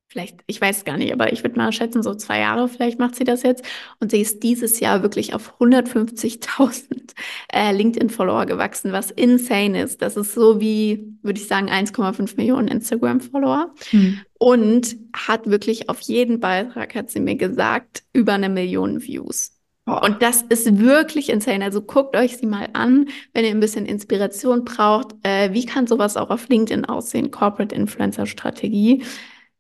vielleicht, 0.09 0.39
ich 0.47 0.59
weiß 0.59 0.85
gar 0.85 0.97
nicht, 0.97 1.13
aber 1.13 1.31
ich 1.31 1.43
würde 1.43 1.57
mal 1.57 1.71
schätzen, 1.71 2.01
so 2.01 2.15
zwei 2.15 2.39
Jahre 2.39 2.67
vielleicht 2.67 2.99
macht 2.99 3.15
sie 3.15 3.23
das 3.23 3.43
jetzt. 3.43 3.63
Und 3.99 4.11
sie 4.11 4.19
ist 4.19 4.41
dieses 4.41 4.79
Jahr 4.79 5.03
wirklich 5.03 5.33
auf 5.35 5.59
150.000 5.59 7.13
äh, 7.53 7.71
LinkedIn-Follower 7.71 8.47
gewachsen, 8.47 8.91
was 8.91 9.11
insane 9.11 9.81
ist. 9.81 10.01
Das 10.01 10.17
ist 10.17 10.33
so 10.33 10.59
wie, 10.59 11.15
würde 11.21 11.39
ich 11.39 11.47
sagen, 11.47 11.69
1,5 11.69 12.37
Millionen 12.37 12.67
Instagram-Follower. 12.67 13.73
Hm. 13.91 14.19
Und 14.39 14.97
hat 15.13 15.49
wirklich 15.49 15.89
auf 15.89 15.99
jeden 16.01 16.39
Beitrag, 16.39 16.95
hat 16.95 17.11
sie 17.11 17.19
mir 17.19 17.35
gesagt, 17.35 18.03
über 18.13 18.33
eine 18.33 18.49
Million 18.49 19.03
Views. 19.03 19.51
Und 19.85 20.21
das 20.21 20.43
ist 20.43 20.79
wirklich 20.79 21.29
insane. 21.29 21.63
Also 21.63 21.81
guckt 21.81 22.15
euch 22.15 22.37
sie 22.37 22.45
mal 22.45 22.69
an, 22.73 23.07
wenn 23.33 23.43
ihr 23.43 23.51
ein 23.51 23.59
bisschen 23.59 23.85
Inspiration 23.85 24.63
braucht. 24.63 25.15
Äh, 25.23 25.53
wie 25.53 25.65
kann 25.65 25.87
sowas 25.87 26.15
auch 26.15 26.29
auf 26.29 26.47
LinkedIn 26.47 26.85
aussehen? 26.85 27.31
Corporate 27.31 27.73
Influencer 27.75 28.27
Strategie. 28.27 29.03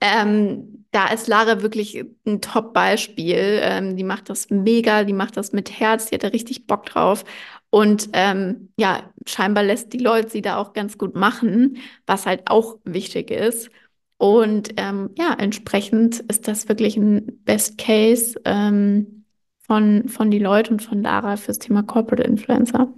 Ähm, 0.01 0.85
da 0.91 1.07
ist 1.07 1.27
Lara 1.27 1.61
wirklich 1.61 2.03
ein 2.25 2.41
Top-Beispiel. 2.41 3.59
Ähm, 3.61 3.95
die 3.97 4.03
macht 4.03 4.29
das 4.29 4.49
mega, 4.49 5.03
die 5.03 5.13
macht 5.13 5.37
das 5.37 5.51
mit 5.51 5.79
Herz, 5.79 6.07
die 6.07 6.15
hat 6.15 6.23
da 6.23 6.29
richtig 6.29 6.67
Bock 6.67 6.85
drauf. 6.85 7.25
Und 7.69 8.09
ähm, 8.13 8.69
ja, 8.77 9.11
scheinbar 9.27 9.63
lässt 9.63 9.93
die 9.93 9.99
Leute 9.99 10.29
sie 10.29 10.41
da 10.41 10.57
auch 10.57 10.73
ganz 10.73 10.97
gut 10.97 11.15
machen, 11.15 11.77
was 12.07 12.25
halt 12.25 12.49
auch 12.49 12.77
wichtig 12.83 13.29
ist. 13.29 13.69
Und 14.17 14.73
ähm, 14.77 15.11
ja, 15.17 15.33
entsprechend 15.37 16.19
ist 16.21 16.47
das 16.47 16.67
wirklich 16.67 16.97
ein 16.97 17.41
Best 17.45 17.77
Case 17.77 18.39
ähm, 18.45 19.25
von, 19.59 20.09
von 20.09 20.31
die 20.31 20.39
Leute 20.39 20.71
und 20.71 20.81
von 20.81 21.01
Lara 21.03 21.37
fürs 21.37 21.59
Thema 21.59 21.83
Corporate 21.83 22.23
Influencer. 22.23 22.91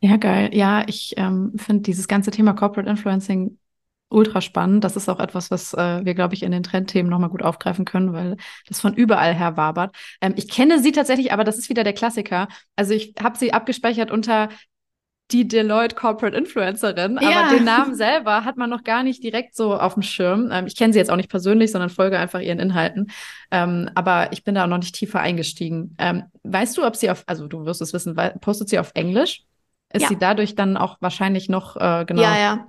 Ja, 0.00 0.16
geil. 0.16 0.50
Ja, 0.52 0.84
ich 0.88 1.14
ähm, 1.16 1.52
finde 1.56 1.82
dieses 1.82 2.08
ganze 2.08 2.32
Thema 2.32 2.54
Corporate 2.54 2.90
Influencing 2.90 3.56
ultra 4.12 4.40
spannend. 4.40 4.84
Das 4.84 4.96
ist 4.96 5.08
auch 5.08 5.20
etwas, 5.20 5.50
was 5.50 5.74
äh, 5.74 6.04
wir, 6.04 6.14
glaube 6.14 6.34
ich, 6.34 6.42
in 6.42 6.52
den 6.52 6.62
Trendthemen 6.62 7.10
nochmal 7.10 7.30
gut 7.30 7.42
aufgreifen 7.42 7.84
können, 7.84 8.12
weil 8.12 8.36
das 8.68 8.80
von 8.80 8.94
überall 8.94 9.34
her 9.34 9.56
wabert. 9.56 9.94
Ähm, 10.20 10.34
ich 10.36 10.48
kenne 10.48 10.80
sie 10.80 10.92
tatsächlich, 10.92 11.32
aber 11.32 11.44
das 11.44 11.58
ist 11.58 11.68
wieder 11.68 11.84
der 11.84 11.92
Klassiker. 11.92 12.48
Also 12.76 12.94
ich 12.94 13.14
habe 13.20 13.38
sie 13.38 13.52
abgespeichert 13.52 14.10
unter 14.10 14.48
die 15.32 15.48
Deloitte 15.48 15.94
Corporate 15.94 16.36
Influencerin, 16.36 17.18
ja. 17.20 17.30
aber 17.30 17.56
den 17.56 17.64
Namen 17.64 17.94
selber 17.96 18.44
hat 18.44 18.56
man 18.56 18.68
noch 18.68 18.84
gar 18.84 19.02
nicht 19.02 19.22
direkt 19.22 19.56
so 19.56 19.74
auf 19.74 19.94
dem 19.94 20.02
Schirm. 20.02 20.50
Ähm, 20.52 20.66
ich 20.66 20.76
kenne 20.76 20.92
sie 20.92 20.98
jetzt 20.98 21.10
auch 21.10 21.16
nicht 21.16 21.30
persönlich, 21.30 21.72
sondern 21.72 21.90
folge 21.90 22.18
einfach 22.18 22.40
ihren 22.40 22.58
Inhalten. 22.58 23.10
Ähm, 23.50 23.90
aber 23.94 24.32
ich 24.32 24.44
bin 24.44 24.54
da 24.54 24.64
auch 24.64 24.68
noch 24.68 24.78
nicht 24.78 24.94
tiefer 24.94 25.20
eingestiegen. 25.20 25.94
Ähm, 25.98 26.24
weißt 26.42 26.76
du, 26.76 26.84
ob 26.84 26.96
sie 26.96 27.10
auf, 27.10 27.24
also 27.26 27.46
du 27.46 27.64
wirst 27.64 27.80
es 27.80 27.92
wissen, 27.92 28.16
postet 28.40 28.68
sie 28.68 28.78
auf 28.78 28.92
Englisch? 28.94 29.44
Ist 29.92 30.02
ja. 30.02 30.08
sie 30.08 30.18
dadurch 30.18 30.54
dann 30.54 30.76
auch 30.76 30.96
wahrscheinlich 31.00 31.48
noch 31.48 31.76
äh, 31.76 32.04
genau? 32.06 32.22
Ja, 32.22 32.38
ja. 32.38 32.66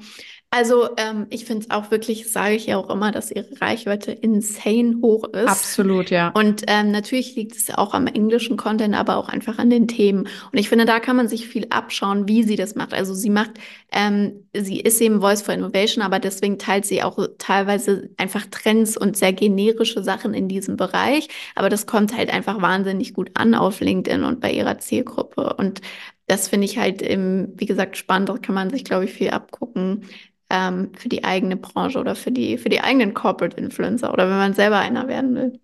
Also 0.55 0.87
ähm, 0.97 1.25
ich 1.31 1.45
finde 1.45 1.65
es 1.65 1.71
auch 1.71 1.89
wirklich, 1.89 2.31
sage 2.31 2.53
ich 2.53 2.67
ja 2.67 2.77
auch 2.77 2.91
immer, 2.91 3.11
dass 3.11 3.31
ihre 3.31 3.59
Reichweite 3.59 4.11
insane 4.11 4.97
hoch 5.01 5.23
ist. 5.29 5.47
Absolut, 5.47 6.11
ja. 6.11 6.29
Und 6.35 6.61
ähm, 6.67 6.91
natürlich 6.91 7.35
liegt 7.35 7.55
es 7.55 7.73
auch 7.73 7.95
am 7.95 8.05
englischen 8.05 8.55
Content, 8.55 8.93
aber 8.93 9.17
auch 9.17 9.29
einfach 9.29 9.57
an 9.57 9.71
den 9.71 9.87
Themen. 9.87 10.27
Und 10.51 10.59
ich 10.59 10.69
finde, 10.69 10.85
da 10.85 10.99
kann 10.99 11.15
man 11.15 11.27
sich 11.27 11.47
viel 11.47 11.65
abschauen, 11.71 12.27
wie 12.27 12.43
sie 12.43 12.55
das 12.55 12.75
macht. 12.75 12.93
Also 12.93 13.15
sie 13.15 13.31
macht, 13.31 13.53
ähm, 13.91 14.47
sie 14.55 14.79
ist 14.79 15.01
eben 15.01 15.21
Voice 15.21 15.41
for 15.41 15.55
Innovation, 15.55 16.03
aber 16.03 16.19
deswegen 16.19 16.59
teilt 16.59 16.85
sie 16.85 17.01
auch 17.01 17.17
teilweise 17.39 18.11
einfach 18.17 18.45
Trends 18.51 18.95
und 18.95 19.17
sehr 19.17 19.33
generische 19.33 20.03
Sachen 20.03 20.35
in 20.35 20.47
diesem 20.47 20.77
Bereich. 20.77 21.29
Aber 21.55 21.69
das 21.69 21.87
kommt 21.87 22.15
halt 22.15 22.31
einfach 22.31 22.61
wahnsinnig 22.61 23.15
gut 23.15 23.31
an 23.33 23.55
auf 23.55 23.79
LinkedIn 23.79 24.23
und 24.23 24.39
bei 24.39 24.51
ihrer 24.51 24.77
Zielgruppe. 24.77 25.55
Und 25.55 25.81
das 26.27 26.47
finde 26.47 26.65
ich 26.65 26.77
halt, 26.77 27.01
im, 27.01 27.53
wie 27.55 27.65
gesagt, 27.65 27.97
spannend. 27.97 28.29
Da 28.29 28.37
kann 28.37 28.53
man 28.53 28.69
sich, 28.69 28.83
glaube 28.83 29.05
ich, 29.05 29.13
viel 29.13 29.31
abgucken 29.31 30.03
ähm, 30.49 30.91
für 30.95 31.09
die 31.09 31.23
eigene 31.23 31.55
Branche 31.55 31.99
oder 31.99 32.15
für 32.15 32.31
die, 32.31 32.57
für 32.57 32.69
die 32.69 32.81
eigenen 32.81 33.13
Corporate 33.13 33.57
Influencer 33.57 34.13
oder 34.13 34.29
wenn 34.29 34.37
man 34.37 34.53
selber 34.53 34.79
einer 34.79 35.07
werden 35.07 35.35
will. 35.35 35.59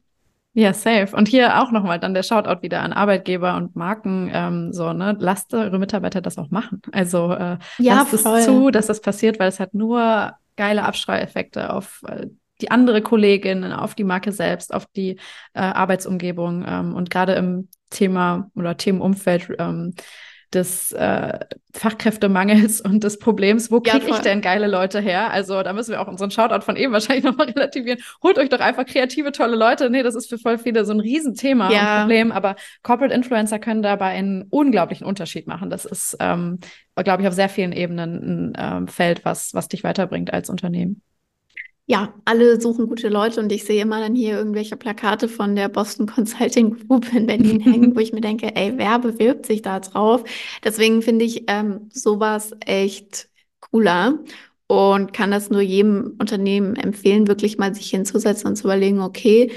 Ja, 0.53 0.73
safe. 0.73 1.15
Und 1.15 1.27
hier 1.27 1.61
auch 1.61 1.71
nochmal 1.71 1.99
dann 1.99 2.13
der 2.13 2.23
Shoutout 2.23 2.63
wieder 2.63 2.81
an 2.81 2.91
Arbeitgeber 2.91 3.55
und 3.55 3.75
Marken. 3.75 4.29
Ähm, 4.33 4.73
so, 4.73 4.93
ne, 4.93 5.15
lasst 5.19 5.53
eure 5.53 5.77
Mitarbeiter 5.77 6.21
das 6.21 6.37
auch 6.37 6.49
machen. 6.49 6.81
Also 6.91 7.31
äh, 7.31 7.57
ja, 7.77 7.95
lasst 7.95 8.19
voll. 8.19 8.39
es 8.39 8.45
zu, 8.45 8.71
dass 8.71 8.87
das 8.87 9.01
passiert, 9.01 9.39
weil 9.39 9.47
es 9.47 9.59
hat 9.59 9.73
nur 9.73 10.33
geile 10.57 10.83
Abstrahleffekte 10.83 11.71
auf 11.71 12.03
äh, 12.07 12.27
die 12.61 12.71
andere 12.71 13.01
Kollegin, 13.01 13.63
auf 13.71 13.95
die 13.95 14.03
Marke 14.03 14.31
selbst, 14.31 14.73
auf 14.73 14.85
die 14.87 15.11
äh, 15.53 15.59
Arbeitsumgebung 15.61 16.65
ähm, 16.67 16.95
und 16.95 17.09
gerade 17.09 17.33
im 17.33 17.69
Thema 17.89 18.51
oder 18.55 18.75
Themenumfeld 18.75 19.55
ähm, 19.59 19.93
des 20.53 20.91
äh, 20.91 21.39
Fachkräftemangels 21.73 22.81
und 22.85 23.03
des 23.03 23.19
Problems, 23.19 23.71
wo 23.71 23.79
kriege 23.81 24.07
ja, 24.07 24.15
ich 24.15 24.21
denn 24.21 24.41
geile 24.41 24.67
Leute 24.67 24.99
her? 24.99 25.31
Also 25.31 25.61
da 25.63 25.73
müssen 25.73 25.91
wir 25.91 26.01
auch 26.01 26.07
unseren 26.07 26.31
Shoutout 26.31 26.61
von 26.61 26.75
eben 26.75 26.93
wahrscheinlich 26.93 27.23
nochmal 27.25 27.49
relativieren. 27.49 27.99
Holt 28.23 28.37
euch 28.37 28.49
doch 28.49 28.59
einfach 28.59 28.85
kreative, 28.85 29.31
tolle 29.31 29.55
Leute. 29.55 29.89
Nee, 29.89 30.03
das 30.03 30.15
ist 30.15 30.29
für 30.29 30.37
voll 30.37 30.57
viele 30.57 30.85
so 30.85 30.93
ein 30.93 30.99
Riesenthema 30.99 31.71
ja. 31.71 31.79
und 31.79 32.01
Problem, 32.01 32.31
aber 32.31 32.55
Corporate 32.83 33.13
Influencer 33.13 33.59
können 33.59 33.81
dabei 33.81 34.07
einen 34.07 34.43
unglaublichen 34.49 35.05
Unterschied 35.05 35.47
machen. 35.47 35.69
Das 35.69 35.85
ist, 35.85 36.17
ähm, 36.19 36.59
glaube 36.95 37.21
ich, 37.21 37.27
auf 37.27 37.33
sehr 37.33 37.49
vielen 37.49 37.71
Ebenen 37.71 38.53
ein 38.53 38.57
ähm, 38.57 38.87
Feld, 38.87 39.25
was, 39.25 39.53
was 39.53 39.67
dich 39.67 39.83
weiterbringt 39.83 40.33
als 40.33 40.49
Unternehmen 40.49 41.01
ja, 41.89 42.13
alle 42.23 42.61
suchen 42.61 42.87
gute 42.87 43.09
Leute 43.09 43.39
und 43.39 43.51
ich 43.51 43.63
sehe 43.63 43.81
immer 43.81 43.99
dann 43.99 44.13
hier 44.13 44.37
irgendwelche 44.37 44.77
Plakate 44.77 45.27
von 45.27 45.55
der 45.55 45.69
Boston 45.69 46.05
Consulting 46.05 46.87
Group 46.87 47.11
in 47.15 47.25
Berlin 47.25 47.59
hängen, 47.61 47.95
wo 47.95 47.99
ich 47.99 48.13
mir 48.13 48.21
denke, 48.21 48.55
ey, 48.55 48.73
wer 48.77 48.99
bewirbt 48.99 49.47
sich 49.47 49.63
da 49.63 49.79
drauf? 49.79 50.23
Deswegen 50.63 51.01
finde 51.01 51.25
ich 51.25 51.45
ähm, 51.47 51.89
sowas 51.91 52.51
echt 52.63 53.27
cooler 53.59 54.19
und 54.67 55.13
kann 55.13 55.31
das 55.31 55.49
nur 55.49 55.61
jedem 55.61 56.15
Unternehmen 56.19 56.75
empfehlen, 56.75 57.27
wirklich 57.27 57.57
mal 57.57 57.73
sich 57.73 57.89
hinzusetzen 57.89 58.47
und 58.47 58.55
zu 58.55 58.65
überlegen, 58.65 59.01
okay, 59.01 59.51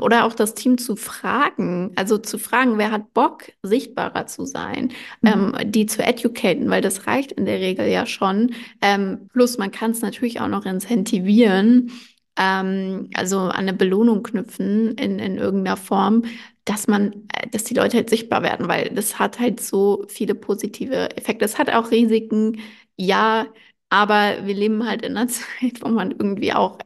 oder 0.00 0.24
auch 0.24 0.34
das 0.34 0.54
Team 0.54 0.76
zu 0.78 0.96
fragen, 0.96 1.92
also 1.96 2.18
zu 2.18 2.38
fragen, 2.38 2.78
wer 2.78 2.90
hat 2.90 3.14
Bock, 3.14 3.44
sichtbarer 3.62 4.26
zu 4.26 4.44
sein, 4.44 4.92
mhm. 5.20 5.54
ähm, 5.62 5.70
die 5.70 5.86
zu 5.86 6.02
educaten, 6.02 6.68
weil 6.70 6.82
das 6.82 7.06
reicht 7.06 7.32
in 7.32 7.46
der 7.46 7.60
Regel 7.60 7.86
ja 7.86 8.04
schon. 8.06 8.52
Ähm, 8.82 9.28
plus 9.32 9.58
man 9.58 9.70
kann 9.70 9.92
es 9.92 10.02
natürlich 10.02 10.40
auch 10.40 10.48
noch 10.48 10.66
incentivieren, 10.66 11.92
ähm, 12.36 13.10
also 13.14 13.38
an 13.38 13.52
eine 13.52 13.72
Belohnung 13.72 14.22
knüpfen 14.22 14.92
in, 14.94 15.18
in 15.18 15.38
irgendeiner 15.38 15.76
Form, 15.76 16.24
dass 16.64 16.86
man, 16.88 17.28
äh, 17.34 17.48
dass 17.50 17.64
die 17.64 17.74
Leute 17.74 17.96
halt 17.98 18.10
sichtbar 18.10 18.42
werden, 18.42 18.68
weil 18.68 18.90
das 18.90 19.18
hat 19.18 19.38
halt 19.38 19.60
so 19.60 20.04
viele 20.08 20.34
positive 20.34 21.16
Effekte. 21.16 21.44
Es 21.44 21.58
hat 21.58 21.70
auch 21.70 21.90
Risiken, 21.90 22.60
ja, 22.96 23.46
aber 23.90 24.46
wir 24.46 24.54
leben 24.54 24.86
halt 24.86 25.02
in 25.02 25.16
einer 25.16 25.28
Zeit, 25.28 25.82
wo 25.82 25.88
man 25.88 26.12
irgendwie 26.12 26.52
auch 26.52 26.78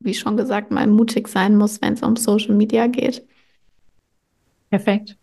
wie 0.00 0.14
schon 0.14 0.36
gesagt, 0.36 0.70
mal 0.70 0.86
mutig 0.86 1.28
sein 1.28 1.56
muss, 1.56 1.80
wenn 1.82 1.94
es 1.94 2.02
um 2.02 2.16
Social 2.16 2.54
Media 2.54 2.86
geht. 2.86 3.26
Perfekt. 4.70 5.16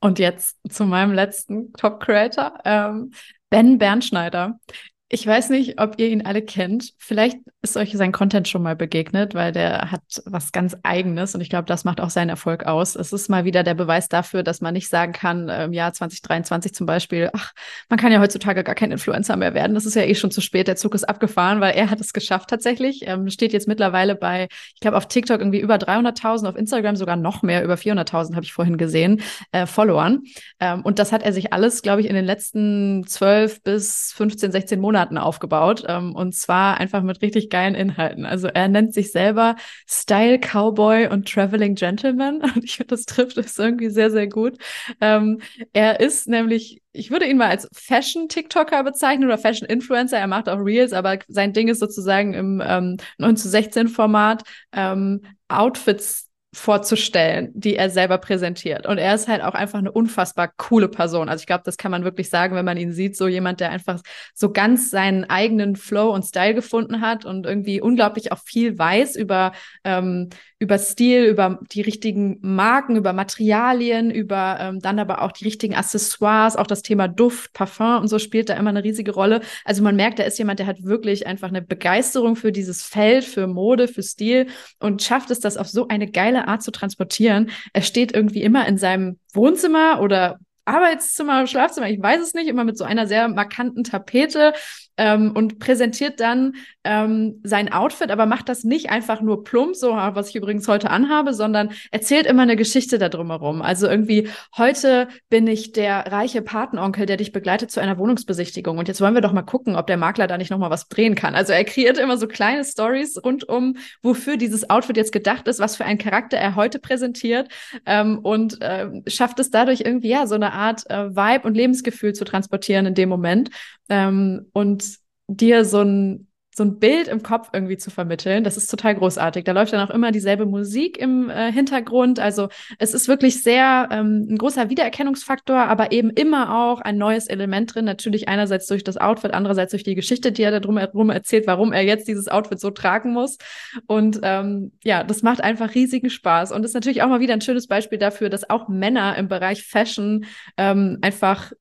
Und 0.00 0.18
jetzt 0.18 0.58
zu 0.68 0.84
meinem 0.84 1.12
letzten 1.12 1.72
Top 1.72 2.00
Creator, 2.00 2.60
ähm, 2.64 3.12
Ben 3.50 3.78
Bernschneider. 3.78 4.60
Ich 5.08 5.26
weiß 5.26 5.50
nicht, 5.50 5.80
ob 5.80 5.98
ihr 5.98 6.08
ihn 6.08 6.24
alle 6.24 6.42
kennt. 6.42 6.94
Vielleicht 6.98 7.38
ist 7.60 7.76
euch 7.76 7.92
sein 7.92 8.12
Content 8.12 8.46
schon 8.46 8.62
mal 8.62 8.76
begegnet, 8.76 9.34
weil 9.34 9.50
der 9.50 9.90
hat 9.90 10.02
was 10.26 10.52
ganz 10.52 10.76
Eigenes 10.84 11.34
und 11.34 11.40
ich 11.40 11.50
glaube, 11.50 11.66
das 11.66 11.84
macht 11.84 12.00
auch 12.00 12.10
seinen 12.10 12.28
Erfolg 12.28 12.64
aus. 12.66 12.94
Es 12.94 13.12
ist 13.12 13.28
mal 13.28 13.44
wieder 13.44 13.64
der 13.64 13.74
Beweis 13.74 14.08
dafür, 14.08 14.44
dass 14.44 14.60
man 14.60 14.74
nicht 14.74 14.88
sagen 14.88 15.12
kann, 15.12 15.48
im 15.48 15.72
Jahr 15.72 15.92
2023 15.92 16.72
zum 16.72 16.86
Beispiel, 16.86 17.30
ach, 17.32 17.52
man 17.88 17.98
kann 17.98 18.12
ja 18.12 18.20
heutzutage 18.20 18.62
gar 18.62 18.76
kein 18.76 18.92
Influencer 18.92 19.36
mehr 19.36 19.54
werden. 19.54 19.74
Das 19.74 19.86
ist 19.86 19.96
ja 19.96 20.02
eh 20.02 20.14
schon 20.14 20.30
zu 20.30 20.40
spät. 20.40 20.68
Der 20.68 20.76
Zug 20.76 20.94
ist 20.94 21.02
abgefahren, 21.02 21.60
weil 21.60 21.74
er 21.74 21.90
hat 21.90 22.00
es 22.00 22.12
geschafft 22.12 22.48
tatsächlich. 22.48 23.00
Ähm, 23.06 23.28
steht 23.28 23.52
jetzt 23.52 23.66
mittlerweile 23.66 24.14
bei, 24.14 24.46
ich 24.74 24.80
glaube, 24.80 24.96
auf 24.96 25.08
TikTok 25.08 25.40
irgendwie 25.40 25.60
über 25.60 25.76
300.000, 25.76 26.48
auf 26.48 26.56
Instagram 26.56 26.94
sogar 26.94 27.16
noch 27.16 27.42
mehr, 27.42 27.64
über 27.64 27.74
400.000 27.74 28.36
habe 28.36 28.44
ich 28.44 28.52
vorhin 28.52 28.76
gesehen, 28.78 29.20
äh, 29.50 29.66
Followern. 29.66 30.22
Ähm, 30.60 30.82
und 30.82 31.00
das 31.00 31.10
hat 31.10 31.24
er 31.24 31.32
sich 31.32 31.52
alles, 31.52 31.82
glaube 31.82 32.02
ich, 32.02 32.08
in 32.08 32.14
den 32.14 32.24
letzten 32.24 33.04
12 33.04 33.64
bis 33.64 34.12
15, 34.14 34.52
16 34.52 34.80
Monaten 34.80 35.18
aufgebaut. 35.18 35.84
Ähm, 35.88 36.14
und 36.14 36.36
zwar 36.36 36.78
einfach 36.78 37.02
mit 37.02 37.20
richtig 37.20 37.47
geilen 37.48 37.74
Inhalten. 37.74 38.24
Also 38.26 38.48
er 38.48 38.68
nennt 38.68 38.94
sich 38.94 39.12
selber 39.12 39.56
Style 39.88 40.38
Cowboy 40.38 41.08
und 41.08 41.28
Traveling 41.28 41.74
Gentleman. 41.74 42.42
Und 42.54 42.64
ich 42.64 42.76
finde, 42.76 42.94
das 42.94 43.04
trifft 43.04 43.36
es 43.38 43.58
irgendwie 43.58 43.90
sehr, 43.90 44.10
sehr 44.10 44.26
gut. 44.26 44.56
Ähm, 45.00 45.40
er 45.72 46.00
ist 46.00 46.28
nämlich 46.28 46.82
ich 46.92 47.10
würde 47.10 47.26
ihn 47.26 47.36
mal 47.36 47.48
als 47.48 47.68
Fashion-TikToker 47.72 48.82
bezeichnen 48.82 49.24
oder 49.24 49.38
Fashion-Influencer. 49.38 50.18
Er 50.18 50.26
macht 50.26 50.48
auch 50.48 50.58
Reels, 50.58 50.92
aber 50.92 51.18
sein 51.28 51.52
Ding 51.52 51.68
ist 51.68 51.78
sozusagen 51.78 52.34
im 52.34 52.62
ähm, 52.64 52.96
9 53.18 53.36
zu 53.36 53.48
16 53.48 53.88
Format 53.88 54.42
ähm, 54.72 55.22
Outfits 55.48 56.27
vorzustellen, 56.54 57.50
die 57.52 57.76
er 57.76 57.90
selber 57.90 58.16
präsentiert. 58.18 58.86
Und 58.86 58.96
er 58.96 59.14
ist 59.14 59.28
halt 59.28 59.42
auch 59.42 59.54
einfach 59.54 59.78
eine 59.78 59.92
unfassbar 59.92 60.50
coole 60.56 60.88
Person. 60.88 61.28
Also 61.28 61.42
ich 61.42 61.46
glaube, 61.46 61.62
das 61.64 61.76
kann 61.76 61.90
man 61.90 62.04
wirklich 62.04 62.30
sagen, 62.30 62.54
wenn 62.54 62.64
man 62.64 62.78
ihn 62.78 62.92
sieht, 62.92 63.16
so 63.16 63.28
jemand, 63.28 63.60
der 63.60 63.70
einfach 63.70 64.00
so 64.34 64.50
ganz 64.50 64.90
seinen 64.90 65.24
eigenen 65.24 65.76
Flow 65.76 66.08
und 66.08 66.24
Style 66.24 66.54
gefunden 66.54 67.02
hat 67.02 67.26
und 67.26 67.44
irgendwie 67.44 67.82
unglaublich 67.82 68.32
auch 68.32 68.38
viel 68.38 68.78
weiß 68.78 69.16
über, 69.16 69.52
ähm, 69.84 70.30
über 70.60 70.78
Stil, 70.78 71.24
über 71.24 71.60
die 71.70 71.82
richtigen 71.82 72.38
Marken, 72.40 72.96
über 72.96 73.12
Materialien, 73.12 74.10
über 74.10 74.58
ähm, 74.60 74.80
dann 74.80 74.98
aber 74.98 75.22
auch 75.22 75.30
die 75.30 75.44
richtigen 75.44 75.74
Accessoires, 75.74 76.56
auch 76.56 76.66
das 76.66 76.82
Thema 76.82 77.06
Duft, 77.06 77.52
Parfum 77.52 78.00
und 78.00 78.08
so 78.08 78.18
spielt 78.18 78.48
da 78.48 78.54
immer 78.54 78.70
eine 78.70 78.82
riesige 78.82 79.12
Rolle. 79.12 79.40
Also 79.64 79.82
man 79.84 79.94
merkt, 79.94 80.18
er 80.18 80.26
ist 80.26 80.38
jemand, 80.38 80.58
der 80.58 80.66
hat 80.66 80.82
wirklich 80.82 81.26
einfach 81.26 81.48
eine 81.48 81.62
Begeisterung 81.62 82.34
für 82.34 82.50
dieses 82.50 82.82
Feld, 82.82 83.24
für 83.24 83.46
Mode, 83.46 83.86
für 83.86 84.02
Stil 84.02 84.48
und 84.80 85.02
schafft 85.02 85.30
es, 85.30 85.38
das 85.38 85.56
auf 85.56 85.68
so 85.68 85.86
eine 85.86 86.10
geile 86.10 86.48
Art 86.48 86.62
zu 86.62 86.72
transportieren. 86.72 87.50
Er 87.72 87.82
steht 87.82 88.12
irgendwie 88.12 88.42
immer 88.42 88.66
in 88.66 88.78
seinem 88.78 89.18
Wohnzimmer 89.32 90.00
oder 90.00 90.38
Arbeitszimmer, 90.64 91.46
Schlafzimmer, 91.46 91.88
ich 91.88 92.02
weiß 92.02 92.20
es 92.20 92.34
nicht, 92.34 92.48
immer 92.48 92.64
mit 92.64 92.76
so 92.76 92.84
einer 92.84 93.06
sehr 93.06 93.28
markanten 93.28 93.84
Tapete 93.84 94.52
ähm, 94.98 95.32
und 95.32 95.58
präsentiert 95.58 96.20
dann 96.20 96.56
ähm, 96.84 97.40
sein 97.44 97.72
Outfit, 97.72 98.10
aber 98.10 98.26
macht 98.26 98.48
das 98.48 98.64
nicht 98.64 98.90
einfach 98.90 99.20
nur 99.20 99.44
plump, 99.44 99.76
so 99.76 99.92
was 99.92 100.30
ich 100.30 100.36
übrigens 100.36 100.68
heute 100.68 100.90
anhabe, 100.90 101.32
sondern 101.32 101.70
erzählt 101.90 102.26
immer 102.26 102.42
eine 102.42 102.56
Geschichte 102.56 102.98
da 102.98 103.08
drumherum. 103.08 103.62
Also 103.62 103.88
irgendwie, 103.88 104.28
heute 104.56 105.08
bin 105.30 105.46
ich 105.46 105.72
der 105.72 106.10
reiche 106.12 106.42
Patenonkel, 106.42 107.06
der 107.06 107.16
dich 107.16 107.32
begleitet 107.32 107.70
zu 107.70 107.80
einer 107.80 107.98
Wohnungsbesichtigung. 107.98 108.78
Und 108.78 108.88
jetzt 108.88 109.00
wollen 109.00 109.14
wir 109.14 109.20
doch 109.20 109.32
mal 109.32 109.42
gucken, 109.42 109.76
ob 109.76 109.86
der 109.86 109.96
Makler 109.96 110.26
da 110.26 110.36
nicht 110.36 110.50
nochmal 110.50 110.70
was 110.70 110.88
drehen 110.88 111.14
kann. 111.14 111.34
Also 111.34 111.52
er 111.52 111.64
kreiert 111.64 111.98
immer 111.98 112.18
so 112.18 112.26
kleine 112.26 112.64
Stories 112.64 113.22
rundum, 113.24 113.76
wofür 114.02 114.36
dieses 114.36 114.68
Outfit 114.68 114.96
jetzt 114.96 115.12
gedacht 115.12 115.46
ist, 115.46 115.60
was 115.60 115.76
für 115.76 115.84
einen 115.84 115.98
Charakter 115.98 116.36
er 116.36 116.56
heute 116.56 116.80
präsentiert 116.80 117.48
ähm, 117.86 118.18
und 118.18 118.60
äh, 118.60 118.88
schafft 119.06 119.38
es 119.38 119.50
dadurch 119.50 119.82
irgendwie 119.82 120.08
ja 120.08 120.26
so 120.26 120.34
eine 120.34 120.52
Art 120.52 120.88
äh, 120.90 121.14
Vibe 121.14 121.46
und 121.46 121.54
Lebensgefühl 121.54 122.14
zu 122.14 122.24
transportieren 122.24 122.86
in 122.86 122.94
dem 122.94 123.08
Moment 123.08 123.50
ähm, 123.88 124.46
und 124.52 124.98
dir 125.28 125.64
so 125.64 125.80
ein 125.82 126.27
so 126.58 126.64
ein 126.64 126.78
Bild 126.78 127.08
im 127.08 127.22
Kopf 127.22 127.48
irgendwie 127.52 127.78
zu 127.78 127.90
vermitteln. 127.90 128.44
Das 128.44 128.56
ist 128.56 128.66
total 128.66 128.94
großartig. 128.94 129.44
Da 129.44 129.52
läuft 129.52 129.72
dann 129.72 129.88
auch 129.88 129.92
immer 129.92 130.12
dieselbe 130.12 130.44
Musik 130.44 130.98
im 130.98 131.30
äh, 131.30 131.50
Hintergrund. 131.50 132.20
Also 132.20 132.48
es 132.78 132.92
ist 132.92 133.08
wirklich 133.08 133.42
sehr 133.42 133.88
ähm, 133.90 134.26
ein 134.28 134.36
großer 134.36 134.68
Wiedererkennungsfaktor, 134.68 135.56
aber 135.56 135.92
eben 135.92 136.10
immer 136.10 136.58
auch 136.58 136.80
ein 136.80 136.98
neues 136.98 137.28
Element 137.28 137.74
drin. 137.74 137.86
Natürlich 137.86 138.28
einerseits 138.28 138.66
durch 138.66 138.84
das 138.84 138.98
Outfit, 138.98 139.32
andererseits 139.32 139.70
durch 139.70 139.84
die 139.84 139.94
Geschichte, 139.94 140.32
die 140.32 140.42
er 140.42 140.50
da 140.50 140.60
drum 140.60 141.10
erzählt, 141.10 141.46
warum 141.46 141.72
er 141.72 141.82
jetzt 141.82 142.08
dieses 142.08 142.28
Outfit 142.28 142.60
so 142.60 142.70
tragen 142.70 143.12
muss. 143.12 143.38
Und 143.86 144.20
ähm, 144.22 144.72
ja, 144.84 145.04
das 145.04 145.22
macht 145.22 145.42
einfach 145.42 145.74
riesigen 145.74 146.10
Spaß. 146.10 146.52
Und 146.52 146.64
ist 146.64 146.74
natürlich 146.74 147.02
auch 147.02 147.08
mal 147.08 147.20
wieder 147.20 147.34
ein 147.34 147.40
schönes 147.40 147.68
Beispiel 147.68 147.98
dafür, 147.98 148.28
dass 148.28 148.50
auch 148.50 148.68
Männer 148.68 149.16
im 149.16 149.28
Bereich 149.28 149.62
Fashion 149.62 150.24
ähm, 150.56 150.98
einfach, 151.02 151.52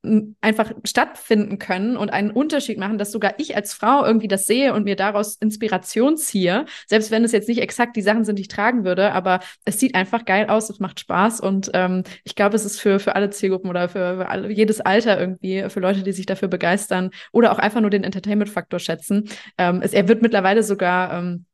einfach 0.42 0.72
stattfinden 0.84 1.60
können 1.60 1.98
und 1.98 2.10
einen 2.10 2.32
Unterschied 2.32 2.80
machen, 2.80 2.98
dass 2.98 3.12
sogar 3.12 3.36
ich 3.38 3.56
als 3.56 3.74
Frau 3.74 4.04
irgendwie 4.04 4.28
das 4.28 4.46
sehe 4.46 4.74
und 4.74 4.87
mir 4.88 4.96
daraus 4.96 5.36
Inspiration 5.36 6.18
ziehe, 6.18 6.66
selbst 6.88 7.12
wenn 7.12 7.24
es 7.24 7.32
jetzt 7.32 7.48
nicht 7.48 7.62
exakt 7.62 7.96
die 7.96 8.02
Sachen 8.02 8.26
sind, 8.26 8.38
die 8.38 8.44
ich 8.44 8.48
tragen 8.48 8.86
würde, 8.86 9.12
aber 9.12 9.40
es 9.66 9.80
sieht 9.80 9.96
einfach 9.96 10.26
geil 10.26 10.48
aus, 10.48 10.70
es 10.70 10.80
macht 10.80 11.00
Spaß 11.00 11.42
und 11.42 11.70
ähm, 11.74 12.04
ich 12.24 12.36
glaube, 12.36 12.56
es 12.56 12.66
ist 12.66 12.80
für, 12.80 13.00
für 13.00 13.16
alle 13.16 13.30
Zielgruppen 13.30 13.70
oder 13.70 13.90
für, 13.90 14.18
für 14.18 14.30
alle, 14.30 14.52
jedes 14.52 14.82
Alter 14.82 15.20
irgendwie, 15.20 15.70
für 15.70 15.80
Leute, 15.80 16.04
die 16.04 16.14
sich 16.14 16.26
dafür 16.26 16.48
begeistern 16.48 17.12
oder 17.32 17.52
auch 17.52 17.60
einfach 17.60 17.82
nur 17.82 17.90
den 17.90 18.04
Entertainment-Faktor 18.04 18.80
schätzen. 18.80 19.30
Ähm, 19.58 19.82
es, 19.84 19.94
er 19.94 20.08
wird 20.08 20.22
mittlerweile 20.22 20.64
sogar 20.64 21.20
ähm, 21.20 21.46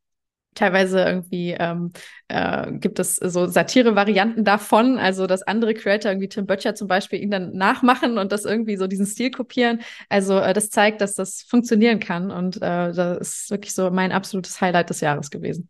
Teilweise 0.54 1.04
irgendwie 1.04 1.56
ähm, 1.58 1.92
äh, 2.28 2.72
gibt 2.74 3.00
es 3.00 3.16
so 3.18 3.48
Satire-Varianten 3.48 4.44
davon, 4.44 4.98
also 4.98 5.28
dass 5.28 5.44
andere 5.44 5.74
Creator, 5.74 6.12
irgendwie 6.12 6.30
Tim 6.30 6.46
Böttcher 6.46 6.76
zum 6.76 6.88
Beispiel, 6.88 7.22
ihn 7.22 7.32
dann 7.32 7.54
nachmachen 7.54 8.18
und 8.18 8.32
das 8.32 8.46
irgendwie 8.46 8.78
so 8.78 8.88
diesen 8.88 9.06
Stil 9.06 9.32
kopieren. 9.32 9.82
Also 10.10 10.40
äh, 10.40 10.54
das 10.54 10.70
zeigt, 10.70 11.02
dass 11.02 11.16
das 11.16 11.42
funktionieren 11.42 12.00
kann 12.00 12.32
und 12.32 12.58
äh, 12.58 12.94
das 12.94 13.20
ist 13.20 13.52
wirklich 13.52 13.74
so 13.74 13.92
mein 13.92 14.12
absolutes 14.12 14.60
Highlight 14.62 14.90
des 14.90 15.02
Jahres 15.02 15.30
gewesen. 15.30 15.70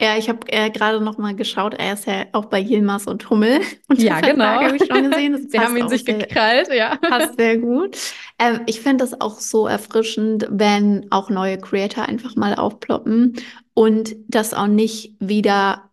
Ja, 0.00 0.16
ich 0.16 0.30
habe 0.30 0.50
äh, 0.50 0.70
gerade 0.70 0.98
noch 0.98 1.18
mal 1.18 1.34
geschaut. 1.34 1.74
Er 1.74 1.92
ist 1.92 2.06
ja 2.06 2.24
auch 2.32 2.46
bei 2.46 2.58
Yilmaz 2.58 3.06
und 3.06 3.28
Hummel. 3.28 3.60
Und 3.88 4.00
ja, 4.00 4.20
genau. 4.20 4.44
habe 4.44 4.76
ich 4.76 4.86
schon 4.86 5.10
gesehen. 5.10 5.48
Sie 5.50 5.58
haben 5.60 5.76
ihn 5.76 5.90
sich 5.90 6.04
sehr, 6.04 6.14
gekrallt, 6.14 6.72
ja. 6.72 6.96
Passt 6.96 7.36
sehr 7.36 7.58
gut. 7.58 7.98
Ähm, 8.38 8.60
ich 8.66 8.80
finde 8.80 9.04
das 9.04 9.20
auch 9.20 9.38
so 9.38 9.66
erfrischend, 9.66 10.46
wenn 10.48 11.06
auch 11.10 11.28
neue 11.28 11.58
Creator 11.58 12.08
einfach 12.08 12.34
mal 12.34 12.54
aufploppen 12.54 13.36
und 13.80 14.14
das 14.28 14.52
auch 14.52 14.66
nicht 14.66 15.16
wieder 15.20 15.90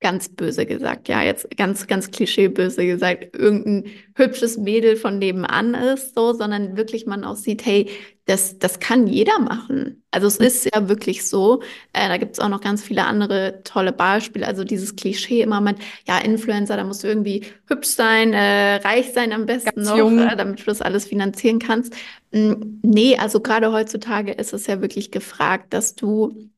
ganz 0.00 0.28
böse 0.28 0.66
gesagt, 0.66 1.08
ja, 1.08 1.22
jetzt 1.22 1.56
ganz, 1.56 1.86
ganz 1.86 2.10
klischeeböse 2.10 2.86
gesagt, 2.86 3.34
irgendein 3.34 3.90
hübsches 4.14 4.58
Mädel 4.58 4.96
von 4.96 5.18
nebenan 5.18 5.72
ist, 5.72 6.14
so, 6.14 6.34
sondern 6.34 6.76
wirklich 6.76 7.06
man 7.06 7.24
auch 7.24 7.36
sieht, 7.36 7.64
hey, 7.64 7.90
das, 8.26 8.58
das 8.58 8.80
kann 8.80 9.06
jeder 9.06 9.38
machen. 9.38 10.04
Also 10.10 10.26
es 10.26 10.38
mhm. 10.38 10.44
ist 10.44 10.68
ja 10.72 10.88
wirklich 10.90 11.26
so. 11.26 11.62
Äh, 11.94 12.08
da 12.08 12.18
gibt 12.18 12.34
es 12.34 12.38
auch 12.38 12.50
noch 12.50 12.60
ganz 12.60 12.82
viele 12.82 13.06
andere 13.06 13.62
tolle 13.64 13.92
Beispiele. 13.92 14.46
Also 14.46 14.62
dieses 14.62 14.94
Klischee 14.94 15.40
immer 15.40 15.62
mit, 15.62 15.78
ja, 16.06 16.18
Influencer, 16.18 16.76
da 16.76 16.84
musst 16.84 17.02
du 17.02 17.08
irgendwie 17.08 17.46
hübsch 17.66 17.88
sein, 17.88 18.34
äh, 18.34 18.76
reich 18.76 19.14
sein 19.14 19.32
am 19.32 19.46
besten 19.46 19.84
ganz 19.84 19.88
noch, 19.88 20.12
äh, 20.12 20.36
damit 20.36 20.60
du 20.60 20.64
das 20.66 20.82
alles 20.82 21.06
finanzieren 21.06 21.58
kannst. 21.58 21.94
Mm, 22.30 22.52
nee, 22.82 23.16
also 23.16 23.40
gerade 23.40 23.72
heutzutage 23.72 24.32
ist 24.32 24.52
es 24.52 24.66
ja 24.66 24.82
wirklich 24.82 25.10
gefragt, 25.10 25.72
dass 25.72 25.94
du 25.94 26.50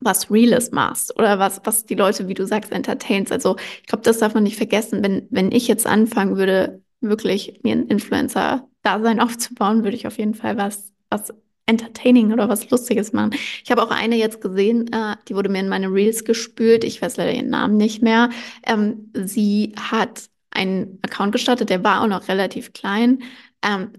was 0.00 0.30
Reales 0.30 0.72
machst 0.72 1.18
oder 1.18 1.38
was, 1.38 1.60
was 1.64 1.84
die 1.84 1.94
Leute, 1.94 2.28
wie 2.28 2.34
du 2.34 2.46
sagst, 2.46 2.72
entertainst. 2.72 3.32
Also 3.32 3.56
ich 3.80 3.86
glaube, 3.86 4.04
das 4.04 4.18
darf 4.18 4.34
man 4.34 4.42
nicht 4.42 4.56
vergessen. 4.56 5.02
Wenn, 5.02 5.26
wenn 5.30 5.52
ich 5.52 5.68
jetzt 5.68 5.86
anfangen 5.86 6.36
würde, 6.36 6.82
wirklich 7.00 7.60
mir 7.62 7.72
ein 7.72 7.88
Influencer-Dasein 7.88 9.20
aufzubauen, 9.20 9.84
würde 9.84 9.96
ich 9.96 10.06
auf 10.06 10.18
jeden 10.18 10.34
Fall 10.34 10.56
was, 10.56 10.92
was 11.10 11.32
entertaining 11.66 12.32
oder 12.32 12.48
was 12.48 12.70
Lustiges 12.70 13.12
machen. 13.12 13.34
Ich 13.64 13.70
habe 13.70 13.82
auch 13.82 13.90
eine 13.90 14.16
jetzt 14.16 14.40
gesehen, 14.40 14.92
äh, 14.92 15.16
die 15.28 15.34
wurde 15.34 15.48
mir 15.48 15.60
in 15.60 15.68
meine 15.68 15.88
Reels 15.88 16.24
gespült. 16.24 16.84
Ich 16.84 17.02
weiß 17.02 17.16
leider 17.16 17.32
ihren 17.32 17.50
Namen 17.50 17.76
nicht 17.76 18.02
mehr. 18.02 18.30
Ähm, 18.64 19.10
sie 19.14 19.74
hat 19.78 20.28
einen 20.50 20.98
Account 21.02 21.32
gestartet, 21.32 21.68
der 21.70 21.84
war 21.84 22.02
auch 22.02 22.06
noch 22.06 22.28
relativ 22.28 22.72
klein. 22.72 23.22
Ähm, 23.62 23.90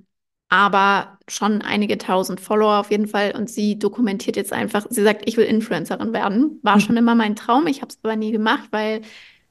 aber 0.49 1.17
schon 1.27 1.61
einige 1.61 1.97
tausend 1.97 2.39
Follower 2.39 2.79
auf 2.79 2.91
jeden 2.91 3.07
Fall. 3.07 3.33
Und 3.35 3.49
sie 3.49 3.77
dokumentiert 3.77 4.37
jetzt 4.37 4.53
einfach, 4.53 4.85
sie 4.89 5.03
sagt, 5.03 5.27
ich 5.27 5.37
will 5.37 5.45
Influencerin 5.45 6.13
werden. 6.13 6.59
War 6.63 6.75
mhm. 6.75 6.81
schon 6.81 6.97
immer 6.97 7.15
mein 7.15 7.35
Traum. 7.35 7.67
Ich 7.67 7.81
habe 7.81 7.89
es 7.89 7.99
aber 8.01 8.15
nie 8.15 8.31
gemacht, 8.31 8.69
weil 8.71 9.01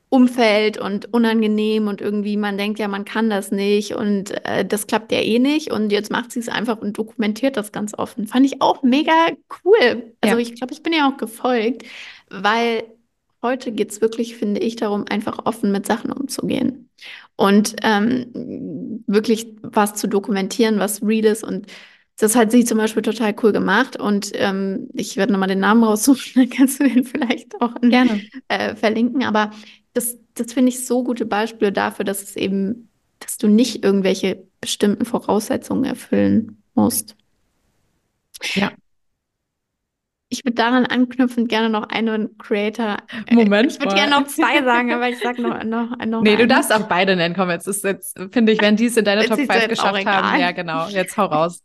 Umfeld 0.09 0.79
und 0.79 1.13
unangenehm 1.13 1.89
und 1.89 2.01
irgendwie 2.01 2.37
man 2.37 2.57
denkt, 2.57 2.79
ja, 2.79 2.87
man 2.87 3.05
kann 3.05 3.29
das 3.29 3.51
nicht 3.51 3.93
und 3.93 4.31
äh, 4.47 4.65
das 4.65 4.87
klappt 4.87 5.13
ja 5.13 5.19
eh 5.19 5.39
nicht. 5.39 5.73
Und 5.73 5.91
jetzt 5.91 6.11
macht 6.11 6.33
sie 6.33 6.41
es 6.41 6.49
einfach 6.49 6.79
und 6.79 6.97
dokumentiert 6.97 7.57
das 7.57 7.73
ganz 7.73 7.93
offen. 7.93 8.27
Fand 8.27 8.47
ich 8.47 8.63
auch 8.63 8.83
mega 8.83 9.13
cool. 9.65 10.13
Also 10.21 10.37
ja. 10.37 10.39
ich 10.39 10.55
glaube, 10.55 10.73
ich 10.73 10.83
bin 10.83 10.93
ja 10.93 11.11
auch 11.11 11.17
gefolgt, 11.19 11.85
weil 12.31 12.85
heute 13.43 13.73
geht 13.73 13.91
es 13.91 14.01
wirklich, 14.01 14.37
finde 14.37 14.61
ich, 14.61 14.77
darum, 14.77 15.05
einfach 15.09 15.45
offen 15.45 15.73
mit 15.73 15.87
Sachen 15.87 16.13
umzugehen 16.13 16.89
und 17.37 17.77
ähm, 17.83 19.03
wirklich 19.07 19.47
was 19.63 19.95
zu 19.95 20.09
dokumentieren, 20.09 20.79
was 20.79 21.03
real 21.03 21.25
ist 21.25 21.45
und 21.45 21.67
das 22.19 22.35
hat 22.35 22.51
sie 22.51 22.65
zum 22.65 22.79
Beispiel 22.79 23.03
total 23.03 23.35
cool 23.43 23.53
gemacht 23.53 23.99
und 23.99 24.31
ähm, 24.35 24.89
ich 24.95 25.17
werde 25.17 25.33
nochmal 25.33 25.49
den 25.49 25.61
Namen 25.61 25.85
raussuchen, 25.85 26.33
dann 26.35 26.51
kannst 26.51 26.81
du 26.81 26.85
den 26.85 27.05
vielleicht 27.05 27.61
auch 27.61 27.75
Gerne. 27.83 28.23
Äh, 28.49 28.75
verlinken. 28.75 29.23
Aber 29.25 29.51
das, 29.93 30.17
das 30.35 30.53
finde 30.53 30.71
ich 30.71 30.87
so 30.87 31.05
gute 31.05 31.27
Beispiele 31.27 31.73
dafür, 31.73 32.05
dass 32.05 32.23
es 32.23 32.37
eben, 32.37 32.89
dass 33.19 33.37
du 33.37 33.49
nicht 33.49 33.85
irgendwelche 33.85 34.45
bestimmten 34.61 35.05
Voraussetzungen 35.05 35.85
erfüllen 35.85 36.63
musst. 36.75 37.17
Ja. 38.55 38.73
Ich 40.29 40.45
würde 40.45 40.55
daran 40.55 40.87
anknüpfend 40.87 41.49
gerne 41.49 41.71
noch 41.71 41.89
einen 41.89 42.37
Creator. 42.39 42.97
Äh, 43.27 43.35
Moment. 43.35 43.73
Ich 43.73 43.81
würde 43.81 43.95
gerne 43.95 44.11
noch 44.11 44.27
zwei 44.27 44.63
sagen, 44.65 44.93
aber 44.93 45.09
ich 45.09 45.19
sage 45.19 45.41
noch, 45.41 45.63
noch, 45.63 45.97
noch. 46.05 46.23
Nee, 46.23 46.31
einen. 46.31 46.39
du 46.39 46.47
darfst 46.49 46.73
auch 46.73 46.89
beide 46.89 47.15
nennen. 47.15 47.35
Komm, 47.37 47.51
jetzt 47.51 47.69
ist 47.69 47.85
jetzt, 47.85 48.19
finde 48.33 48.53
ich, 48.53 48.61
wenn 48.61 48.77
die 48.77 48.87
es 48.87 48.97
in 48.97 49.05
deiner 49.05 49.23
Top 49.25 49.39
5 49.39 49.69
geschafft 49.69 50.07
haben. 50.07 50.41
Ja, 50.41 50.51
genau. 50.51 50.89
Jetzt 50.89 51.17
hau 51.17 51.27
raus. 51.27 51.63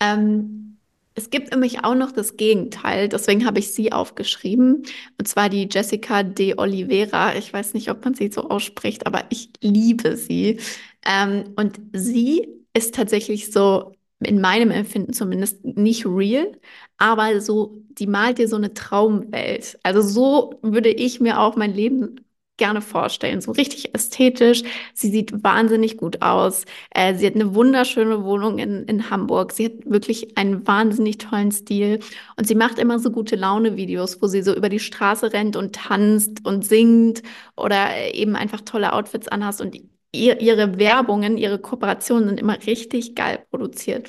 ähm, 0.00 0.70
es 1.14 1.28
gibt 1.28 1.50
nämlich 1.50 1.84
auch 1.84 1.94
noch 1.94 2.12
das 2.12 2.36
Gegenteil, 2.36 3.08
deswegen 3.08 3.44
habe 3.44 3.58
ich 3.58 3.74
sie 3.74 3.92
aufgeschrieben. 3.92 4.84
Und 5.18 5.28
zwar 5.28 5.48
die 5.50 5.68
Jessica 5.70 6.22
de 6.22 6.56
Oliveira. 6.56 7.34
Ich 7.36 7.52
weiß 7.52 7.74
nicht, 7.74 7.90
ob 7.90 8.04
man 8.04 8.14
sie 8.14 8.30
so 8.30 8.48
ausspricht, 8.48 9.06
aber 9.06 9.24
ich 9.28 9.50
liebe 9.60 10.16
sie. 10.16 10.60
Ähm, 11.04 11.52
und 11.56 11.80
sie 11.92 12.48
ist 12.72 12.94
tatsächlich 12.94 13.52
so 13.52 13.92
in 14.20 14.40
meinem 14.40 14.70
Empfinden 14.70 15.12
zumindest 15.12 15.64
nicht 15.64 16.06
real, 16.06 16.52
aber 16.98 17.40
so, 17.40 17.82
die 17.90 18.06
malt 18.06 18.38
dir 18.38 18.48
so 18.48 18.56
eine 18.56 18.74
Traumwelt. 18.74 19.78
Also 19.82 20.02
so 20.02 20.58
würde 20.62 20.90
ich 20.90 21.20
mir 21.20 21.40
auch 21.40 21.56
mein 21.56 21.74
Leben 21.74 22.20
gerne 22.60 22.82
vorstellen. 22.82 23.40
So 23.40 23.52
richtig 23.52 23.94
ästhetisch. 23.94 24.62
Sie 24.94 25.10
sieht 25.10 25.42
wahnsinnig 25.42 25.96
gut 25.96 26.20
aus. 26.22 26.66
Äh, 26.90 27.14
sie 27.16 27.26
hat 27.26 27.34
eine 27.34 27.54
wunderschöne 27.54 28.22
Wohnung 28.22 28.58
in, 28.58 28.84
in 28.84 29.10
Hamburg. 29.10 29.52
Sie 29.52 29.64
hat 29.64 29.72
wirklich 29.86 30.36
einen 30.36 30.66
wahnsinnig 30.66 31.18
tollen 31.18 31.50
Stil. 31.52 32.00
Und 32.36 32.46
sie 32.46 32.54
macht 32.54 32.78
immer 32.78 32.98
so 32.98 33.10
gute 33.10 33.34
Laune-Videos, 33.36 34.20
wo 34.22 34.26
sie 34.26 34.42
so 34.42 34.54
über 34.54 34.68
die 34.68 34.78
Straße 34.78 35.32
rennt 35.32 35.56
und 35.56 35.74
tanzt 35.74 36.44
und 36.46 36.64
singt 36.64 37.22
oder 37.56 38.12
eben 38.14 38.36
einfach 38.36 38.60
tolle 38.60 38.92
Outfits 38.92 39.28
anhast. 39.28 39.62
Und 39.62 39.74
ihr, 40.12 40.40
ihre 40.40 40.78
Werbungen, 40.78 41.38
ihre 41.38 41.58
Kooperationen 41.58 42.28
sind 42.28 42.40
immer 42.40 42.58
richtig 42.66 43.14
geil 43.14 43.44
produziert. 43.50 44.08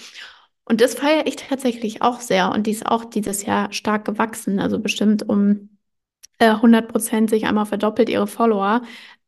Und 0.66 0.82
das 0.82 0.96
feiere 0.96 1.28
ich 1.28 1.36
tatsächlich 1.36 2.02
auch 2.02 2.22
sehr. 2.22 2.52
Und 2.52 2.68
die 2.68 2.72
ist 2.72 2.86
auch 2.86 3.06
dieses 3.06 3.46
Jahr 3.46 3.72
stark 3.74 4.06
gewachsen, 4.06 4.60
also 4.60 4.80
bestimmt 4.80 5.28
um 5.28 5.70
äh, 6.40 6.46
100 6.50 6.88
Prozent 6.88 7.30
sich 7.30 7.46
einmal 7.46 7.66
verdoppelt 7.66 8.10
ihre 8.10 8.28
Follower. 8.28 8.82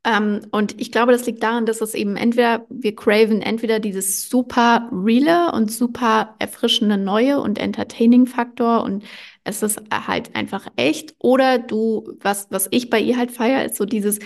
Ähm, 0.06 0.42
und 0.52 0.80
ich 0.82 0.92
glaube, 0.92 1.12
das 1.12 1.26
liegt 1.26 1.44
daran, 1.44 1.66
dass 1.66 1.82
es 1.82 1.94
eben 1.94 2.18
entweder, 2.18 2.66
wir 2.70 2.96
craven 2.96 3.42
entweder 3.42 3.80
dieses 3.80 4.30
super 4.30 4.90
reale 4.92 5.54
und 5.54 5.72
super 5.72 6.36
erfrischende 6.40 6.98
Neue 6.98 7.40
und 7.40 7.58
entertaining 7.58 8.26
Faktor 8.26 8.84
und 8.84 9.04
es 9.46 9.64
ist 9.64 9.82
halt 9.92 10.36
einfach 10.36 10.68
echt. 10.76 11.16
Oder 11.20 11.60
du, 11.60 12.18
was, 12.22 12.48
was 12.52 12.68
ich 12.72 12.90
bei 12.90 13.00
ihr 13.00 13.18
halt 13.18 13.32
feiere, 13.32 13.66
ist 13.66 13.78
so 13.78 13.86
dieses, 13.86 14.20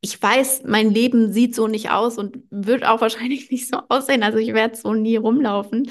ich 0.00 0.20
weiß, 0.20 0.62
mein 0.64 0.90
Leben 0.90 1.32
sieht 1.32 1.54
so 1.54 1.66
nicht 1.66 1.90
aus 1.90 2.18
und 2.18 2.38
wird 2.50 2.86
auch 2.86 3.00
wahrscheinlich 3.00 3.50
nicht 3.50 3.68
so 3.68 3.78
aussehen. 3.88 4.22
Also 4.22 4.38
ich 4.38 4.54
werde 4.54 4.76
so 4.76 4.94
nie 4.94 5.16
rumlaufen. 5.16 5.90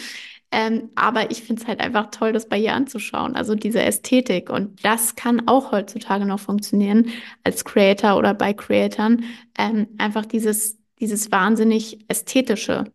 Ähm, 0.50 0.92
aber 0.96 1.30
ich 1.30 1.44
finde 1.44 1.62
es 1.62 1.68
halt 1.68 1.82
einfach 1.82 2.10
toll, 2.10 2.32
das 2.32 2.48
bei 2.48 2.58
ihr 2.58 2.74
anzuschauen. 2.74 3.36
Also 3.36 3.54
diese 3.54 3.82
Ästhetik. 3.82 4.50
Und 4.50 4.84
das 4.86 5.16
kann 5.16 5.48
auch 5.48 5.74
heutzutage 5.74 6.26
noch 6.26 6.40
funktionieren 6.40 7.08
als 7.44 7.66
Creator 7.66 8.18
oder 8.18 8.34
bei 8.34 8.54
Creatoren. 8.54 9.26
Ähm, 9.58 9.88
einfach 9.98 10.26
dieses, 10.26 10.78
dieses 11.00 11.32
wahnsinnig 11.32 12.00
ästhetische. 12.08 12.86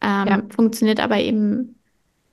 Ähm, 0.00 0.28
ja. 0.28 0.42
Funktioniert 0.54 1.00
aber 1.00 1.18
eben 1.18 1.79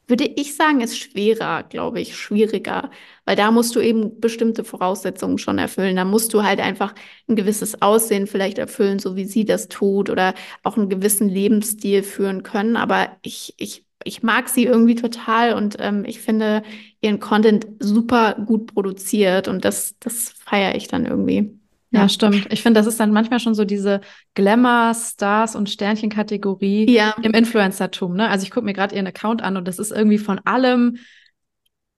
würde 0.08 0.26
ich 0.26 0.55
sagen, 0.55 0.82
ist 0.82 0.97
schwerer, 0.97 1.64
glaube 1.64 1.99
ich, 1.99 2.16
schwieriger, 2.18 2.91
weil 3.26 3.36
da 3.36 3.51
musst 3.51 3.76
du 3.76 3.82
eben 3.82 4.20
bestimmte 4.22 4.64
Voraussetzungen 4.64 5.38
schon 5.38 5.58
erfüllen. 5.60 5.95
Da 5.97 6.05
musst 6.05 6.34
du 6.34 6.43
halt 6.43 6.60
einfach 6.62 6.95
ein 7.28 7.36
gewisses 7.36 7.82
Aussehen 7.82 8.28
vielleicht 8.28 8.58
erfüllen, 8.58 8.99
so 8.99 9.16
wie 9.16 9.26
sie 9.26 9.43
das 9.45 9.68
tut, 9.68 10.10
oder 10.10 10.34
auch 10.64 10.78
einen 10.78 10.89
gewissen 10.89 11.28
Lebensstil 11.30 12.03
führen 12.03 12.43
können. 12.43 12.78
Aber 12.78 13.18
ich, 13.22 13.53
ich, 13.58 13.86
ich 14.03 14.24
mag 14.24 14.47
sie 14.49 14.66
irgendwie 14.66 14.95
total 14.95 15.53
und 15.53 15.76
ähm, 15.80 16.05
ich 16.05 16.20
finde 16.22 16.64
ihren 17.01 17.20
Content 17.20 17.68
super 17.80 18.36
gut 18.45 18.74
produziert 18.74 19.47
und 19.47 19.66
das, 19.66 19.95
das 19.99 20.30
feiere 20.30 20.76
ich 20.76 20.88
dann 20.88 21.05
irgendwie. 21.05 21.57
Ja, 21.91 22.09
stimmt. 22.09 22.47
Ich 22.51 22.61
finde, 22.61 22.79
das 22.79 22.88
ist 22.88 22.99
dann 22.99 23.11
manchmal 23.11 23.39
schon 23.39 23.55
so 23.55 23.63
diese 23.63 24.01
Glamour, 24.33 24.93
Stars 24.93 25.55
und 25.55 25.69
Sternchen-Kategorie 25.69 26.91
ja. 26.91 27.15
im 27.21 27.31
Influencertum. 27.31 28.15
Ne? 28.15 28.27
Also 28.29 28.43
ich 28.43 28.51
gucke 28.51 28.65
mir 28.65 28.73
gerade 28.73 28.95
ihren 28.95 29.07
Account 29.07 29.41
an 29.41 29.55
und 29.57 29.67
das 29.67 29.79
ist 29.79 29.91
irgendwie 29.91 30.17
von 30.17 30.39
allem 30.39 30.97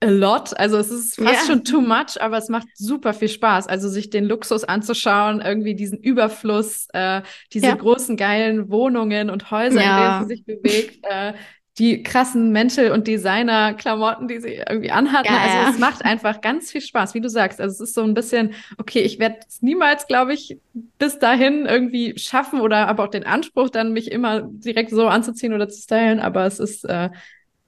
a 0.01 0.07
lot. 0.07 0.57
Also 0.57 0.77
es 0.77 0.89
ist 0.91 1.15
fast 1.15 1.47
ja. 1.47 1.53
schon 1.53 1.63
too 1.63 1.81
much, 1.81 2.21
aber 2.21 2.37
es 2.37 2.49
macht 2.49 2.67
super 2.75 3.13
viel 3.13 3.29
Spaß. 3.29 3.67
Also 3.67 3.89
sich 3.89 4.09
den 4.09 4.25
Luxus 4.25 4.63
anzuschauen, 4.63 5.41
irgendwie 5.41 5.75
diesen 5.75 5.97
Überfluss, 5.99 6.87
äh, 6.93 7.21
diese 7.51 7.67
ja. 7.67 7.75
großen 7.75 8.15
geilen 8.15 8.69
Wohnungen 8.69 9.29
und 9.29 9.51
Häuser, 9.51 9.81
in 9.81 10.03
denen 10.03 10.27
sie 10.27 10.35
sich 10.35 10.45
bewegt. 10.45 11.05
Äh, 11.09 11.33
die 11.79 12.03
krassen 12.03 12.51
Mäntel- 12.51 12.91
und 12.91 13.07
Designer-Klamotten, 13.07 14.27
die 14.27 14.39
sie 14.39 14.61
irgendwie 14.69 14.91
anhat. 14.91 15.25
Ja, 15.25 15.37
also 15.37 15.57
ja. 15.57 15.69
es 15.69 15.79
macht 15.79 16.03
einfach 16.03 16.41
ganz 16.41 16.71
viel 16.71 16.81
Spaß, 16.81 17.13
wie 17.13 17.21
du 17.21 17.29
sagst. 17.29 17.61
Also 17.61 17.81
es 17.81 17.89
ist 17.89 17.95
so 17.95 18.03
ein 18.03 18.13
bisschen, 18.13 18.53
okay, 18.77 18.99
ich 18.99 19.17
werde 19.17 19.37
es 19.47 19.61
niemals, 19.61 20.05
glaube 20.05 20.33
ich, 20.33 20.59
bis 20.97 21.19
dahin 21.19 21.65
irgendwie 21.65 22.19
schaffen 22.19 22.59
oder 22.59 22.87
aber 22.87 23.05
auch 23.05 23.09
den 23.09 23.25
Anspruch, 23.25 23.69
dann 23.69 23.93
mich 23.93 24.11
immer 24.11 24.41
direkt 24.41 24.91
so 24.91 25.07
anzuziehen 25.07 25.53
oder 25.53 25.69
zu 25.69 25.81
stylen, 25.81 26.19
aber 26.19 26.45
es 26.45 26.59
ist, 26.59 26.83
äh, 26.83 27.09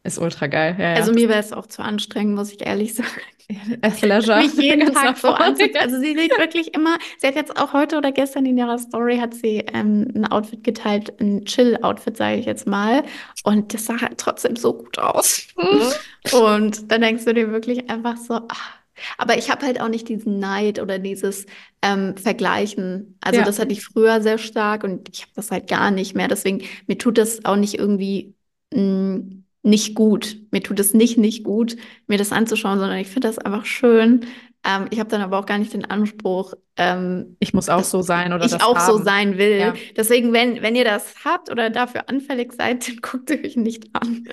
ist 0.04 0.18
ultra 0.18 0.48
geil. 0.48 0.76
Ja, 0.80 0.94
also 0.94 1.14
mir 1.14 1.30
wäre 1.30 1.40
es 1.40 1.54
auch 1.54 1.68
zu 1.68 1.84
anstrengend, 1.84 2.36
muss 2.36 2.52
ich 2.52 2.66
ehrlich 2.66 2.96
sagen. 2.96 3.10
Mich 3.52 4.54
jeden 4.54 4.94
Tag 4.94 5.18
so 5.18 5.30
anziehen. 5.30 5.76
Also 5.80 6.00
sie 6.00 6.16
sieht 6.18 6.38
wirklich 6.38 6.74
immer, 6.74 6.98
sie 7.18 7.28
hat 7.28 7.36
jetzt 7.36 7.60
auch 7.60 7.74
heute 7.74 7.98
oder 7.98 8.12
gestern 8.12 8.46
in 8.46 8.58
ihrer 8.58 8.78
Story 8.78 9.18
hat 9.18 9.34
sie 9.34 9.58
ähm, 9.74 10.08
ein 10.16 10.26
Outfit 10.26 10.64
geteilt, 10.64 11.20
ein 11.20 11.46
Chill-Outfit, 11.46 12.18
sage 12.18 12.38
ich 12.38 12.46
jetzt 12.46 12.68
mal. 12.68 13.04
Und 13.44 13.74
das 13.74 13.86
sah 13.86 14.00
halt 14.00 14.18
trotzdem 14.18 14.56
so 14.56 14.74
gut 14.74 14.98
aus. 14.98 15.48
Und 16.32 16.92
dann 16.92 17.02
denkst 17.02 17.26
du 17.26 17.34
dir 17.34 17.52
wirklich 17.52 17.90
einfach 17.90 18.18
so, 18.18 18.42
ach, 18.48 18.80
aber 19.18 19.38
ich 19.38 19.50
habe 19.50 19.66
halt 19.66 19.82
auch 19.82 19.90
nicht 19.90 20.08
diesen 20.08 20.40
Neid 20.40 20.80
oder 20.80 21.00
dieses 21.00 21.46
ähm, 21.82 22.16
Vergleichen. 22.18 23.18
Also 23.22 23.40
ja. 23.40 23.46
das 23.46 23.60
hatte 23.60 23.74
ich 23.74 23.84
früher 23.84 24.22
sehr 24.22 24.38
stark 24.38 24.84
und 24.84 25.10
ich 25.10 25.24
habe 25.24 25.32
das 25.36 25.52
halt 25.52 25.68
gar 25.68 25.92
nicht 25.92 26.16
mehr. 26.16 26.28
Deswegen, 26.28 26.64
mir 26.88 26.98
tut 26.98 27.18
das 27.18 27.44
auch 27.46 27.56
nicht 27.56 27.76
irgendwie 27.76 28.36
mh, 28.74 28.82
mm, 28.82 29.41
nicht 29.64 29.96
gut. 29.96 30.38
Mir 30.52 30.62
tut 30.62 30.80
es 30.80 30.94
nicht 30.94 31.18
nicht 31.18 31.44
gut, 31.44 31.76
mir 32.08 32.18
das 32.18 32.32
anzuschauen, 32.32 32.80
sondern 32.80 32.98
ich 32.98 33.08
finde 33.08 33.28
das 33.28 33.38
einfach 33.38 33.66
schön. 33.66 34.26
Ähm, 34.64 34.88
ich 34.92 35.00
habe 35.00 35.10
dann 35.10 35.22
aber 35.22 35.40
auch 35.40 35.46
gar 35.46 35.58
nicht 35.58 35.74
den 35.74 35.86
Anspruch, 35.86 36.54
ähm, 36.78 37.36
ich 37.40 37.54
muss 37.54 37.68
auch 37.68 37.84
so 37.84 38.02
sein 38.02 38.32
oder 38.32 38.46
ich 38.46 38.62
auch 38.62 38.76
haben. 38.76 38.98
so 38.98 39.04
sein 39.04 39.38
will. 39.38 39.58
Ja. 39.58 39.74
Deswegen, 39.96 40.34
wenn, 40.34 40.62
wenn 40.62 40.76
ihr 40.76 40.86
das 40.86 41.16
habt 41.26 41.50
oder 41.50 41.70
dafür 41.70 42.08
anfällig 42.10 42.54
seid, 42.54 42.88
dann 42.88 42.98
guckt 43.02 43.32
euch 43.32 43.56
nicht 43.56 43.90
an. 43.94 44.24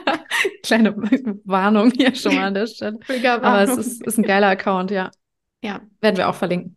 Kleine 0.62 0.96
Warnung 1.44 1.90
hier 1.90 2.14
schon 2.14 2.36
mal 2.36 2.44
an 2.44 2.54
der 2.54 2.66
Stelle. 2.66 2.98
Aber 3.24 3.62
es 3.62 3.76
ist, 3.76 4.06
ist 4.06 4.18
ein 4.18 4.24
geiler 4.24 4.48
Account, 4.48 4.90
ja. 4.90 5.10
Ja. 5.64 5.80
Werden 6.00 6.16
wir 6.16 6.28
auch 6.28 6.34
verlinken. 6.34 6.76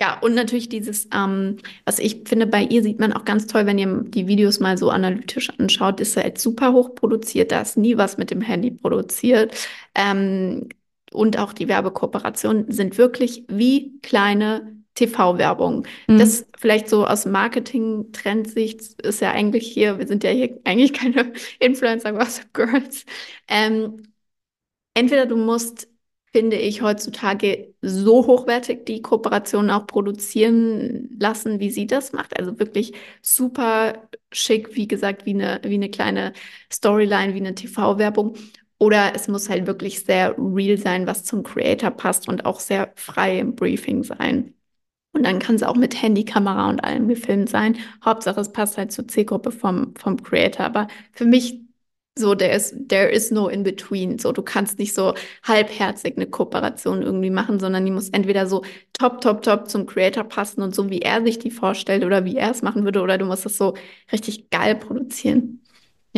Ja, 0.00 0.18
und 0.20 0.34
natürlich 0.34 0.68
dieses, 0.68 1.08
ähm, 1.12 1.56
was 1.84 1.98
ich 1.98 2.22
finde, 2.28 2.46
bei 2.46 2.62
ihr 2.62 2.82
sieht 2.84 3.00
man 3.00 3.12
auch 3.12 3.24
ganz 3.24 3.48
toll, 3.48 3.66
wenn 3.66 3.78
ihr 3.78 4.04
die 4.04 4.28
Videos 4.28 4.60
mal 4.60 4.78
so 4.78 4.90
analytisch 4.90 5.50
anschaut, 5.58 5.98
ist 6.00 6.16
halt 6.16 6.38
super 6.38 6.72
hoch 6.72 6.94
produziert, 6.94 7.50
da 7.50 7.60
ist 7.62 7.76
nie 7.76 7.96
was 7.96 8.16
mit 8.16 8.30
dem 8.30 8.40
Handy 8.40 8.70
produziert. 8.70 9.54
Ähm, 9.96 10.68
und 11.12 11.38
auch 11.38 11.52
die 11.52 11.68
Werbekooperationen 11.68 12.70
sind 12.70 12.96
wirklich 12.96 13.44
wie 13.48 13.98
kleine 14.02 14.78
TV-Werbung. 14.94 15.86
Mhm. 16.06 16.18
Das 16.18 16.46
vielleicht 16.56 16.88
so 16.88 17.06
aus 17.06 17.24
Marketing-Trendsicht 17.26 19.00
ist 19.02 19.20
ja 19.20 19.32
eigentlich 19.32 19.66
hier, 19.66 19.98
wir 19.98 20.06
sind 20.06 20.22
ja 20.22 20.30
hier 20.30 20.60
eigentlich 20.64 20.92
keine 20.92 21.32
Influencer, 21.60 22.12
Gossip 22.12 22.52
Girls. 22.52 23.04
Ähm, 23.48 24.02
entweder 24.94 25.26
du 25.26 25.36
musst 25.36 25.88
finde 26.32 26.56
ich, 26.56 26.82
heutzutage 26.82 27.74
so 27.80 28.26
hochwertig 28.26 28.84
die 28.86 29.02
Kooperationen 29.02 29.70
auch 29.70 29.86
produzieren 29.86 31.08
lassen, 31.18 31.60
wie 31.60 31.70
sie 31.70 31.86
das 31.86 32.12
macht. 32.12 32.38
Also 32.38 32.58
wirklich 32.58 32.92
super 33.22 34.08
schick, 34.32 34.76
wie 34.76 34.88
gesagt, 34.88 35.26
wie 35.26 35.34
eine, 35.34 35.60
wie 35.64 35.74
eine 35.74 35.90
kleine 35.90 36.32
Storyline, 36.70 37.34
wie 37.34 37.40
eine 37.40 37.54
TV-Werbung. 37.54 38.36
Oder 38.78 39.14
es 39.14 39.26
muss 39.28 39.48
halt 39.48 39.66
wirklich 39.66 40.04
sehr 40.04 40.36
real 40.38 40.78
sein, 40.78 41.06
was 41.06 41.24
zum 41.24 41.42
Creator 41.42 41.90
passt 41.90 42.28
und 42.28 42.44
auch 42.44 42.60
sehr 42.60 42.92
frei 42.96 43.38
im 43.40 43.54
Briefing 43.56 44.04
sein. 44.04 44.54
Und 45.12 45.24
dann 45.24 45.38
kann 45.40 45.56
es 45.56 45.62
auch 45.62 45.76
mit 45.76 46.00
Handykamera 46.00 46.68
und 46.70 46.80
allem 46.84 47.08
gefilmt 47.08 47.48
sein. 47.48 47.78
Hauptsache, 48.04 48.40
es 48.40 48.52
passt 48.52 48.76
halt 48.78 48.92
zur 48.92 49.08
Zielgruppe 49.08 49.50
vom, 49.50 49.94
vom 49.96 50.22
Creator. 50.22 50.66
Aber 50.66 50.88
für 51.12 51.24
mich 51.24 51.60
so, 52.18 52.34
there 52.34 52.54
is, 52.54 52.74
there 52.88 53.08
is 53.08 53.30
no 53.30 53.48
in 53.48 53.62
between. 53.62 54.18
So, 54.18 54.32
du 54.32 54.42
kannst 54.42 54.78
nicht 54.78 54.94
so 54.94 55.14
halbherzig 55.42 56.16
eine 56.16 56.26
Kooperation 56.26 57.02
irgendwie 57.02 57.30
machen, 57.30 57.60
sondern 57.60 57.84
die 57.84 57.90
muss 57.90 58.10
entweder 58.10 58.46
so 58.46 58.62
top, 58.92 59.20
top, 59.20 59.42
top 59.42 59.68
zum 59.68 59.86
Creator 59.86 60.24
passen 60.24 60.62
und 60.62 60.74
so, 60.74 60.90
wie 60.90 61.00
er 61.00 61.22
sich 61.22 61.38
die 61.38 61.50
vorstellt 61.50 62.04
oder 62.04 62.24
wie 62.24 62.36
er 62.36 62.50
es 62.50 62.62
machen 62.62 62.84
würde, 62.84 63.00
oder 63.00 63.18
du 63.18 63.24
musst 63.24 63.46
es 63.46 63.56
so 63.56 63.74
richtig 64.12 64.50
geil 64.50 64.74
produzieren. 64.76 65.62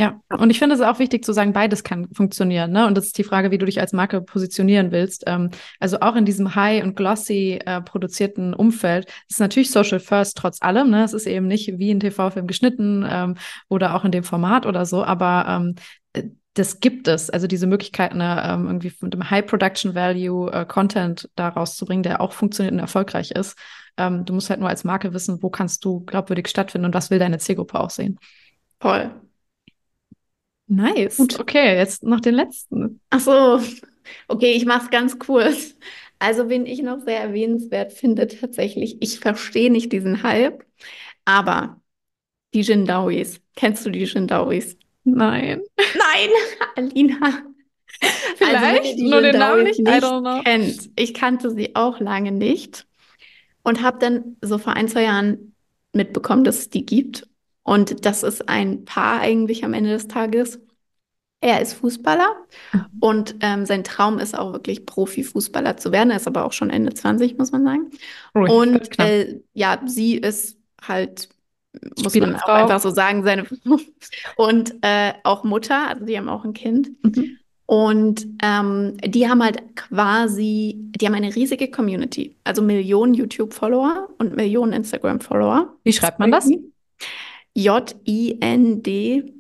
Ja, 0.01 0.19
und 0.31 0.49
ich 0.49 0.59
finde 0.59 0.75
es 0.75 0.81
auch 0.81 0.99
wichtig 0.99 1.27
zu 1.27 1.35
sagen, 1.35 1.53
beides 1.53 1.85
kann 1.85 2.09
funktionieren. 2.15 2.73
Ne? 2.73 2.87
Und 2.87 2.97
das 2.97 3.09
ist 3.09 3.19
die 3.19 3.23
Frage, 3.23 3.51
wie 3.51 3.59
du 3.59 3.67
dich 3.67 3.83
als 3.83 3.93
Marke 3.93 4.23
positionieren 4.23 4.93
willst. 4.93 5.25
Ähm, 5.27 5.51
also 5.79 6.01
auch 6.01 6.17
in 6.17 6.25
diesem 6.25 6.55
high 6.55 6.83
und 6.83 6.97
glossy 6.97 7.61
äh, 7.67 7.83
produzierten 7.83 8.55
Umfeld 8.55 9.13
ist 9.29 9.41
natürlich 9.41 9.71
Social 9.71 10.01
First 10.01 10.39
trotz 10.39 10.63
allem. 10.63 10.89
Ne? 10.89 11.05
Es 11.05 11.13
ist 11.13 11.27
eben 11.27 11.47
nicht 11.47 11.79
wie 11.79 11.91
ein 11.91 12.01
TV-Film 12.01 12.47
geschnitten 12.47 13.07
ähm, 13.07 13.37
oder 13.69 13.95
auch 13.95 14.07
in 14.07 14.11
dem 14.11 14.25
Format 14.25 14.65
oder 14.65 14.87
so, 14.87 15.05
aber 15.05 15.45
ähm, 15.47 15.75
äh, 16.15 16.31
das 16.55 16.81
gibt 16.81 17.07
es. 17.07 17.29
Also 17.29 17.47
diese 17.47 17.67
Möglichkeit, 17.67 18.15
ne, 18.15 18.43
ähm, 18.43 18.69
irgendwie 18.69 18.95
mit 19.03 19.13
dem 19.13 19.29
High 19.29 19.45
Production 19.45 19.95
Value 19.95 20.51
äh, 20.51 20.65
Content 20.65 21.29
da 21.37 21.49
rauszubringen, 21.49 22.05
der 22.05 22.23
auch 22.23 22.33
funktioniert 22.33 22.73
und 22.73 22.79
erfolgreich 22.79 23.33
ist. 23.33 23.55
Ähm, 23.99 24.25
du 24.25 24.33
musst 24.33 24.49
halt 24.49 24.61
nur 24.61 24.71
als 24.71 24.83
Marke 24.83 25.13
wissen, 25.13 25.43
wo 25.43 25.51
kannst 25.51 25.85
du 25.85 26.01
glaubwürdig 26.01 26.49
stattfinden 26.49 26.87
und 26.87 26.95
was 26.95 27.11
will 27.11 27.19
deine 27.19 27.37
Zielgruppe 27.37 27.79
auch 27.79 27.91
sehen. 27.91 28.19
Voll. 28.81 29.11
Nice. 30.71 31.17
Gut. 31.17 31.41
Okay, 31.41 31.77
jetzt 31.77 32.05
noch 32.05 32.21
den 32.21 32.37
letzten. 32.37 33.01
Ach 33.11 33.19
so. 33.19 33.61
Okay, 34.29 34.53
ich 34.53 34.65
mach's 34.65 34.89
ganz 34.91 35.19
kurz. 35.19 35.75
Also, 36.21 36.49
wen 36.49 36.65
ich 36.65 36.81
noch 36.81 37.01
sehr 37.01 37.19
erwähnenswert 37.19 37.93
finde, 37.93 38.29
tatsächlich, 38.29 38.99
ich 39.01 39.19
verstehe 39.19 39.71
nicht 39.73 39.91
diesen 39.91 40.23
Hype, 40.23 40.65
aber 41.25 41.81
die 42.55 42.61
Jindawis. 42.61 43.41
Kennst 43.57 43.85
du 43.85 43.91
die 43.91 44.05
Jindawis? 44.05 44.77
Nein. 45.03 45.61
Nein, 45.77 46.29
Alina. 46.77 47.43
Vielleicht 48.37 48.93
also, 48.93 49.09
nur 49.09 49.23
den 49.23 49.39
Namen 49.39 49.65
nicht, 49.65 49.81
nicht 49.81 49.89
I 49.89 49.99
don't 49.99 50.21
know. 50.21 50.43
kennt. 50.45 50.91
Ich 50.95 51.15
kannte 51.15 51.51
sie 51.51 51.75
auch 51.75 51.99
lange 51.99 52.31
nicht 52.31 52.87
und 53.65 53.83
habe 53.83 53.99
dann 53.99 54.37
so 54.41 54.59
vor 54.59 54.75
ein, 54.75 54.87
zwei 54.87 55.03
Jahren 55.03 55.57
mitbekommen, 55.93 56.45
dass 56.45 56.59
es 56.61 56.71
die 56.71 56.87
gibt 56.87 57.27
und 57.71 58.05
das 58.05 58.25
ist 58.25 58.49
ein 58.49 58.85
Paar 58.85 59.21
eigentlich 59.21 59.65
am 59.65 59.75
Ende 59.75 59.91
des 59.91 60.09
Tages. 60.09 60.59
Er 61.41 61.61
ist 61.61 61.75
Fußballer 61.75 62.35
mhm. 62.73 62.87
und 62.99 63.37
ähm, 63.43 63.65
sein 63.65 63.85
Traum 63.85 64.19
ist 64.19 64.37
auch 64.37 64.53
wirklich 64.53 64.87
Profifußballer 64.87 65.77
zu 65.77 65.93
werden. 65.93 66.11
Er 66.11 66.17
ist 66.17 66.27
aber 66.27 66.45
auch 66.45 66.53
schon 66.53 66.71
Ende 66.71 66.93
20, 66.93 67.39
muss 67.39 67.53
man 67.53 67.63
sagen. 67.63 67.91
Oh, 68.35 68.41
und 68.41 68.99
äh, 68.99 69.41
ja, 69.53 69.81
sie 69.87 70.17
ist 70.17 70.59
halt, 70.83 71.29
muss 72.03 72.17
man 72.17 72.35
auch 72.35 72.49
einfach 72.49 72.81
so 72.81 72.91
sagen, 72.91 73.23
seine 73.23 73.47
und 74.37 74.75
äh, 74.83 75.13
auch 75.23 75.45
Mutter, 75.45 75.91
also 75.91 76.05
die 76.05 76.19
haben 76.19 76.29
auch 76.29 76.45
ein 76.45 76.55
Kind. 76.55 76.91
Mhm. 77.05 77.37
Und 77.67 78.27
ähm, 78.43 78.97
die 78.97 79.29
haben 79.29 79.45
halt 79.45 79.77
quasi, 79.77 80.75
die 80.77 81.07
haben 81.07 81.15
eine 81.15 81.37
riesige 81.37 81.71
Community, 81.71 82.35
also 82.43 82.63
Millionen 82.63 83.15
YouTube-Follower 83.15 84.09
und 84.19 84.35
Millionen 84.35 84.73
Instagram-Follower. 84.73 85.73
Wie 85.85 85.93
schreibt 85.93 86.19
man 86.19 86.33
das? 86.33 86.51
J-I-N-D-A-O-U-I-S, 87.55 89.35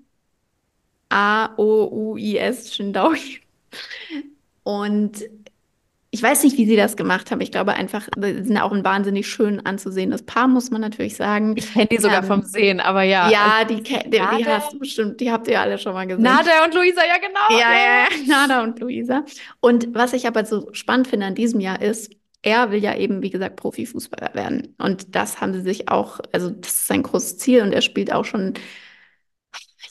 Shindaui. 2.75 3.41
Und 4.63 5.25
ich 6.13 6.23
weiß 6.23 6.43
nicht, 6.43 6.59
wie 6.59 6.67
sie 6.67 6.75
das 6.75 6.97
gemacht 6.97 7.31
haben. 7.31 7.41
Ich 7.41 7.53
glaube 7.53 7.75
einfach, 7.75 8.09
sie 8.21 8.43
sind 8.43 8.59
auch 8.59 8.73
ein 8.73 8.85
wahnsinnig 8.85 9.29
schön 9.29 9.65
anzusehendes 9.65 10.23
Paar, 10.23 10.49
muss 10.49 10.73
man 10.73 10.81
natürlich 10.81 11.15
sagen. 11.15 11.55
Ich 11.57 11.73
kenne 11.73 11.87
die 11.87 11.99
sogar 11.99 12.23
ähm, 12.23 12.29
vom 12.29 12.43
Sehen, 12.43 12.81
aber 12.81 13.03
ja. 13.03 13.31
Ja, 13.31 13.65
die, 13.65 13.81
die, 13.83 14.11
die 14.11 14.21
hast 14.21 14.73
du 14.73 14.81
bestimmt, 14.81 15.21
die 15.21 15.31
habt 15.31 15.47
ihr 15.47 15.61
alle 15.61 15.79
schon 15.79 15.95
mal 15.95 16.09
gesehen. 16.09 16.25
Nada 16.25 16.65
und 16.65 16.75
Luisa, 16.75 17.03
ja 17.07 17.19
genau. 17.19 17.61
Ja, 17.61 17.73
ja, 17.73 18.03
ja, 18.03 18.27
Nada 18.27 18.63
und 18.65 18.81
Luisa. 18.81 19.25
Und 19.61 19.95
was 19.95 20.13
ich 20.13 20.27
aber 20.27 20.45
so 20.45 20.69
spannend 20.73 21.07
finde 21.07 21.27
an 21.27 21.37
diesem 21.37 21.61
Jahr 21.61 21.81
ist, 21.81 22.11
er 22.43 22.71
will 22.71 22.83
ja 22.83 22.97
eben, 22.97 23.23
wie 23.23 23.31
gesagt, 23.31 23.57
Profifußballer 23.57 24.35
werden. 24.35 24.75
Und 24.79 25.15
das 25.15 25.41
haben 25.41 25.53
sie 25.53 25.61
sich 25.61 25.89
auch, 25.89 26.21
also 26.33 26.51
das 26.51 26.71
ist 26.71 26.87
sein 26.87 27.03
großes 27.03 27.39
Ziel 27.39 27.63
und 27.63 27.73
er 27.73 27.83
spielt 27.83 28.13
auch 28.13 28.25
schon 28.25 28.55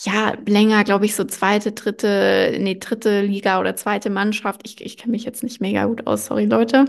ja, 0.02 0.34
länger, 0.46 0.84
glaube 0.84 1.06
ich, 1.06 1.16
so 1.16 1.26
zweite, 1.26 1.74
dritte, 1.74 2.58
nee, 2.60 2.76
dritte 2.76 3.22
Liga 3.22 3.60
oder 3.60 3.76
zweite 3.76 4.10
Mannschaft. 4.10 4.62
Ich, 4.64 4.84
ich 4.84 4.98
kenne 4.98 5.12
mich 5.12 5.26
jetzt 5.26 5.44
nicht 5.44 5.60
mega 5.62 5.86
gut 5.86 6.08
aus, 6.08 6.26
sorry 6.26 6.46
Leute. 6.46 6.86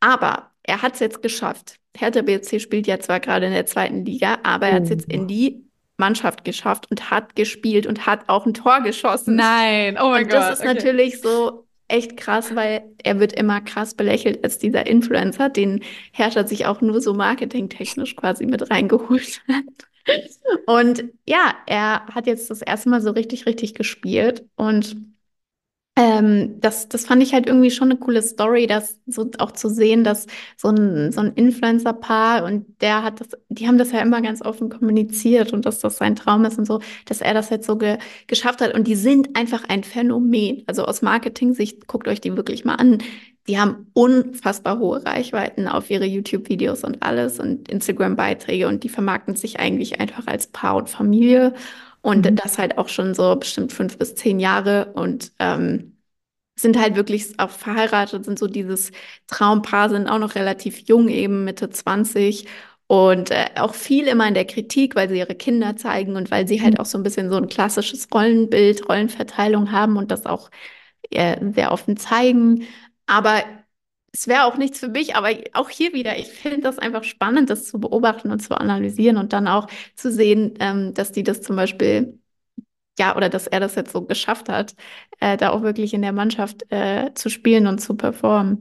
Aber 0.00 0.50
er 0.62 0.82
hat 0.82 0.94
es 0.94 1.00
jetzt 1.00 1.22
geschafft. 1.22 1.76
Hertha 1.96 2.22
BSC 2.22 2.60
spielt 2.60 2.86
ja 2.86 2.98
zwar 2.98 3.20
gerade 3.20 3.46
in 3.46 3.52
der 3.52 3.66
zweiten 3.66 4.04
Liga, 4.04 4.38
aber 4.42 4.68
er 4.68 4.76
hat 4.76 4.84
es 4.84 4.90
jetzt 4.90 5.12
in 5.12 5.22
oh. 5.22 5.26
die 5.26 5.64
Mannschaft 5.98 6.44
geschafft 6.44 6.90
und 6.90 7.10
hat 7.10 7.36
gespielt 7.36 7.86
und 7.86 8.06
hat 8.06 8.28
auch 8.28 8.46
ein 8.46 8.54
Tor 8.54 8.80
geschossen. 8.80 9.36
Nein, 9.36 9.98
oh 10.00 10.10
mein 10.10 10.24
Gott. 10.24 10.34
Das 10.34 10.60
ist 10.60 10.64
okay. 10.64 10.74
natürlich 10.74 11.20
so 11.20 11.65
echt 11.88 12.16
krass, 12.16 12.54
weil 12.54 12.82
er 13.02 13.20
wird 13.20 13.32
immer 13.32 13.60
krass 13.60 13.94
belächelt 13.94 14.42
als 14.44 14.58
dieser 14.58 14.86
Influencer, 14.86 15.48
den 15.48 15.82
Hertha 16.12 16.46
sich 16.46 16.66
auch 16.66 16.80
nur 16.80 17.00
so 17.00 17.14
marketingtechnisch 17.14 18.16
quasi 18.16 18.46
mit 18.46 18.70
reingeholt 18.70 19.42
hat. 19.48 19.64
Und 20.66 21.04
ja, 21.26 21.54
er 21.66 22.06
hat 22.06 22.26
jetzt 22.26 22.50
das 22.50 22.62
erste 22.62 22.88
Mal 22.88 23.00
so 23.00 23.10
richtig, 23.10 23.46
richtig 23.46 23.74
gespielt. 23.74 24.44
Und 24.56 24.96
ähm, 25.98 26.60
das, 26.60 26.90
das 26.90 27.06
fand 27.06 27.22
ich 27.22 27.32
halt 27.32 27.46
irgendwie 27.46 27.70
schon 27.70 27.90
eine 27.90 27.98
coole 27.98 28.20
Story, 28.20 28.66
das 28.66 29.00
so 29.06 29.30
auch 29.38 29.52
zu 29.52 29.70
sehen, 29.70 30.04
dass 30.04 30.26
so 30.58 30.68
ein, 30.68 31.10
so 31.10 31.22
ein 31.22 31.32
Influencer-Paar 31.32 32.44
und 32.44 32.66
der 32.82 33.02
hat 33.02 33.20
das, 33.20 33.28
die 33.48 33.66
haben 33.66 33.78
das 33.78 33.92
ja 33.92 34.00
immer 34.00 34.20
ganz 34.20 34.42
offen 34.42 34.68
kommuniziert 34.68 35.54
und 35.54 35.64
dass 35.64 35.78
das 35.80 35.96
sein 35.96 36.14
Traum 36.14 36.44
ist 36.44 36.58
und 36.58 36.66
so, 36.66 36.80
dass 37.06 37.22
er 37.22 37.32
das 37.32 37.48
jetzt 37.48 37.66
so 37.66 37.76
ge 37.78 37.96
geschafft 38.26 38.60
hat. 38.60 38.74
Und 38.74 38.86
die 38.86 38.94
sind 38.94 39.38
einfach 39.38 39.64
ein 39.68 39.84
Phänomen. 39.84 40.64
Also 40.66 40.84
aus 40.84 41.00
Marketing-Sicht, 41.00 41.86
guckt 41.86 42.08
euch 42.08 42.20
die 42.20 42.36
wirklich 42.36 42.66
mal 42.66 42.74
an. 42.74 42.98
Die 43.48 43.58
haben 43.58 43.86
unfassbar 43.94 44.78
hohe 44.78 45.04
Reichweiten 45.06 45.66
auf 45.66 45.88
ihre 45.88 46.04
YouTube-Videos 46.04 46.84
und 46.84 47.02
alles 47.02 47.40
und 47.40 47.70
Instagram-Beiträge 47.70 48.68
und 48.68 48.84
die 48.84 48.88
vermarkten 48.90 49.36
sich 49.36 49.60
eigentlich 49.60 49.98
einfach 50.00 50.26
als 50.26 50.48
Paar 50.48 50.76
und 50.76 50.90
Familie 50.90 51.54
und 52.06 52.24
mhm. 52.24 52.36
das 52.36 52.56
halt 52.58 52.78
auch 52.78 52.88
schon 52.88 53.14
so 53.14 53.34
bestimmt 53.34 53.72
fünf 53.72 53.98
bis 53.98 54.14
zehn 54.14 54.38
Jahre 54.38 54.92
und 54.94 55.32
ähm, 55.40 55.96
sind 56.56 56.78
halt 56.78 56.94
wirklich 56.94 57.38
auch 57.38 57.50
verheiratet, 57.50 58.24
sind 58.24 58.38
so 58.38 58.46
dieses 58.46 58.92
Traumpaar, 59.26 59.90
sind 59.90 60.06
auch 60.08 60.20
noch 60.20 60.36
relativ 60.36 60.78
jung, 60.86 61.08
eben 61.08 61.44
Mitte 61.44 61.68
20 61.68 62.46
und 62.86 63.32
äh, 63.32 63.46
auch 63.56 63.74
viel 63.74 64.06
immer 64.06 64.28
in 64.28 64.34
der 64.34 64.44
Kritik, 64.46 64.94
weil 64.94 65.08
sie 65.08 65.18
ihre 65.18 65.34
Kinder 65.34 65.76
zeigen 65.76 66.14
und 66.14 66.30
weil 66.30 66.46
sie 66.46 66.62
halt 66.62 66.74
mhm. 66.74 66.80
auch 66.80 66.86
so 66.86 66.96
ein 66.96 67.02
bisschen 67.02 67.28
so 67.28 67.38
ein 67.38 67.48
klassisches 67.48 68.06
Rollenbild, 68.14 68.88
Rollenverteilung 68.88 69.72
haben 69.72 69.96
und 69.96 70.12
das 70.12 70.26
auch 70.26 70.50
äh, 71.10 71.36
sehr 71.54 71.72
offen 71.72 71.96
zeigen. 71.96 72.68
Aber 73.06 73.42
es 74.16 74.28
wäre 74.28 74.44
auch 74.44 74.56
nichts 74.56 74.80
für 74.80 74.88
mich, 74.88 75.14
aber 75.14 75.30
auch 75.52 75.68
hier 75.68 75.92
wieder, 75.92 76.16
ich 76.18 76.28
finde 76.28 76.60
das 76.62 76.78
einfach 76.78 77.04
spannend, 77.04 77.50
das 77.50 77.66
zu 77.68 77.78
beobachten 77.78 78.30
und 78.30 78.40
zu 78.40 78.58
analysieren 78.58 79.18
und 79.18 79.32
dann 79.34 79.46
auch 79.46 79.68
zu 79.94 80.10
sehen, 80.10 80.54
ähm, 80.60 80.94
dass 80.94 81.12
die 81.12 81.22
das 81.22 81.42
zum 81.42 81.56
Beispiel, 81.56 82.18
ja, 82.98 83.16
oder 83.16 83.28
dass 83.30 83.46
er 83.48 83.60
das 83.60 83.74
jetzt 83.76 83.92
so 83.92 84.02
geschafft 84.06 84.48
hat, 84.48 84.74
äh, 85.20 85.36
da 85.36 85.50
auch 85.50 85.62
wirklich 85.62 85.94
in 85.94 86.02
der 86.02 86.12
Mannschaft 86.12 86.70
äh, 86.72 87.12
zu 87.14 87.30
spielen 87.30 87.66
und 87.66 87.80
zu 87.80 87.96
performen. 87.96 88.60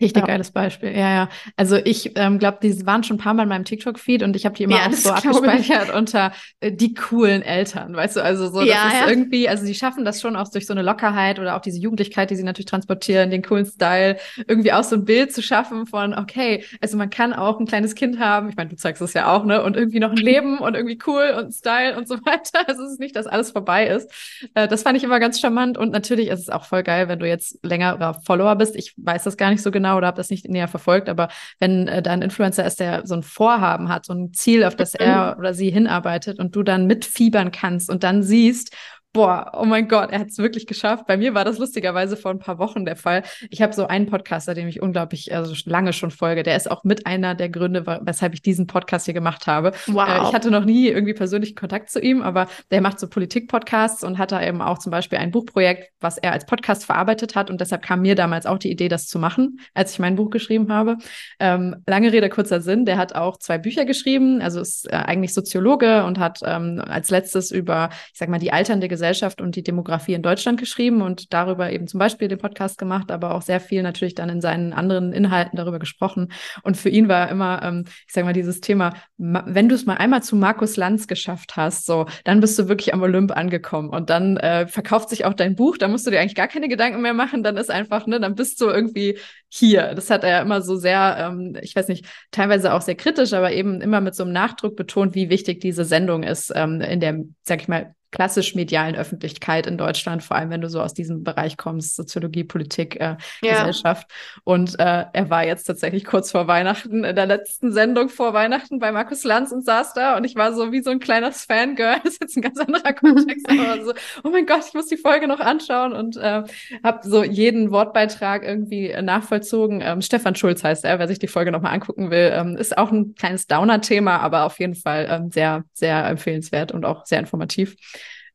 Richtig 0.00 0.22
ja. 0.22 0.26
geiles 0.26 0.50
Beispiel. 0.50 0.92
Ja, 0.92 1.10
ja. 1.10 1.28
Also 1.56 1.76
ich 1.76 2.12
ähm, 2.16 2.38
glaube, 2.38 2.58
die 2.62 2.86
waren 2.86 3.04
schon 3.04 3.16
ein 3.16 3.20
paar 3.20 3.34
Mal 3.34 3.42
in 3.42 3.50
meinem 3.50 3.64
TikTok-Feed 3.66 4.22
und 4.22 4.34
ich 4.34 4.46
habe 4.46 4.54
die 4.54 4.62
immer 4.62 4.76
ja, 4.76 4.86
auch 4.86 4.92
so 4.92 5.10
abgespeichert 5.10 5.94
unter 5.94 6.32
äh, 6.60 6.72
die 6.72 6.94
coolen 6.94 7.42
Eltern, 7.42 7.94
weißt 7.94 8.16
du? 8.16 8.24
Also 8.24 8.48
so, 8.48 8.60
das 8.60 8.68
ja, 8.68 8.88
ist 8.88 9.10
irgendwie, 9.10 9.48
also 9.48 9.66
die 9.66 9.74
schaffen 9.74 10.06
das 10.06 10.22
schon 10.22 10.36
auch 10.36 10.48
durch 10.48 10.66
so 10.66 10.72
eine 10.72 10.82
Lockerheit 10.82 11.38
oder 11.38 11.54
auch 11.54 11.60
diese 11.60 11.78
Jugendlichkeit, 11.78 12.30
die 12.30 12.36
sie 12.36 12.44
natürlich 12.44 12.66
transportieren, 12.66 13.30
den 13.30 13.42
coolen 13.42 13.66
Style, 13.66 14.16
irgendwie 14.46 14.72
auch 14.72 14.84
so 14.84 14.96
ein 14.96 15.04
Bild 15.04 15.34
zu 15.34 15.42
schaffen 15.42 15.86
von, 15.86 16.14
okay, 16.14 16.64
also 16.80 16.96
man 16.96 17.10
kann 17.10 17.34
auch 17.34 17.60
ein 17.60 17.66
kleines 17.66 17.94
Kind 17.94 18.18
haben, 18.18 18.48
ich 18.48 18.56
meine, 18.56 18.70
du 18.70 18.76
zeigst 18.76 19.02
es 19.02 19.12
ja 19.12 19.30
auch, 19.34 19.44
ne? 19.44 19.62
Und 19.62 19.76
irgendwie 19.76 20.00
noch 20.00 20.12
ein 20.12 20.16
Leben 20.16 20.58
und 20.58 20.74
irgendwie 20.76 20.98
cool 21.06 21.34
und 21.38 21.52
Style 21.52 21.98
und 21.98 22.08
so 22.08 22.14
weiter. 22.24 22.66
Also 22.66 22.84
es 22.84 22.92
ist 22.92 23.00
nicht, 23.00 23.16
dass 23.16 23.26
alles 23.26 23.50
vorbei 23.50 23.86
ist. 23.88 24.10
Äh, 24.54 24.66
das 24.66 24.82
fand 24.82 24.96
ich 24.96 25.04
immer 25.04 25.20
ganz 25.20 25.40
charmant 25.40 25.76
und 25.76 25.92
natürlich 25.92 26.28
ist 26.28 26.40
es 26.40 26.48
auch 26.48 26.64
voll 26.64 26.82
geil, 26.82 27.08
wenn 27.08 27.18
du 27.18 27.28
jetzt 27.28 27.58
länger 27.62 28.14
Follower 28.24 28.56
bist. 28.56 28.76
Ich 28.76 28.94
weiß 28.96 29.24
das 29.24 29.36
gar 29.36 29.50
nicht 29.50 29.62
so 29.62 29.70
genau 29.70 29.89
genau 29.90 29.98
oder 29.98 30.06
habe 30.06 30.16
das 30.16 30.30
nicht 30.30 30.48
näher 30.48 30.68
verfolgt, 30.68 31.08
aber 31.08 31.28
wenn 31.58 31.88
äh, 31.88 32.02
da 32.02 32.12
ein 32.12 32.22
Influencer 32.22 32.64
ist, 32.64 32.80
der 32.80 33.06
so 33.06 33.14
ein 33.14 33.22
Vorhaben 33.22 33.88
hat, 33.88 34.06
so 34.06 34.12
ein 34.12 34.32
Ziel, 34.32 34.64
auf 34.64 34.76
das 34.76 34.94
er 34.94 35.36
oder 35.38 35.54
sie 35.54 35.70
hinarbeitet 35.70 36.38
und 36.38 36.54
du 36.54 36.62
dann 36.62 36.86
mitfiebern 36.86 37.50
kannst 37.50 37.90
und 37.90 38.02
dann 38.02 38.22
siehst, 38.22 38.74
boah, 39.12 39.50
oh 39.54 39.64
mein 39.64 39.88
Gott, 39.88 40.12
er 40.12 40.20
hat 40.20 40.28
es 40.28 40.38
wirklich 40.38 40.66
geschafft. 40.66 41.06
Bei 41.06 41.16
mir 41.16 41.34
war 41.34 41.44
das 41.44 41.58
lustigerweise 41.58 42.16
vor 42.16 42.30
ein 42.30 42.38
paar 42.38 42.58
Wochen 42.58 42.84
der 42.84 42.94
Fall. 42.94 43.24
Ich 43.50 43.60
habe 43.60 43.72
so 43.72 43.88
einen 43.88 44.06
Podcaster, 44.06 44.54
dem 44.54 44.68
ich 44.68 44.80
unglaublich 44.80 45.34
also 45.34 45.52
lange 45.64 45.92
schon 45.92 46.12
folge. 46.12 46.44
Der 46.44 46.56
ist 46.56 46.70
auch 46.70 46.84
mit 46.84 47.06
einer 47.06 47.34
der 47.34 47.48
Gründe, 47.48 47.84
weshalb 48.02 48.34
ich 48.34 48.42
diesen 48.42 48.68
Podcast 48.68 49.06
hier 49.06 49.14
gemacht 49.14 49.48
habe. 49.48 49.72
Wow. 49.88 50.08
Äh, 50.08 50.28
ich 50.28 50.32
hatte 50.32 50.50
noch 50.52 50.64
nie 50.64 50.88
irgendwie 50.88 51.14
persönlichen 51.14 51.56
Kontakt 51.56 51.90
zu 51.90 52.00
ihm, 52.00 52.22
aber 52.22 52.46
der 52.70 52.80
macht 52.80 53.00
so 53.00 53.08
Politik-Podcasts 53.08 54.04
und 54.04 54.18
hat 54.18 54.30
da 54.30 54.42
eben 54.42 54.62
auch 54.62 54.78
zum 54.78 54.92
Beispiel 54.92 55.18
ein 55.18 55.32
Buchprojekt, 55.32 55.90
was 56.00 56.16
er 56.16 56.32
als 56.32 56.46
Podcast 56.46 56.84
verarbeitet 56.84 57.34
hat. 57.34 57.50
Und 57.50 57.60
deshalb 57.60 57.82
kam 57.82 58.02
mir 58.02 58.14
damals 58.14 58.46
auch 58.46 58.58
die 58.58 58.70
Idee, 58.70 58.88
das 58.88 59.08
zu 59.08 59.18
machen, 59.18 59.58
als 59.74 59.92
ich 59.92 59.98
mein 59.98 60.14
Buch 60.14 60.30
geschrieben 60.30 60.72
habe. 60.72 60.98
Ähm, 61.40 61.82
lange 61.88 62.12
Rede, 62.12 62.28
kurzer 62.28 62.60
Sinn. 62.60 62.84
Der 62.84 62.96
hat 62.96 63.16
auch 63.16 63.38
zwei 63.38 63.58
Bücher 63.58 63.84
geschrieben, 63.84 64.40
also 64.40 64.60
ist 64.60 64.86
äh, 64.86 64.94
eigentlich 64.94 65.34
Soziologe 65.34 66.04
und 66.04 66.20
hat 66.20 66.40
ähm, 66.44 66.80
als 66.86 67.10
letztes 67.10 67.50
über, 67.50 67.90
ich 68.12 68.18
sag 68.18 68.28
mal, 68.28 68.38
die 68.38 68.52
alternde 68.52 68.86
Gesellschaft 68.86 68.99
Gesellschaft 69.00 69.40
und 69.40 69.56
die 69.56 69.62
Demografie 69.62 70.12
in 70.12 70.20
Deutschland 70.20 70.60
geschrieben 70.60 71.00
und 71.00 71.32
darüber 71.32 71.72
eben 71.72 71.86
zum 71.86 71.98
Beispiel 71.98 72.28
den 72.28 72.36
Podcast 72.36 72.76
gemacht, 72.76 73.10
aber 73.10 73.34
auch 73.34 73.40
sehr 73.40 73.58
viel 73.58 73.82
natürlich 73.82 74.14
dann 74.14 74.28
in 74.28 74.42
seinen 74.42 74.74
anderen 74.74 75.14
Inhalten 75.14 75.56
darüber 75.56 75.78
gesprochen. 75.78 76.30
Und 76.62 76.76
für 76.76 76.90
ihn 76.90 77.08
war 77.08 77.30
immer, 77.30 77.62
ähm, 77.62 77.84
ich 78.06 78.12
sage 78.12 78.26
mal, 78.26 78.34
dieses 78.34 78.60
Thema, 78.60 78.92
wenn 79.16 79.70
du 79.70 79.74
es 79.74 79.86
mal 79.86 79.94
einmal 79.94 80.22
zu 80.22 80.36
Markus 80.36 80.76
Lanz 80.76 81.06
geschafft 81.06 81.56
hast, 81.56 81.86
so, 81.86 82.04
dann 82.24 82.40
bist 82.40 82.58
du 82.58 82.68
wirklich 82.68 82.92
am 82.92 83.00
Olymp 83.00 83.34
angekommen 83.34 83.88
und 83.88 84.10
dann 84.10 84.36
äh, 84.36 84.66
verkauft 84.66 85.08
sich 85.08 85.24
auch 85.24 85.32
dein 85.32 85.56
Buch, 85.56 85.78
da 85.78 85.88
musst 85.88 86.06
du 86.06 86.10
dir 86.10 86.20
eigentlich 86.20 86.34
gar 86.34 86.48
keine 86.48 86.68
Gedanken 86.68 87.00
mehr 87.00 87.14
machen, 87.14 87.42
dann 87.42 87.56
ist 87.56 87.70
einfach, 87.70 88.06
ne, 88.06 88.20
dann 88.20 88.34
bist 88.34 88.60
du 88.60 88.66
irgendwie 88.66 89.18
hier. 89.48 89.94
Das 89.94 90.10
hat 90.10 90.24
er 90.24 90.42
immer 90.42 90.60
so 90.60 90.76
sehr, 90.76 91.16
ähm, 91.18 91.56
ich 91.62 91.74
weiß 91.74 91.88
nicht, 91.88 92.04
teilweise 92.32 92.74
auch 92.74 92.82
sehr 92.82 92.96
kritisch, 92.96 93.32
aber 93.32 93.50
eben 93.52 93.80
immer 93.80 94.02
mit 94.02 94.14
so 94.14 94.24
einem 94.24 94.32
Nachdruck 94.32 94.76
betont, 94.76 95.14
wie 95.14 95.30
wichtig 95.30 95.60
diese 95.60 95.86
Sendung 95.86 96.22
ist 96.22 96.52
ähm, 96.54 96.82
in 96.82 97.00
der, 97.00 97.24
sag 97.42 97.62
ich 97.62 97.68
mal, 97.68 97.94
klassisch 98.10 98.54
medialen 98.54 98.96
Öffentlichkeit 98.96 99.66
in 99.66 99.78
Deutschland, 99.78 100.22
vor 100.22 100.36
allem 100.36 100.50
wenn 100.50 100.60
du 100.60 100.68
so 100.68 100.80
aus 100.80 100.94
diesem 100.94 101.22
Bereich 101.22 101.56
kommst, 101.56 101.96
Soziologie, 101.96 102.44
Politik, 102.44 102.96
äh, 102.96 103.16
ja. 103.42 103.58
Gesellschaft. 103.58 104.10
Und 104.44 104.78
äh, 104.80 105.04
er 105.12 105.30
war 105.30 105.44
jetzt 105.46 105.64
tatsächlich 105.64 106.04
kurz 106.04 106.30
vor 106.32 106.46
Weihnachten, 106.46 107.04
in 107.04 107.16
der 107.16 107.26
letzten 107.26 107.72
Sendung 107.72 108.08
vor 108.08 108.34
Weihnachten 108.34 108.78
bei 108.78 108.90
Markus 108.90 109.22
Lanz 109.24 109.52
und 109.52 109.64
saß 109.64 109.94
da 109.94 110.16
und 110.16 110.24
ich 110.24 110.34
war 110.34 110.52
so 110.52 110.72
wie 110.72 110.82
so 110.82 110.90
ein 110.90 110.98
kleines 110.98 111.44
Fangirl. 111.44 111.96
Das 112.10 112.14
ist 112.14 112.22
jetzt 112.22 112.36
ein 112.36 112.42
ganz 112.42 112.58
anderer 112.58 112.92
Kontext, 112.92 113.48
aber 113.48 113.84
so, 113.84 113.92
oh 114.24 114.30
mein 114.30 114.46
Gott, 114.46 114.64
ich 114.66 114.74
muss 114.74 114.86
die 114.86 114.96
Folge 114.96 115.28
noch 115.28 115.38
anschauen 115.38 115.92
und 115.92 116.16
äh, 116.16 116.42
habe 116.82 117.00
so 117.02 117.22
jeden 117.22 117.70
Wortbeitrag 117.70 118.42
irgendwie 118.42 118.92
nachvollzogen. 119.00 119.80
Ähm, 119.80 120.02
Stefan 120.02 120.34
Schulz 120.34 120.64
heißt 120.64 120.84
er, 120.84 120.98
wer 120.98 121.06
sich 121.06 121.18
die 121.18 121.28
Folge 121.28 121.52
nochmal 121.52 121.74
angucken 121.74 122.10
will. 122.10 122.32
Ähm, 122.34 122.56
ist 122.56 122.76
auch 122.76 122.90
ein 122.90 123.14
kleines 123.14 123.46
Downer-Thema, 123.46 124.18
aber 124.18 124.44
auf 124.44 124.58
jeden 124.58 124.74
Fall 124.74 125.06
ähm, 125.08 125.30
sehr, 125.30 125.64
sehr 125.72 126.04
empfehlenswert 126.06 126.72
und 126.72 126.84
auch 126.84 127.06
sehr 127.06 127.20
informativ 127.20 127.76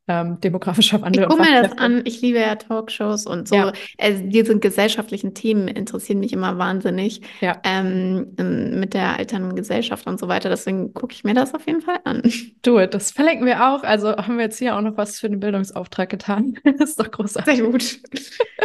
ähm, 0.08 0.40
demografischer 0.40 1.00
Wandel. 1.02 1.24
Ich 1.24 1.28
gucke 1.28 1.42
mir 1.42 1.62
das 1.62 1.78
an. 1.78 2.02
Ich 2.04 2.20
liebe 2.20 2.38
ja 2.38 2.54
Talkshows 2.54 3.26
und 3.26 3.48
so. 3.48 3.56
Ja. 3.56 3.72
Also 3.98 4.22
diese 4.24 4.58
gesellschaftlichen 4.58 5.34
Themen 5.34 5.68
interessieren 5.68 6.20
mich 6.20 6.32
immer 6.32 6.58
wahnsinnig. 6.58 7.22
Ja. 7.40 7.60
Ähm, 7.64 8.34
mit 8.36 8.94
der 8.94 9.18
alternden 9.18 9.56
Gesellschaft 9.56 10.06
und 10.06 10.20
so 10.20 10.28
weiter. 10.28 10.48
Deswegen 10.48 10.94
gucke 10.94 11.12
ich 11.12 11.24
mir 11.24 11.34
das 11.34 11.54
auf 11.54 11.66
jeden 11.66 11.80
Fall 11.80 11.98
an. 12.04 12.22
Du, 12.62 12.84
das 12.84 13.12
verlinken 13.12 13.46
wir 13.46 13.68
auch. 13.68 13.84
Also 13.84 14.16
haben 14.16 14.38
wir 14.38 14.44
jetzt 14.44 14.58
hier 14.58 14.76
auch 14.76 14.80
noch 14.80 14.96
was 14.96 15.20
für 15.20 15.28
den 15.28 15.38
Bildungsauftrag 15.38 16.08
getan. 16.08 16.58
das 16.64 16.90
ist 16.90 17.00
doch 17.00 17.10
großartig. 17.10 17.56
Sehr 17.56 17.64
gut. 17.64 18.00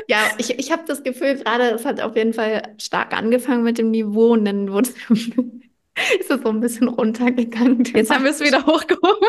ja, 0.07 0.17
ich, 0.39 0.57
ich 0.57 0.71
habe 0.71 0.83
das 0.87 1.03
Gefühl, 1.03 1.35
gerade 1.35 1.65
es 1.65 1.85
hat 1.85 2.01
auf 2.01 2.15
jeden 2.15 2.33
Fall 2.33 2.63
stark 2.79 3.15
angefangen 3.15 3.63
mit 3.63 3.77
dem 3.77 3.91
Niveau 3.91 4.33
und 4.33 4.45
dann 4.45 4.71
wurde 4.71 4.89
es 4.89 4.95
ist 6.19 6.31
es 6.31 6.41
so 6.41 6.49
ein 6.49 6.59
bisschen 6.61 6.87
runtergegangen. 6.87 7.83
Jetzt 7.83 8.11
haben 8.11 8.23
wir 8.23 8.31
es 8.31 8.39
wieder 8.39 8.65
hochgehoben. 8.65 9.27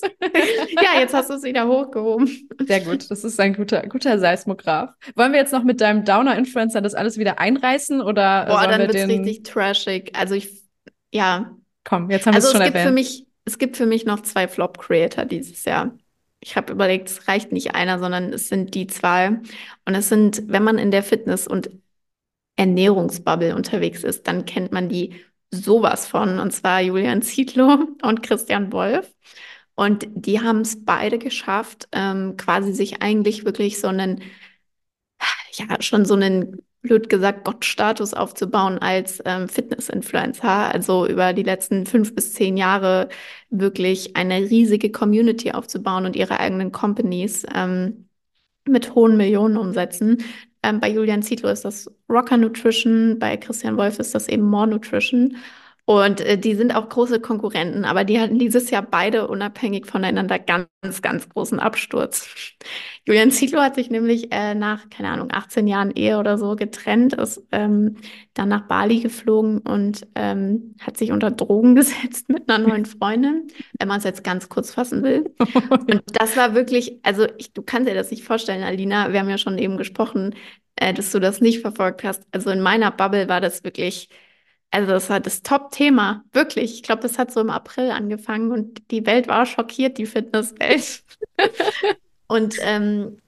ja, 0.82 1.00
jetzt 1.00 1.12
hast 1.12 1.30
du 1.30 1.34
es 1.34 1.42
wieder 1.42 1.66
hochgehoben. 1.66 2.48
Sehr 2.60 2.80
gut, 2.80 3.10
das 3.10 3.24
ist 3.24 3.40
ein 3.40 3.54
guter, 3.54 3.82
guter 3.88 4.18
Seismograph. 4.18 4.94
Wollen 5.16 5.32
wir 5.32 5.40
jetzt 5.40 5.52
noch 5.52 5.64
mit 5.64 5.80
deinem 5.80 6.04
Downer-Influencer 6.04 6.80
das 6.80 6.94
alles 6.94 7.18
wieder 7.18 7.40
einreißen 7.40 8.00
oder? 8.00 8.46
Boah, 8.46 8.66
dann 8.68 8.80
wird 8.82 8.94
es 8.94 9.08
richtig 9.08 9.42
trashig. 9.42 10.12
Also 10.14 10.34
ich, 10.34 10.50
ja. 11.12 11.56
Komm, 11.82 12.10
jetzt 12.10 12.26
haben 12.26 12.34
wir 12.34 12.36
also 12.36 12.48
es 12.48 12.52
schon 12.52 12.62
es 12.62 12.66
gibt 12.68 12.76
erwähnt. 12.76 12.88
Für 12.88 12.94
mich, 12.94 13.26
es 13.44 13.58
gibt 13.58 13.76
für 13.76 13.86
mich 13.86 14.06
noch 14.06 14.20
zwei 14.20 14.46
Flop-Creator 14.48 15.24
dieses 15.24 15.64
Jahr. 15.64 15.96
Ich 16.40 16.56
habe 16.56 16.72
überlegt, 16.72 17.08
es 17.08 17.26
reicht 17.26 17.52
nicht 17.52 17.74
einer, 17.74 17.98
sondern 17.98 18.32
es 18.32 18.48
sind 18.48 18.74
die 18.74 18.86
zwei. 18.86 19.40
Und 19.84 19.94
es 19.94 20.08
sind, 20.08 20.44
wenn 20.46 20.62
man 20.62 20.78
in 20.78 20.90
der 20.90 21.02
Fitness- 21.02 21.48
und 21.48 21.70
Ernährungsbubble 22.56 23.56
unterwegs 23.56 24.04
ist, 24.04 24.28
dann 24.28 24.44
kennt 24.44 24.70
man 24.70 24.88
die 24.88 25.14
sowas 25.54 26.06
von, 26.06 26.38
und 26.38 26.52
zwar 26.52 26.80
Julian 26.80 27.22
Zietlow 27.22 27.86
und 28.02 28.22
Christian 28.22 28.72
Wolf. 28.72 29.10
Und 29.76 30.06
die 30.14 30.40
haben 30.40 30.60
es 30.60 30.84
beide 30.84 31.18
geschafft, 31.18 31.88
ähm, 31.92 32.36
quasi 32.36 32.72
sich 32.72 33.02
eigentlich 33.02 33.44
wirklich 33.44 33.80
so 33.80 33.88
einen, 33.88 34.22
ja, 35.52 35.80
schon 35.82 36.04
so 36.04 36.14
einen, 36.14 36.58
blöd 36.84 37.08
gesagt, 37.08 37.44
Gottstatus 37.44 38.14
aufzubauen 38.14 38.78
als 38.78 39.20
ähm, 39.24 39.48
Fitness-Influencer. 39.48 40.72
Also 40.72 41.06
über 41.06 41.32
die 41.32 41.42
letzten 41.42 41.86
fünf 41.86 42.14
bis 42.14 42.34
zehn 42.34 42.56
Jahre 42.56 43.08
wirklich 43.50 44.16
eine 44.16 44.36
riesige 44.36 44.92
Community 44.92 45.52
aufzubauen 45.52 46.04
und 46.06 46.14
ihre 46.14 46.38
eigenen 46.40 46.72
Companies 46.72 47.46
ähm, 47.54 48.08
mit 48.66 48.94
hohen 48.94 49.16
Millionenumsätzen. 49.16 50.24
Ähm, 50.64 50.80
bei 50.80 50.88
Julian 50.88 51.22
Zietlow 51.22 51.50
ist 51.50 51.66
das 51.66 51.90
Rocker 52.08 52.38
Nutrition, 52.38 53.18
bei 53.18 53.36
Christian 53.36 53.76
Wolf 53.76 53.98
ist 53.98 54.14
das 54.14 54.28
eben 54.28 54.44
More 54.44 54.66
Nutrition. 54.66 55.36
Und 55.86 56.22
äh, 56.22 56.38
die 56.38 56.54
sind 56.54 56.74
auch 56.74 56.88
große 56.88 57.20
Konkurrenten, 57.20 57.84
aber 57.84 58.04
die 58.04 58.18
hatten 58.18 58.38
dieses 58.38 58.70
Jahr 58.70 58.82
beide 58.82 59.28
unabhängig 59.28 59.84
voneinander 59.84 60.38
ganz, 60.38 61.02
ganz 61.02 61.28
großen 61.28 61.60
Absturz. 61.60 62.26
Julian 63.06 63.30
Zietlow 63.30 63.60
hat 63.60 63.74
sich 63.74 63.90
nämlich 63.90 64.32
äh, 64.32 64.54
nach, 64.54 64.88
keine 64.88 65.10
Ahnung, 65.10 65.28
18 65.30 65.66
Jahren 65.66 65.90
Ehe 65.90 66.18
oder 66.18 66.38
so 66.38 66.56
getrennt, 66.56 67.12
ist 67.12 67.42
ähm, 67.52 67.96
dann 68.32 68.48
nach 68.48 68.66
Bali 68.66 69.00
geflogen 69.00 69.58
und 69.58 70.06
ähm, 70.14 70.74
hat 70.80 70.96
sich 70.96 71.12
unter 71.12 71.30
Drogen 71.30 71.74
gesetzt 71.74 72.30
mit 72.30 72.48
einer 72.48 72.66
neuen 72.66 72.86
Freundin, 72.86 73.48
wenn 73.78 73.88
man 73.88 73.98
es 73.98 74.04
jetzt 74.04 74.24
ganz 74.24 74.48
kurz 74.48 74.72
fassen 74.72 75.02
will. 75.02 75.34
Und 75.70 76.02
das 76.18 76.36
war 76.36 76.54
wirklich, 76.54 76.98
also 77.02 77.26
ich, 77.36 77.52
du 77.52 77.60
kannst 77.60 77.88
dir 77.90 77.94
das 77.94 78.10
nicht 78.10 78.24
vorstellen, 78.24 78.62
Alina, 78.62 79.12
wir 79.12 79.20
haben 79.20 79.28
ja 79.28 79.38
schon 79.38 79.58
eben 79.58 79.76
gesprochen, 79.76 80.34
äh, 80.76 80.94
dass 80.94 81.12
du 81.12 81.20
das 81.20 81.42
nicht 81.42 81.60
verfolgt 81.60 82.04
hast. 82.04 82.26
Also 82.32 82.50
in 82.50 82.60
meiner 82.60 82.90
Bubble 82.90 83.28
war 83.28 83.42
das 83.42 83.64
wirklich 83.64 84.08
also 84.74 84.90
das 84.90 85.08
war 85.08 85.20
das 85.20 85.42
Top-Thema, 85.42 86.24
wirklich. 86.32 86.74
Ich 86.74 86.82
glaube, 86.82 87.02
das 87.02 87.16
hat 87.16 87.30
so 87.30 87.40
im 87.40 87.50
April 87.50 87.92
angefangen 87.92 88.50
und 88.50 88.90
die 88.90 89.06
Welt 89.06 89.28
war 89.28 89.46
schockiert, 89.46 89.98
die 89.98 90.06
Fitnesswelt. 90.06 91.04
und 92.26 92.56
ähm, 92.60 93.18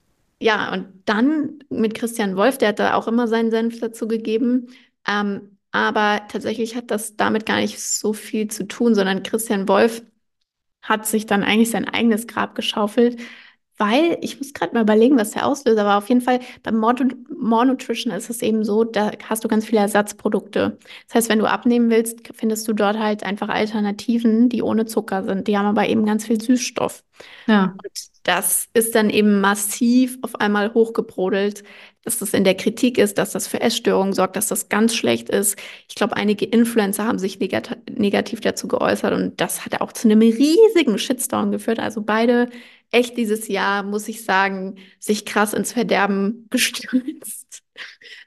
ja, 0.41 0.73
und 0.73 0.87
dann 1.05 1.59
mit 1.69 1.95
Christian 1.95 2.35
Wolf, 2.35 2.57
der 2.57 2.69
hat 2.69 2.79
da 2.79 2.95
auch 2.95 3.07
immer 3.07 3.29
seinen 3.29 3.49
Senf 3.51 3.79
dazu 3.79 4.09
gegeben. 4.09 4.67
Ähm, 5.07 5.57
aber 5.71 6.27
tatsächlich 6.27 6.75
hat 6.75 6.91
das 6.91 7.15
damit 7.15 7.45
gar 7.45 7.57
nicht 7.57 7.79
so 7.79 8.11
viel 8.11 8.49
zu 8.49 8.67
tun, 8.67 8.93
sondern 8.93 9.23
Christian 9.23 9.69
Wolf 9.69 10.03
hat 10.81 11.07
sich 11.07 11.27
dann 11.27 11.43
eigentlich 11.43 11.71
sein 11.71 11.87
eigenes 11.87 12.27
Grab 12.27 12.55
geschaufelt, 12.55 13.21
weil 13.77 14.17
ich 14.21 14.39
muss 14.39 14.53
gerade 14.53 14.73
mal 14.73 14.81
überlegen, 14.81 15.17
was 15.17 15.31
der 15.31 15.45
Auslöser 15.45 15.85
war. 15.85 15.97
Auf 15.97 16.09
jeden 16.09 16.21
Fall 16.21 16.39
beim 16.63 16.77
More, 16.77 17.07
More 17.39 17.65
Nutrition 17.65 18.11
ist 18.11 18.29
es 18.29 18.41
eben 18.41 18.63
so, 18.63 18.83
da 18.83 19.11
hast 19.23 19.43
du 19.43 19.47
ganz 19.47 19.65
viele 19.65 19.81
Ersatzprodukte. 19.81 20.77
Das 21.07 21.15
heißt, 21.15 21.29
wenn 21.29 21.39
du 21.39 21.45
abnehmen 21.45 21.89
willst, 21.89 22.29
findest 22.35 22.67
du 22.67 22.73
dort 22.73 22.97
halt 22.97 23.23
einfach 23.23 23.49
Alternativen, 23.49 24.49
die 24.49 24.63
ohne 24.63 24.85
Zucker 24.85 25.23
sind. 25.23 25.47
Die 25.47 25.57
haben 25.57 25.67
aber 25.67 25.87
eben 25.87 26.05
ganz 26.05 26.25
viel 26.25 26.41
Süßstoff. 26.41 27.03
Ja. 27.47 27.75
Und 27.83 27.91
das 28.23 28.67
ist 28.73 28.93
dann 28.93 29.09
eben 29.09 29.39
massiv 29.39 30.17
auf 30.21 30.35
einmal 30.35 30.73
hochgebrodelt, 30.73 31.63
dass 32.03 32.19
das 32.19 32.33
in 32.33 32.43
der 32.43 32.55
Kritik 32.55 32.97
ist, 32.97 33.17
dass 33.17 33.31
das 33.31 33.47
für 33.47 33.61
Essstörungen 33.61 34.13
sorgt, 34.13 34.35
dass 34.35 34.47
das 34.47 34.69
ganz 34.69 34.95
schlecht 34.95 35.29
ist. 35.29 35.57
Ich 35.87 35.95
glaube, 35.95 36.17
einige 36.17 36.45
Influencer 36.45 37.05
haben 37.05 37.19
sich 37.19 37.39
negat 37.39 37.77
negativ 37.89 38.41
dazu 38.41 38.67
geäußert 38.67 39.13
und 39.13 39.39
das 39.39 39.65
hat 39.65 39.79
auch 39.79 39.93
zu 39.93 40.07
einem 40.07 40.19
riesigen 40.19 40.97
Shitstorm 40.97 41.51
geführt. 41.51 41.79
Also 41.79 42.01
beide 42.01 42.49
echt 42.91 43.17
dieses 43.17 43.47
Jahr, 43.47 43.83
muss 43.83 44.07
ich 44.07 44.23
sagen, 44.23 44.75
sich 44.99 45.25
krass 45.25 45.53
ins 45.53 45.73
Verderben 45.73 46.47
gestürzt. 46.49 47.63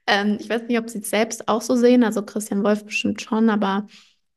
ähm, 0.06 0.38
ich 0.40 0.48
weiß 0.48 0.62
nicht, 0.68 0.78
ob 0.78 0.90
sie 0.90 0.98
es 0.98 1.10
selbst 1.10 1.48
auch 1.48 1.62
so 1.62 1.76
sehen, 1.76 2.04
also 2.04 2.22
Christian 2.22 2.64
Wolf 2.64 2.84
bestimmt 2.84 3.22
schon, 3.22 3.50
aber 3.50 3.86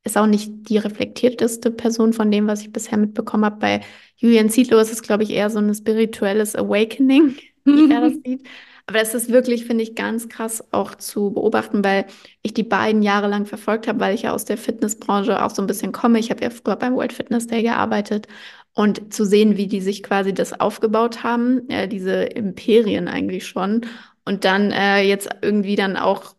ist 0.04 0.18
auch 0.18 0.26
nicht 0.26 0.50
die 0.68 0.78
reflektierteste 0.78 1.70
Person 1.70 2.12
von 2.12 2.30
dem, 2.30 2.46
was 2.46 2.60
ich 2.60 2.72
bisher 2.72 2.98
mitbekommen 2.98 3.44
habe. 3.46 3.56
Bei 3.58 3.80
Julian 4.16 4.50
Zietlow 4.50 4.78
ist 4.78 4.92
es, 4.92 5.02
glaube 5.02 5.22
ich, 5.22 5.30
eher 5.30 5.48
so 5.50 5.58
ein 5.58 5.74
spirituelles 5.74 6.54
Awakening, 6.54 7.36
wie 7.64 7.90
er 7.90 8.02
das 8.02 8.14
sieht. 8.24 8.46
Aber 8.86 8.98
das 8.98 9.14
ist 9.14 9.30
wirklich, 9.30 9.64
finde 9.64 9.82
ich, 9.82 9.94
ganz 9.94 10.28
krass 10.28 10.62
auch 10.70 10.94
zu 10.94 11.30
beobachten, 11.32 11.82
weil 11.82 12.04
ich 12.42 12.52
die 12.52 12.62
beiden 12.64 13.02
Jahre 13.02 13.28
lang 13.28 13.46
verfolgt 13.46 13.88
habe, 13.88 13.98
weil 13.98 14.14
ich 14.14 14.22
ja 14.22 14.34
aus 14.34 14.44
der 14.44 14.58
Fitnessbranche 14.58 15.42
auch 15.42 15.50
so 15.50 15.62
ein 15.62 15.66
bisschen 15.66 15.92
komme. 15.92 16.18
Ich 16.18 16.30
habe 16.30 16.42
ja 16.42 16.50
früher 16.50 16.76
beim 16.76 16.94
World 16.94 17.14
Fitness 17.14 17.46
Day 17.46 17.62
gearbeitet 17.62 18.26
und 18.74 19.14
zu 19.14 19.24
sehen, 19.24 19.56
wie 19.56 19.68
die 19.68 19.80
sich 19.80 20.02
quasi 20.02 20.34
das 20.34 20.58
aufgebaut 20.60 21.22
haben, 21.22 21.68
äh, 21.70 21.88
diese 21.88 22.24
Imperien 22.24 23.08
eigentlich 23.08 23.46
schon. 23.46 23.86
Und 24.24 24.44
dann 24.44 24.70
äh, 24.72 25.02
jetzt 25.02 25.28
irgendwie 25.42 25.76
dann 25.76 25.96
auch, 25.96 26.34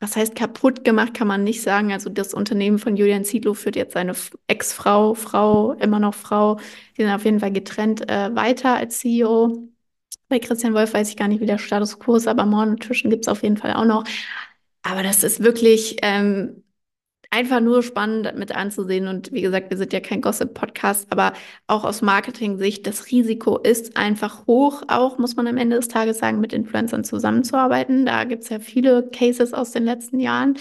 was 0.00 0.16
heißt 0.16 0.36
kaputt 0.36 0.84
gemacht, 0.84 1.14
kann 1.14 1.26
man 1.28 1.44
nicht 1.44 1.62
sagen. 1.62 1.92
Also 1.92 2.10
das 2.10 2.34
Unternehmen 2.34 2.78
von 2.78 2.96
Julian 2.96 3.24
Zietlow 3.24 3.54
führt 3.54 3.76
jetzt 3.76 3.94
seine 3.94 4.14
Ex-Frau, 4.46 5.14
Frau, 5.14 5.72
immer 5.74 5.98
noch 6.00 6.14
Frau, 6.14 6.56
die 6.96 7.02
sind 7.02 7.12
auf 7.12 7.24
jeden 7.24 7.40
Fall 7.40 7.52
getrennt 7.52 8.08
äh, 8.08 8.34
weiter 8.34 8.76
als 8.76 9.00
CEO. 9.00 9.68
Bei 10.28 10.38
Christian 10.38 10.74
Wolf 10.74 10.94
weiß 10.94 11.10
ich 11.10 11.16
gar 11.16 11.28
nicht, 11.28 11.40
wie 11.40 11.46
der 11.46 11.58
Status 11.58 11.98
quo 11.98 12.16
ist, 12.16 12.28
aber 12.28 12.46
More 12.46 12.66
Nutrition 12.66 13.10
gibt 13.10 13.24
es 13.24 13.28
auf 13.28 13.42
jeden 13.42 13.56
Fall 13.56 13.74
auch 13.74 13.84
noch. 13.84 14.04
Aber 14.82 15.02
das 15.02 15.24
ist 15.24 15.42
wirklich 15.42 15.96
ähm, 16.02 16.63
einfach 17.34 17.60
nur 17.60 17.82
spannend 17.82 18.38
mit 18.38 18.54
anzusehen. 18.54 19.08
Und 19.08 19.32
wie 19.32 19.42
gesagt, 19.42 19.70
wir 19.70 19.76
sind 19.76 19.92
ja 19.92 19.98
kein 19.98 20.20
Gossip-Podcast, 20.20 21.08
aber 21.10 21.32
auch 21.66 21.84
aus 21.84 22.00
Marketing-Sicht, 22.00 22.86
das 22.86 23.10
Risiko 23.10 23.58
ist 23.58 23.96
einfach 23.96 24.46
hoch, 24.46 24.84
auch 24.86 25.18
muss 25.18 25.34
man 25.34 25.48
am 25.48 25.56
Ende 25.56 25.76
des 25.76 25.88
Tages 25.88 26.18
sagen, 26.18 26.40
mit 26.40 26.52
Influencern 26.52 27.02
zusammenzuarbeiten. 27.02 28.06
Da 28.06 28.22
gibt 28.22 28.44
es 28.44 28.50
ja 28.50 28.60
viele 28.60 29.10
Cases 29.10 29.52
aus 29.52 29.72
den 29.72 29.84
letzten 29.84 30.20
Jahren, 30.20 30.54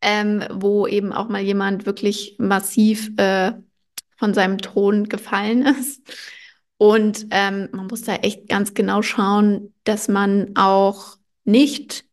ähm, 0.00 0.42
wo 0.50 0.86
eben 0.86 1.12
auch 1.12 1.28
mal 1.28 1.42
jemand 1.42 1.84
wirklich 1.84 2.36
massiv 2.38 3.12
äh, 3.18 3.52
von 4.16 4.32
seinem 4.32 4.56
Thron 4.58 5.10
gefallen 5.10 5.66
ist. 5.78 6.00
Und 6.78 7.26
ähm, 7.32 7.68
man 7.72 7.86
muss 7.88 8.00
da 8.00 8.16
echt 8.16 8.48
ganz 8.48 8.72
genau 8.72 9.02
schauen, 9.02 9.74
dass 9.84 10.08
man 10.08 10.52
auch 10.56 11.18
nicht 11.44 12.03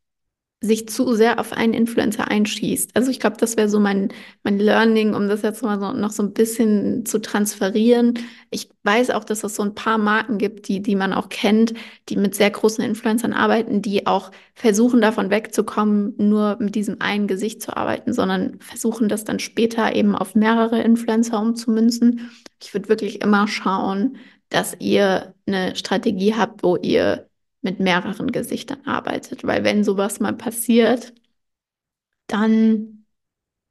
sich 0.64 0.88
zu 0.88 1.16
sehr 1.16 1.40
auf 1.40 1.54
einen 1.54 1.74
Influencer 1.74 2.28
einschießt. 2.28 2.92
Also 2.96 3.10
ich 3.10 3.20
glaube, 3.20 3.38
das 3.38 3.58
wäre 3.58 3.68
so 3.68 3.80
mein, 3.80 4.10
mein 4.44 4.60
Learning, 4.60 5.16
um 5.16 5.28
das 5.28 5.42
jetzt 5.42 5.64
mal 5.64 5.80
so, 5.80 5.92
noch 5.92 6.12
so 6.12 6.22
ein 6.22 6.34
bisschen 6.34 7.04
zu 7.04 7.20
transferieren. 7.20 8.20
Ich 8.52 8.70
weiß 8.84 9.10
auch, 9.10 9.24
dass 9.24 9.44
es 9.44 9.56
so 9.56 9.64
ein 9.64 9.74
paar 9.74 9.98
Marken 9.98 10.38
gibt, 10.38 10.68
die, 10.68 10.80
die 10.80 10.96
man 10.96 11.14
auch 11.14 11.30
kennt, 11.30 11.74
die 12.10 12.16
mit 12.16 12.36
sehr 12.36 12.52
großen 12.52 12.84
Influencern 12.84 13.34
arbeiten, 13.34 13.82
die 13.82 14.06
auch 14.06 14.30
versuchen, 14.54 15.02
davon 15.02 15.32
wegzukommen, 15.32 16.14
nur 16.18 16.58
mit 16.60 16.76
diesem 16.76 17.02
einen 17.02 17.26
Gesicht 17.26 17.64
zu 17.64 17.76
arbeiten, 17.76 18.14
sondern 18.14 18.60
versuchen, 18.60 19.10
das 19.10 19.24
dann 19.24 19.40
später 19.40 19.96
eben 19.96 20.16
auf 20.16 20.36
mehrere 20.36 20.80
Influencer 20.84 21.42
umzumünzen. 21.42 22.30
Ich 22.62 22.76
würde 22.76 22.88
wirklich 22.88 23.22
immer 23.22 23.48
schauen, 23.48 24.18
dass 24.50 24.76
ihr 24.78 25.34
eine 25.48 25.76
Strategie 25.76 26.36
habt, 26.36 26.62
wo 26.62 26.76
ihr 26.76 27.31
mit 27.62 27.80
mehreren 27.80 28.32
Gesichtern 28.32 28.86
arbeitet. 28.86 29.44
Weil 29.46 29.64
wenn 29.64 29.84
sowas 29.84 30.20
mal 30.20 30.34
passiert, 30.34 31.14
dann 32.28 33.06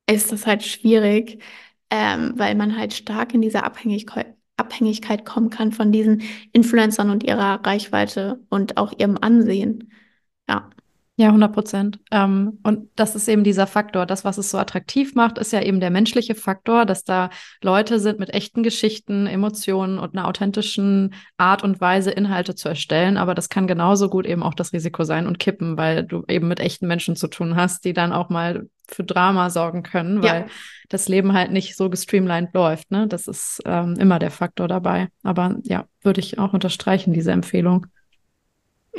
ist 0.09 0.33
das 0.33 0.47
halt 0.47 0.65
schwierig, 0.65 1.43
ähm, 1.91 2.35
weil 2.37 2.55
man 2.55 2.77
halt 2.79 2.95
stark 2.95 3.35
in 3.35 3.43
diese 3.43 3.65
Abhängigkeit, 3.65 4.37
Abhängigkeit 4.59 5.25
kommen 5.27 5.51
kann 5.51 5.73
von 5.73 5.93
diesen 5.93 6.23
Influencern 6.53 7.11
und 7.11 7.25
ihrer 7.25 7.65
Reichweite 7.67 8.45
und 8.51 8.77
auch 8.79 8.93
ihrem 8.99 9.19
Ansehen. 9.21 9.93
Ja. 10.49 10.71
Ja, 11.21 11.27
100 11.27 11.53
Prozent. 11.53 11.99
Ähm, 12.11 12.61
und 12.63 12.89
das 12.97 13.15
ist 13.15 13.29
eben 13.29 13.45
dieser 13.45 13.67
Faktor. 13.67 14.07
Das, 14.07 14.25
was 14.25 14.39
es 14.39 14.49
so 14.51 14.57
attraktiv 14.57 15.15
macht, 15.15 15.37
ist 15.37 15.53
ja 15.53 15.61
eben 15.61 15.79
der 15.79 15.91
menschliche 15.91 16.35
Faktor, 16.35 16.87
dass 16.87 17.05
da 17.05 17.29
Leute 17.61 18.01
sind 18.01 18.19
mit 18.19 18.33
echten 18.33 18.63
Geschichten, 18.63 19.27
Emotionen 19.27 19.99
und 19.99 20.17
einer 20.17 20.27
authentischen 20.27 21.13
Art 21.37 21.63
und 21.63 21.79
Weise, 21.79 22.11
Inhalte 22.11 22.55
zu 22.55 22.71
erstellen. 22.71 23.19
Aber 23.19 23.35
das 23.35 23.51
kann 23.51 23.67
genauso 23.67 24.09
gut 24.09 24.25
eben 24.25 24.43
auch 24.43 24.55
das 24.55 24.73
Risiko 24.73 25.05
sein 25.05 25.27
und 25.27 25.39
kippen, 25.39 25.77
weil 25.77 26.05
du 26.05 26.25
eben 26.27 26.49
mit 26.49 26.59
echten 26.59 26.87
Menschen 26.87 27.17
zu 27.17 27.29
tun 27.29 27.55
hast, 27.55 27.85
die 27.85 27.93
dann 27.93 28.15
auch 28.15 28.31
mal 28.31 28.71
für 28.89 29.05
Drama 29.05 29.51
sorgen 29.51 29.83
können, 29.83 30.23
weil 30.23 30.41
ja. 30.41 30.47
das 30.89 31.07
Leben 31.07 31.35
halt 31.35 31.53
nicht 31.53 31.77
so 31.77 31.91
gestreamlined 31.91 32.55
läuft. 32.55 32.91
Ne? 32.91 33.07
Das 33.09 33.29
ist 33.29 33.61
ähm, 33.67 33.95
immer 33.99 34.19
der 34.19 34.31
Faktor 34.31 34.69
dabei. 34.69 35.09
Aber 35.23 35.57
ja, 35.65 35.85
würde 36.01 36.21
ich 36.21 36.39
auch 36.39 36.55
unterstreichen, 36.55 37.13
diese 37.13 37.31
Empfehlung. 37.31 37.89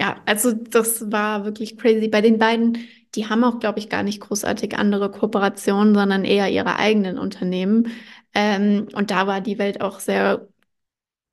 Ja, 0.01 0.21
also 0.25 0.51
das 0.53 1.11
war 1.11 1.45
wirklich 1.45 1.77
crazy. 1.77 2.07
Bei 2.07 2.21
den 2.21 2.39
beiden, 2.39 2.79
die 3.13 3.27
haben 3.29 3.43
auch, 3.43 3.59
glaube 3.59 3.77
ich, 3.79 3.87
gar 3.89 4.01
nicht 4.03 4.19
großartig 4.21 4.75
andere 4.77 5.11
Kooperationen, 5.11 5.93
sondern 5.93 6.25
eher 6.25 6.49
ihre 6.49 6.77
eigenen 6.77 7.19
Unternehmen. 7.19 7.91
Ähm, 8.33 8.87
und 8.95 9.11
da 9.11 9.27
war 9.27 9.41
die 9.41 9.59
Welt 9.59 9.81
auch 9.81 9.99
sehr 9.99 10.47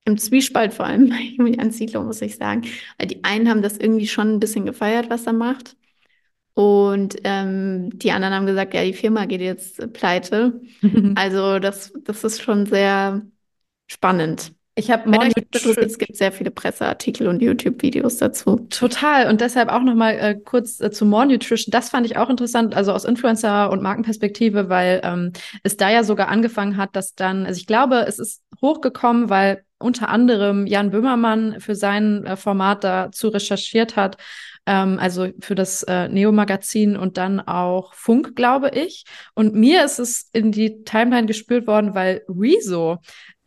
im 0.05 0.19
Zwiespalt, 0.19 0.75
vor 0.75 0.87
allem 0.87 1.09
bei 1.11 1.17
Julian 1.39 1.73
Zietlow, 1.73 2.03
muss 2.05 2.23
ich 2.23 2.37
sagen. 2.37 2.63
Weil 2.99 3.09
die 3.09 3.25
einen 3.25 3.49
haben 3.51 3.63
das 3.63 3.79
irgendwie 3.79 4.09
schon 4.09 4.35
ein 4.35 4.41
bisschen 4.41 4.67
gefeiert, 4.67 5.11
was 5.11 5.27
er 5.27 5.35
macht. 5.35 5.77
Und 6.55 7.17
ähm, 7.25 7.91
die 7.99 8.13
anderen 8.13 8.35
haben 8.35 8.47
gesagt, 8.47 8.75
ja, 8.75 8.85
die 8.85 8.95
Firma 8.95 9.27
geht 9.27 9.41
jetzt 9.43 9.93
pleite. 9.95 10.61
also 11.17 11.59
das, 11.61 11.93
das 12.05 12.25
ist 12.25 12.43
schon 12.43 12.67
sehr 12.67 13.23
spannend. 13.89 14.53
Ich 14.79 14.93
habe 14.93 15.11
Es 15.53 15.99
gibt 15.99 16.17
sehr 16.17 16.31
viele 16.31 16.53
Presseartikel 16.53 17.27
und 17.27 17.43
YouTube-Videos 17.43 18.19
dazu. 18.19 18.67
Total. 18.71 19.29
Und 19.29 19.41
deshalb 19.41 19.71
auch 19.71 19.83
noch 19.83 19.97
mal 19.97 20.13
äh, 20.13 20.35
kurz 20.37 20.81
äh, 20.81 20.93
zu 20.93 21.05
More 21.05 21.27
Nutrition. 21.27 21.73
Das 21.73 21.91
fand 21.91 22.07
ich 22.07 22.17
auch 22.17 22.31
interessant, 22.31 22.77
also 22.77 22.93
aus 22.93 23.05
Influencer- 23.05 23.71
und 23.71 23.83
Markenperspektive, 23.83 24.69
weil 24.69 25.01
ähm, 25.03 25.33
es 25.65 25.77
da 25.77 25.91
ja 25.91 26.05
sogar 26.05 26.29
angefangen 26.29 26.77
hat, 26.77 26.95
dass 26.95 27.17
dann, 27.17 27.45
also 27.45 27.59
ich 27.59 27.67
glaube, 27.67 28.05
es 28.07 28.21
ist 28.21 28.43
hochgekommen, 28.63 29.29
weil 29.29 29.65
unter 29.79 30.09
anderem 30.09 30.67
Jan 30.67 30.91
Böhmermann 30.91 31.61
für 31.61 31.75
sein 31.75 32.25
äh, 32.25 32.37
Format 32.37 32.85
dazu 32.85 33.29
recherchiert 33.29 33.97
hat 33.97 34.17
ähm, 34.69 34.99
also 35.01 35.29
für 35.41 35.55
das 35.55 35.83
äh, 35.85 36.09
Neo-Magazin 36.09 36.97
und 36.97 37.17
dann 37.17 37.41
auch 37.41 37.95
Funk, 37.95 38.37
glaube 38.37 38.71
ich. 38.75 39.05
Und 39.35 39.55
mir 39.55 39.83
ist 39.83 39.99
es 39.99 40.29
in 40.35 40.53
die 40.53 40.85
Timeline 40.85 41.27
gespürt 41.27 41.67
worden, 41.67 41.95
weil 41.95 42.23
Rezo 42.29 42.99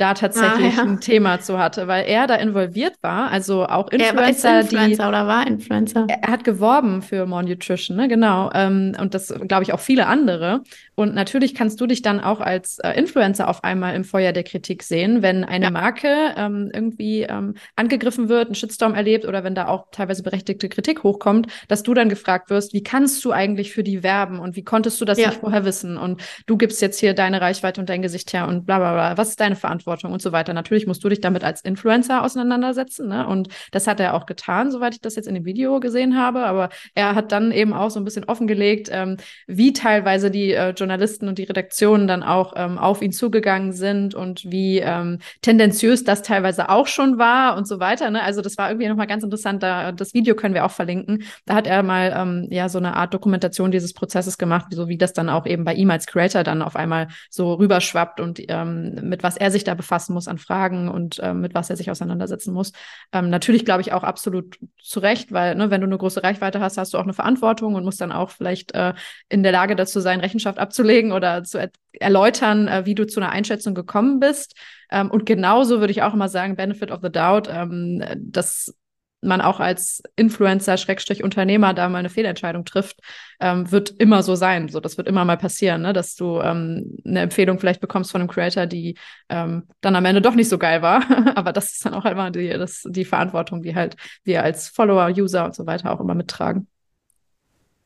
da 0.01 0.15
tatsächlich 0.15 0.73
ah, 0.73 0.77
ja. 0.77 0.83
ein 0.83 0.99
Thema 0.99 1.39
zu 1.41 1.59
hatte, 1.59 1.87
weil 1.87 2.05
er 2.05 2.25
da 2.25 2.35
involviert 2.35 2.95
war, 3.01 3.29
also 3.29 3.67
auch 3.67 3.89
Influencer, 3.89 4.49
er 4.49 4.61
Influencer 4.61 5.03
die, 5.03 5.09
oder 5.09 5.27
war 5.27 5.45
Influencer. 5.45 6.07
Er 6.07 6.31
hat 6.31 6.43
geworben 6.43 7.03
für 7.03 7.27
More 7.27 7.43
Nutrition, 7.43 7.97
ne, 7.97 8.07
genau, 8.07 8.49
ähm, 8.53 8.93
und 8.99 9.13
das 9.13 9.33
glaube 9.47 9.63
ich 9.63 9.73
auch 9.73 9.79
viele 9.79 10.07
andere. 10.07 10.63
Und 10.95 11.13
natürlich 11.13 11.53
kannst 11.53 11.79
du 11.81 11.87
dich 11.87 12.01
dann 12.01 12.19
auch 12.19 12.41
als 12.41 12.79
äh, 12.79 12.91
Influencer 12.91 13.47
auf 13.47 13.63
einmal 13.63 13.95
im 13.95 14.03
Feuer 14.03 14.31
der 14.31 14.43
Kritik 14.43 14.83
sehen, 14.83 15.21
wenn 15.21 15.43
eine 15.43 15.65
ja. 15.65 15.71
Marke 15.71 16.33
ähm, 16.35 16.71
irgendwie 16.73 17.21
ähm, 17.21 17.53
angegriffen 17.75 18.27
wird, 18.27 18.47
einen 18.47 18.55
Shitstorm 18.55 18.95
erlebt 18.95 19.25
oder 19.25 19.43
wenn 19.43 19.55
da 19.55 19.67
auch 19.67 19.87
teilweise 19.91 20.23
berechtigte 20.23 20.67
Kritik 20.67 21.03
hochkommt, 21.03 21.47
dass 21.67 21.83
du 21.83 21.93
dann 21.93 22.09
gefragt 22.09 22.49
wirst, 22.49 22.73
wie 22.73 22.83
kannst 22.83 23.23
du 23.23 23.31
eigentlich 23.31 23.71
für 23.71 23.83
die 23.83 24.01
werben 24.01 24.39
und 24.39 24.55
wie 24.55 24.63
konntest 24.63 24.99
du 24.99 25.05
das 25.05 25.19
ja. 25.19 25.27
nicht 25.27 25.39
vorher 25.41 25.63
wissen 25.63 25.97
und 25.97 26.21
du 26.47 26.57
gibst 26.57 26.81
jetzt 26.81 26.99
hier 26.99 27.13
deine 27.13 27.39
Reichweite 27.39 27.79
und 27.79 27.89
dein 27.89 28.01
Gesicht 28.01 28.33
her 28.33 28.47
und 28.47 28.65
bla 28.65 28.79
bla 28.79 28.93
bla. 28.93 29.17
Was 29.17 29.29
ist 29.29 29.39
deine 29.39 29.55
Verantwortung? 29.55 29.90
Verantwortung 29.91 30.13
und 30.13 30.21
so 30.21 30.31
weiter. 30.31 30.53
Natürlich 30.53 30.87
musst 30.87 31.03
du 31.03 31.09
dich 31.09 31.21
damit 31.21 31.43
als 31.43 31.61
Influencer 31.61 32.23
auseinandersetzen. 32.23 33.07
Ne? 33.07 33.27
Und 33.27 33.49
das 33.71 33.87
hat 33.87 33.99
er 33.99 34.13
auch 34.13 34.25
getan, 34.25 34.71
soweit 34.71 34.93
ich 34.93 35.01
das 35.01 35.15
jetzt 35.15 35.27
in 35.27 35.35
dem 35.35 35.45
Video 35.45 35.79
gesehen 35.79 36.17
habe. 36.17 36.45
Aber 36.45 36.69
er 36.95 37.15
hat 37.15 37.31
dann 37.31 37.51
eben 37.51 37.73
auch 37.73 37.89
so 37.89 37.99
ein 37.99 38.05
bisschen 38.05 38.25
offengelegt, 38.25 38.89
ähm, 38.91 39.17
wie 39.47 39.73
teilweise 39.73 40.31
die 40.31 40.53
äh, 40.53 40.69
Journalisten 40.71 41.27
und 41.27 41.37
die 41.37 41.43
Redaktionen 41.43 42.07
dann 42.07 42.23
auch 42.23 42.53
ähm, 42.55 42.77
auf 42.77 43.01
ihn 43.01 43.11
zugegangen 43.11 43.73
sind 43.73 44.15
und 44.15 44.43
wie 44.45 44.79
ähm, 44.79 45.19
tendenziös 45.41 46.03
das 46.03 46.21
teilweise 46.21 46.69
auch 46.69 46.87
schon 46.87 47.17
war 47.17 47.57
und 47.57 47.67
so 47.67 47.79
weiter. 47.79 48.09
Ne? 48.09 48.21
Also 48.23 48.41
das 48.41 48.57
war 48.57 48.69
irgendwie 48.69 48.87
nochmal 48.87 49.07
ganz 49.07 49.23
interessant. 49.23 49.63
Da, 49.63 49.91
das 49.91 50.13
Video 50.13 50.35
können 50.35 50.53
wir 50.53 50.65
auch 50.65 50.71
verlinken. 50.71 51.23
Da 51.45 51.55
hat 51.55 51.67
er 51.67 51.83
mal 51.83 52.13
ähm, 52.15 52.47
ja 52.49 52.69
so 52.69 52.77
eine 52.77 52.95
Art 52.95 53.13
Dokumentation 53.13 53.71
dieses 53.71 53.93
Prozesses 53.93 54.37
gemacht, 54.37 54.67
so 54.71 54.87
wie 54.87 54.97
das 54.97 55.13
dann 55.13 55.29
auch 55.29 55.45
eben 55.45 55.63
bei 55.63 55.73
ihm 55.73 55.91
als 55.91 56.05
Creator 56.05 56.43
dann 56.43 56.61
auf 56.61 56.75
einmal 56.75 57.07
so 57.29 57.53
rüberschwappt 57.53 58.19
und 58.19 58.41
ähm, 58.47 58.95
mit 59.01 59.23
was 59.23 59.37
er 59.37 59.51
sich 59.51 59.63
da 59.63 59.75
befassen 59.81 60.13
muss 60.13 60.27
an 60.27 60.37
Fragen 60.37 60.87
und 60.87 61.19
äh, 61.19 61.33
mit 61.33 61.53
was 61.53 61.69
er 61.69 61.75
sich 61.75 61.91
auseinandersetzen 61.91 62.53
muss. 62.53 62.71
Ähm, 63.11 63.29
natürlich 63.29 63.65
glaube 63.65 63.81
ich 63.81 63.93
auch 63.93 64.03
absolut 64.03 64.57
zu 64.81 64.99
Recht, 64.99 65.31
weil 65.31 65.55
ne, 65.55 65.69
wenn 65.71 65.81
du 65.81 65.87
eine 65.87 65.97
große 65.97 66.23
Reichweite 66.23 66.59
hast, 66.59 66.77
hast 66.77 66.93
du 66.93 66.97
auch 66.97 67.03
eine 67.03 67.13
Verantwortung 67.13 67.75
und 67.75 67.83
musst 67.83 67.99
dann 67.99 68.11
auch 68.11 68.29
vielleicht 68.29 68.73
äh, 68.73 68.93
in 69.29 69.43
der 69.43 69.51
Lage 69.51 69.75
dazu 69.75 69.99
sein, 69.99 70.19
Rechenschaft 70.19 70.59
abzulegen 70.59 71.11
oder 71.11 71.43
zu 71.43 71.57
er 71.57 71.71
erläutern, 71.99 72.67
äh, 72.67 72.85
wie 72.85 72.95
du 72.95 73.05
zu 73.05 73.19
einer 73.19 73.31
Einschätzung 73.31 73.75
gekommen 73.75 74.19
bist. 74.19 74.55
Ähm, 74.91 75.11
und 75.11 75.25
genauso 75.25 75.79
würde 75.79 75.91
ich 75.91 76.03
auch 76.03 76.13
immer 76.13 76.29
sagen, 76.29 76.55
Benefit 76.55 76.91
of 76.91 77.01
the 77.01 77.11
Doubt, 77.11 77.49
ähm, 77.51 78.03
dass 78.17 78.73
man 79.21 79.41
auch 79.41 79.59
als 79.59 80.01
Influencer, 80.15 80.77
Schrägstrich 80.77 81.23
Unternehmer 81.23 81.73
da 81.73 81.87
mal 81.89 81.99
eine 81.99 82.09
Fehlentscheidung 82.09 82.65
trifft, 82.65 82.99
ähm, 83.39 83.71
wird 83.71 83.91
immer 83.99 84.23
so 84.23 84.35
sein. 84.35 84.69
So, 84.69 84.79
das 84.79 84.97
wird 84.97 85.07
immer 85.07 85.25
mal 85.25 85.37
passieren, 85.37 85.83
ne? 85.83 85.93
dass 85.93 86.15
du 86.15 86.39
ähm, 86.41 86.97
eine 87.05 87.21
Empfehlung 87.21 87.59
vielleicht 87.59 87.81
bekommst 87.81 88.11
von 88.11 88.21
einem 88.21 88.29
Creator, 88.29 88.65
die 88.65 88.97
ähm, 89.29 89.67
dann 89.81 89.95
am 89.95 90.05
Ende 90.05 90.21
doch 90.21 90.35
nicht 90.35 90.49
so 90.49 90.57
geil 90.57 90.81
war. 90.81 91.03
Aber 91.35 91.53
das 91.53 91.71
ist 91.71 91.85
dann 91.85 91.93
auch 91.93 92.05
immer 92.05 92.31
die, 92.31 92.49
das, 92.49 92.83
die 92.87 93.05
Verantwortung, 93.05 93.61
die 93.61 93.75
halt 93.75 93.95
wir 94.23 94.43
als 94.43 94.69
Follower, 94.69 95.07
User 95.09 95.45
und 95.45 95.55
so 95.55 95.65
weiter 95.65 95.91
auch 95.91 95.99
immer 95.99 96.15
mittragen. 96.15 96.67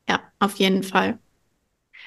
Ja, 0.08 0.20
auf 0.38 0.56
jeden 0.56 0.82
Fall. 0.82 1.18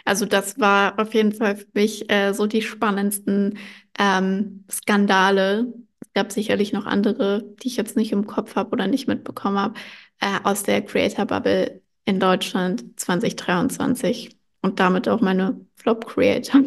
Also 0.05 0.25
das 0.25 0.59
war 0.59 0.97
auf 0.99 1.13
jeden 1.13 1.34
Fall 1.34 1.57
für 1.57 1.67
mich 1.73 2.09
äh, 2.11 2.34
so 2.34 2.47
die 2.47 2.61
spannendsten 2.61 3.57
ähm, 3.97 4.63
Skandale, 4.71 5.73
gab 6.14 6.32
sicherlich 6.32 6.74
noch 6.74 6.86
andere, 6.86 7.43
die 7.62 7.68
ich 7.68 7.78
jetzt 7.78 7.95
nicht 7.97 8.12
im 8.12 8.28
Kopf 8.28 8.55
habe 8.55 8.72
oder 8.72 8.88
nicht 8.88 9.07
mitbekommen 9.07 9.57
habe, 9.57 9.74
äh, 10.20 10.39
aus 10.43 10.64
der 10.64 10.82
Creator 10.82 11.26
Bubble 11.26 11.82
in 12.05 12.20
Deutschland 12.20 12.99
2023 12.99 14.36
und 14.62 14.80
damit 14.80 15.07
auch 15.07 15.22
meine 15.22 15.66
Flop 15.76 16.07
Creator. 16.07 16.62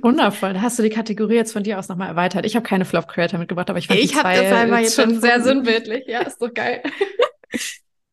Wundervoll. 0.00 0.54
Da 0.54 0.62
hast 0.62 0.78
du 0.78 0.82
die 0.82 0.90
Kategorie 0.90 1.34
jetzt 1.34 1.52
von 1.52 1.62
dir 1.62 1.78
aus 1.78 1.88
nochmal 1.88 2.08
erweitert. 2.08 2.46
Ich 2.46 2.56
habe 2.56 2.66
keine 2.66 2.84
Flop 2.84 3.08
Creator 3.08 3.38
mitgebracht, 3.38 3.68
aber 3.68 3.78
ich 3.78 3.88
fand 3.88 4.00
ich 4.00 4.12
die 4.12 4.16
zwei 4.16 4.68
das 4.68 4.82
jetzt 4.82 4.94
schon 4.94 5.20
sehr 5.20 5.42
sinnbildlich. 5.42 6.04
Ja, 6.06 6.20
ist 6.20 6.40
doch 6.40 6.52
geil. 6.52 6.82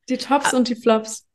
die 0.10 0.18
Tops 0.18 0.54
ah. 0.54 0.58
und 0.58 0.68
die 0.68 0.76
Flops. 0.76 1.26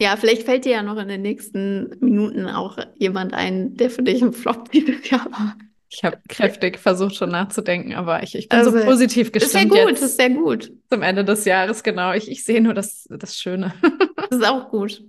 Ja, 0.00 0.16
vielleicht 0.16 0.44
fällt 0.44 0.64
dir 0.64 0.72
ja 0.72 0.82
noch 0.82 0.96
in 0.96 1.08
den 1.08 1.20
nächsten 1.20 1.94
Minuten 2.00 2.46
auch 2.46 2.78
jemand 2.96 3.34
ein, 3.34 3.74
der 3.74 3.90
für 3.90 4.02
dich 4.02 4.22
ein 4.22 4.32
Flop 4.32 4.70
dieses 4.70 5.10
Jahr 5.10 5.30
war. 5.30 5.56
Ich 5.92 6.04
habe 6.04 6.18
kräftig 6.28 6.78
versucht 6.78 7.16
schon 7.16 7.30
nachzudenken, 7.30 7.94
aber 7.94 8.22
ich, 8.22 8.36
ich 8.36 8.48
bin 8.48 8.58
also, 8.58 8.70
so 8.70 8.84
positiv 8.84 9.32
gestimmt. 9.32 9.54
Ist 9.54 9.72
sehr 9.72 9.84
gut, 9.84 9.90
jetzt 9.90 10.02
ist 10.02 10.16
sehr 10.16 10.30
gut. 10.30 10.72
Zum 10.88 11.02
Ende 11.02 11.24
des 11.24 11.44
Jahres, 11.44 11.82
genau. 11.82 12.12
Ich, 12.12 12.30
ich 12.30 12.44
sehe 12.44 12.60
nur 12.60 12.74
das, 12.74 13.08
das 13.10 13.36
Schöne. 13.36 13.74
Das 14.16 14.30
ist 14.38 14.46
auch 14.46 14.70
gut. 14.70 15.02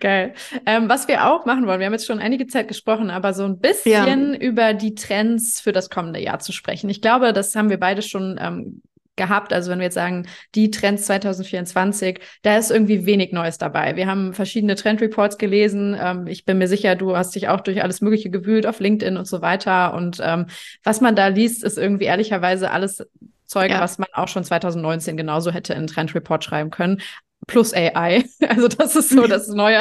Geil. 0.00 0.34
Ähm, 0.66 0.88
was 0.88 1.06
wir 1.06 1.26
auch 1.26 1.46
machen 1.46 1.66
wollen, 1.66 1.78
wir 1.78 1.86
haben 1.86 1.92
jetzt 1.92 2.06
schon 2.06 2.18
einige 2.18 2.48
Zeit 2.48 2.66
gesprochen, 2.66 3.10
aber 3.10 3.34
so 3.34 3.44
ein 3.44 3.60
bisschen 3.60 4.34
ja. 4.34 4.40
über 4.40 4.74
die 4.74 4.96
Trends 4.96 5.60
für 5.60 5.72
das 5.72 5.90
kommende 5.90 6.20
Jahr 6.20 6.40
zu 6.40 6.52
sprechen. 6.52 6.90
Ich 6.90 7.00
glaube, 7.00 7.32
das 7.32 7.54
haben 7.54 7.70
wir 7.70 7.78
beide 7.78 8.02
schon 8.02 8.36
ähm, 8.40 8.82
gehabt. 9.16 9.52
Also 9.52 9.70
wenn 9.70 9.78
wir 9.78 9.84
jetzt 9.84 9.94
sagen, 9.94 10.26
die 10.54 10.70
Trends 10.70 11.06
2024, 11.06 12.20
da 12.42 12.56
ist 12.56 12.70
irgendwie 12.70 13.06
wenig 13.06 13.32
Neues 13.32 13.58
dabei. 13.58 13.96
Wir 13.96 14.06
haben 14.06 14.34
verschiedene 14.34 14.74
Trendreports 14.74 15.38
gelesen. 15.38 15.96
Ähm, 16.00 16.26
ich 16.26 16.44
bin 16.44 16.58
mir 16.58 16.68
sicher, 16.68 16.96
du 16.96 17.16
hast 17.16 17.34
dich 17.34 17.48
auch 17.48 17.60
durch 17.60 17.82
alles 17.82 18.00
Mögliche 18.00 18.30
gewühlt 18.30 18.66
auf 18.66 18.80
LinkedIn 18.80 19.16
und 19.16 19.26
so 19.26 19.42
weiter. 19.42 19.94
Und 19.94 20.20
ähm, 20.22 20.46
was 20.82 21.00
man 21.00 21.16
da 21.16 21.28
liest, 21.28 21.64
ist 21.64 21.78
irgendwie 21.78 22.04
ehrlicherweise 22.04 22.70
alles 22.70 23.06
Zeug, 23.46 23.70
ja. 23.70 23.80
was 23.80 23.98
man 23.98 24.08
auch 24.14 24.28
schon 24.28 24.42
2019 24.42 25.16
genauso 25.16 25.52
hätte 25.52 25.74
in 25.74 25.86
Trendreport 25.86 26.44
schreiben 26.44 26.70
können 26.70 27.00
plus 27.46 27.74
AI. 27.74 28.24
Also 28.46 28.68
das 28.68 28.94
ist 28.94 29.10
so 29.10 29.26
das 29.26 29.48
neue 29.48 29.80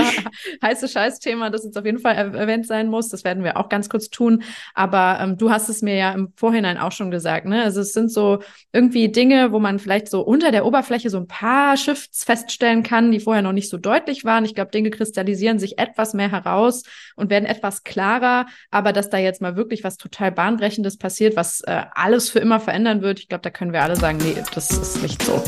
heiße 0.61 0.88
Scheißthema, 0.88 1.49
das 1.49 1.66
jetzt 1.66 1.78
auf 1.78 1.86
jeden 1.86 1.99
Fall 1.99 2.16
erwähnt 2.16 2.66
sein 2.66 2.88
muss. 2.88 3.09
Das 3.09 3.24
werden 3.24 3.43
wir 3.43 3.57
auch 3.57 3.68
ganz 3.68 3.89
kurz 3.89 4.09
tun. 4.09 4.43
Aber 4.74 5.20
ähm, 5.22 5.38
du 5.38 5.51
hast 5.51 5.70
es 5.70 5.82
mir 5.82 5.95
ja 5.95 6.11
im 6.14 6.34
Vorhinein 6.36 6.78
auch 6.78 6.91
schon 6.91 7.11
gesagt. 7.11 7.45
Ne? 7.45 7.61
Also 7.61 7.82
es 7.82 7.93
sind 7.93 8.11
so 8.11 8.39
irgendwie 8.72 9.09
Dinge, 9.09 9.51
wo 9.51 9.59
man 9.59 9.80
vielleicht 9.80 10.09
so 10.09 10.22
unter 10.22 10.51
der 10.51 10.66
Oberfläche 10.66 11.09
so 11.09 11.18
ein 11.18 11.28
paar 11.28 11.78
Shifts 11.78 12.24
feststellen 12.24 12.84
kann, 12.84 13.11
die 13.11 13.20
vorher 13.20 13.43
noch 13.43 13.51
nicht 13.51 13.70
so 13.70 13.78
deutlich 13.78 14.24
waren. 14.24 14.45
Ich 14.45 14.55
glaube, 14.55 14.72
Dinge 14.72 14.89
kristallisieren 14.89 15.59
sich 15.59 15.78
etwas 15.78 16.14
mehr 16.14 16.32
heraus 16.32 16.84
und 17.16 17.30
werden 17.30 17.45
etwas 17.45 17.84
klarer. 17.84 18.45
Aber 18.72 18.93
dass 18.93 19.09
da 19.09 19.18
jetzt 19.18 19.41
mal 19.41 19.55
wirklich 19.55 19.84
was 19.84 19.97
total 19.97 20.32
bahnbrechendes 20.32 20.97
passiert, 20.97 21.36
was 21.36 21.61
äh, 21.61 21.84
alles 21.93 22.30
für 22.30 22.39
immer 22.39 22.59
verändern 22.59 23.01
wird, 23.01 23.20
ich 23.20 23.28
glaube, 23.28 23.41
da 23.41 23.49
können 23.49 23.74
wir 23.74 23.84
alle 23.84 23.95
sagen, 23.95 24.18
nee, 24.24 24.36
das 24.53 24.72
ist 24.72 25.01
nicht 25.01 25.22
so. 25.22 25.43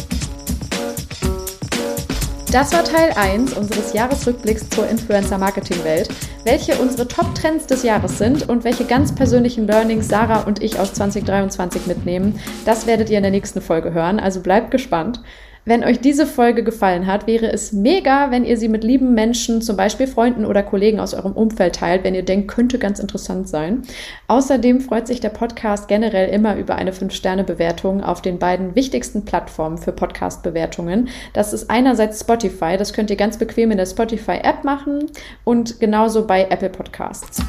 Das 2.56 2.72
war 2.72 2.86
Teil 2.86 3.12
1 3.18 3.52
unseres 3.52 3.92
Jahresrückblicks 3.92 4.70
zur 4.70 4.88
Influencer-Marketing-Welt, 4.88 6.08
welche 6.46 6.76
unsere 6.76 7.06
Top-Trends 7.06 7.68
des 7.68 7.84
Jahres 7.84 8.18
sind 8.18 8.48
und 8.48 8.64
welche 8.64 8.86
ganz 8.86 9.14
persönlichen 9.14 9.68
Learnings 9.68 10.08
Sarah 10.08 10.44
und 10.44 10.64
ich 10.64 10.80
aus 10.80 10.94
2023 10.94 11.86
mitnehmen. 11.86 12.40
Das 12.64 12.88
werdet 12.88 13.10
ihr 13.10 13.18
in 13.18 13.24
der 13.24 13.34
nächsten 13.34 13.60
Folge 13.60 13.92
hören, 13.92 14.22
also 14.22 14.40
bleibt 14.40 14.72
gespannt. 14.72 15.20
Wenn 15.68 15.84
euch 15.84 16.00
diese 16.00 16.28
Folge 16.28 16.64
gefallen 16.64 17.08
hat, 17.08 17.26
wäre 17.26 17.52
es 17.52 17.72
mega, 17.72 18.30
wenn 18.30 18.46
ihr 18.46 18.56
sie 18.56 18.68
mit 18.68 18.84
lieben 18.84 19.16
Menschen, 19.16 19.64
zum 19.64 19.76
Beispiel 19.76 20.06
Freunden 20.06 20.46
oder 20.46 20.62
Kollegen 20.62 21.00
aus 21.00 21.16
eurem 21.16 21.32
Umfeld 21.32 21.78
teilt, 21.78 22.04
wenn 22.04 22.14
ihr 22.14 22.22
denkt, 22.22 22.50
könnte 22.50 22.78
ganz 22.78 23.00
interessant 23.00 23.50
sein. 23.50 23.82
Außerdem 24.28 24.80
freut 24.80 25.08
sich 25.08 25.22
der 25.22 25.30
Podcast 25.30 25.88
generell 25.88 26.30
immer 26.30 26.56
über 26.56 26.76
eine 26.76 26.92
5-Sterne-Bewertung 26.92 28.04
auf 28.04 28.22
den 28.22 28.38
beiden 28.38 28.76
wichtigsten 28.76 29.26
Plattformen 29.26 29.80
für 29.80 29.92
Podcast-Bewertungen. 29.92 31.10
Das 31.34 31.52
ist 31.52 31.68
einerseits 31.72 32.20
Spotify, 32.20 32.78
das 32.78 32.94
könnt 32.94 33.10
ihr 33.10 33.16
ganz 33.16 33.40
bequem 33.40 33.72
in 33.72 33.78
der 33.78 33.88
Spotify-App 33.88 34.64
machen 34.64 35.08
und 35.46 35.80
genauso 35.80 36.28
bei 36.28 36.44
Apple 36.48 36.70
Podcasts. 36.70 37.42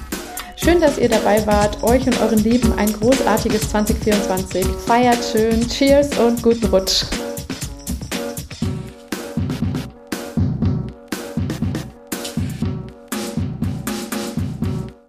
Schön, 0.57 0.81
dass 0.81 0.97
ihr 0.97 1.11
dabei 1.11 1.47
wart. 1.47 1.83
Euch 1.83 2.07
und 2.07 2.19
euren 2.23 2.39
Lieben 2.39 2.73
ein 2.79 2.91
großartiges 2.91 3.69
2024. 3.69 4.65
Feiert 4.65 5.23
schön. 5.23 5.69
Cheers 5.69 6.19
und 6.19 6.43
guten 6.43 6.65
Rutsch. 6.69 7.05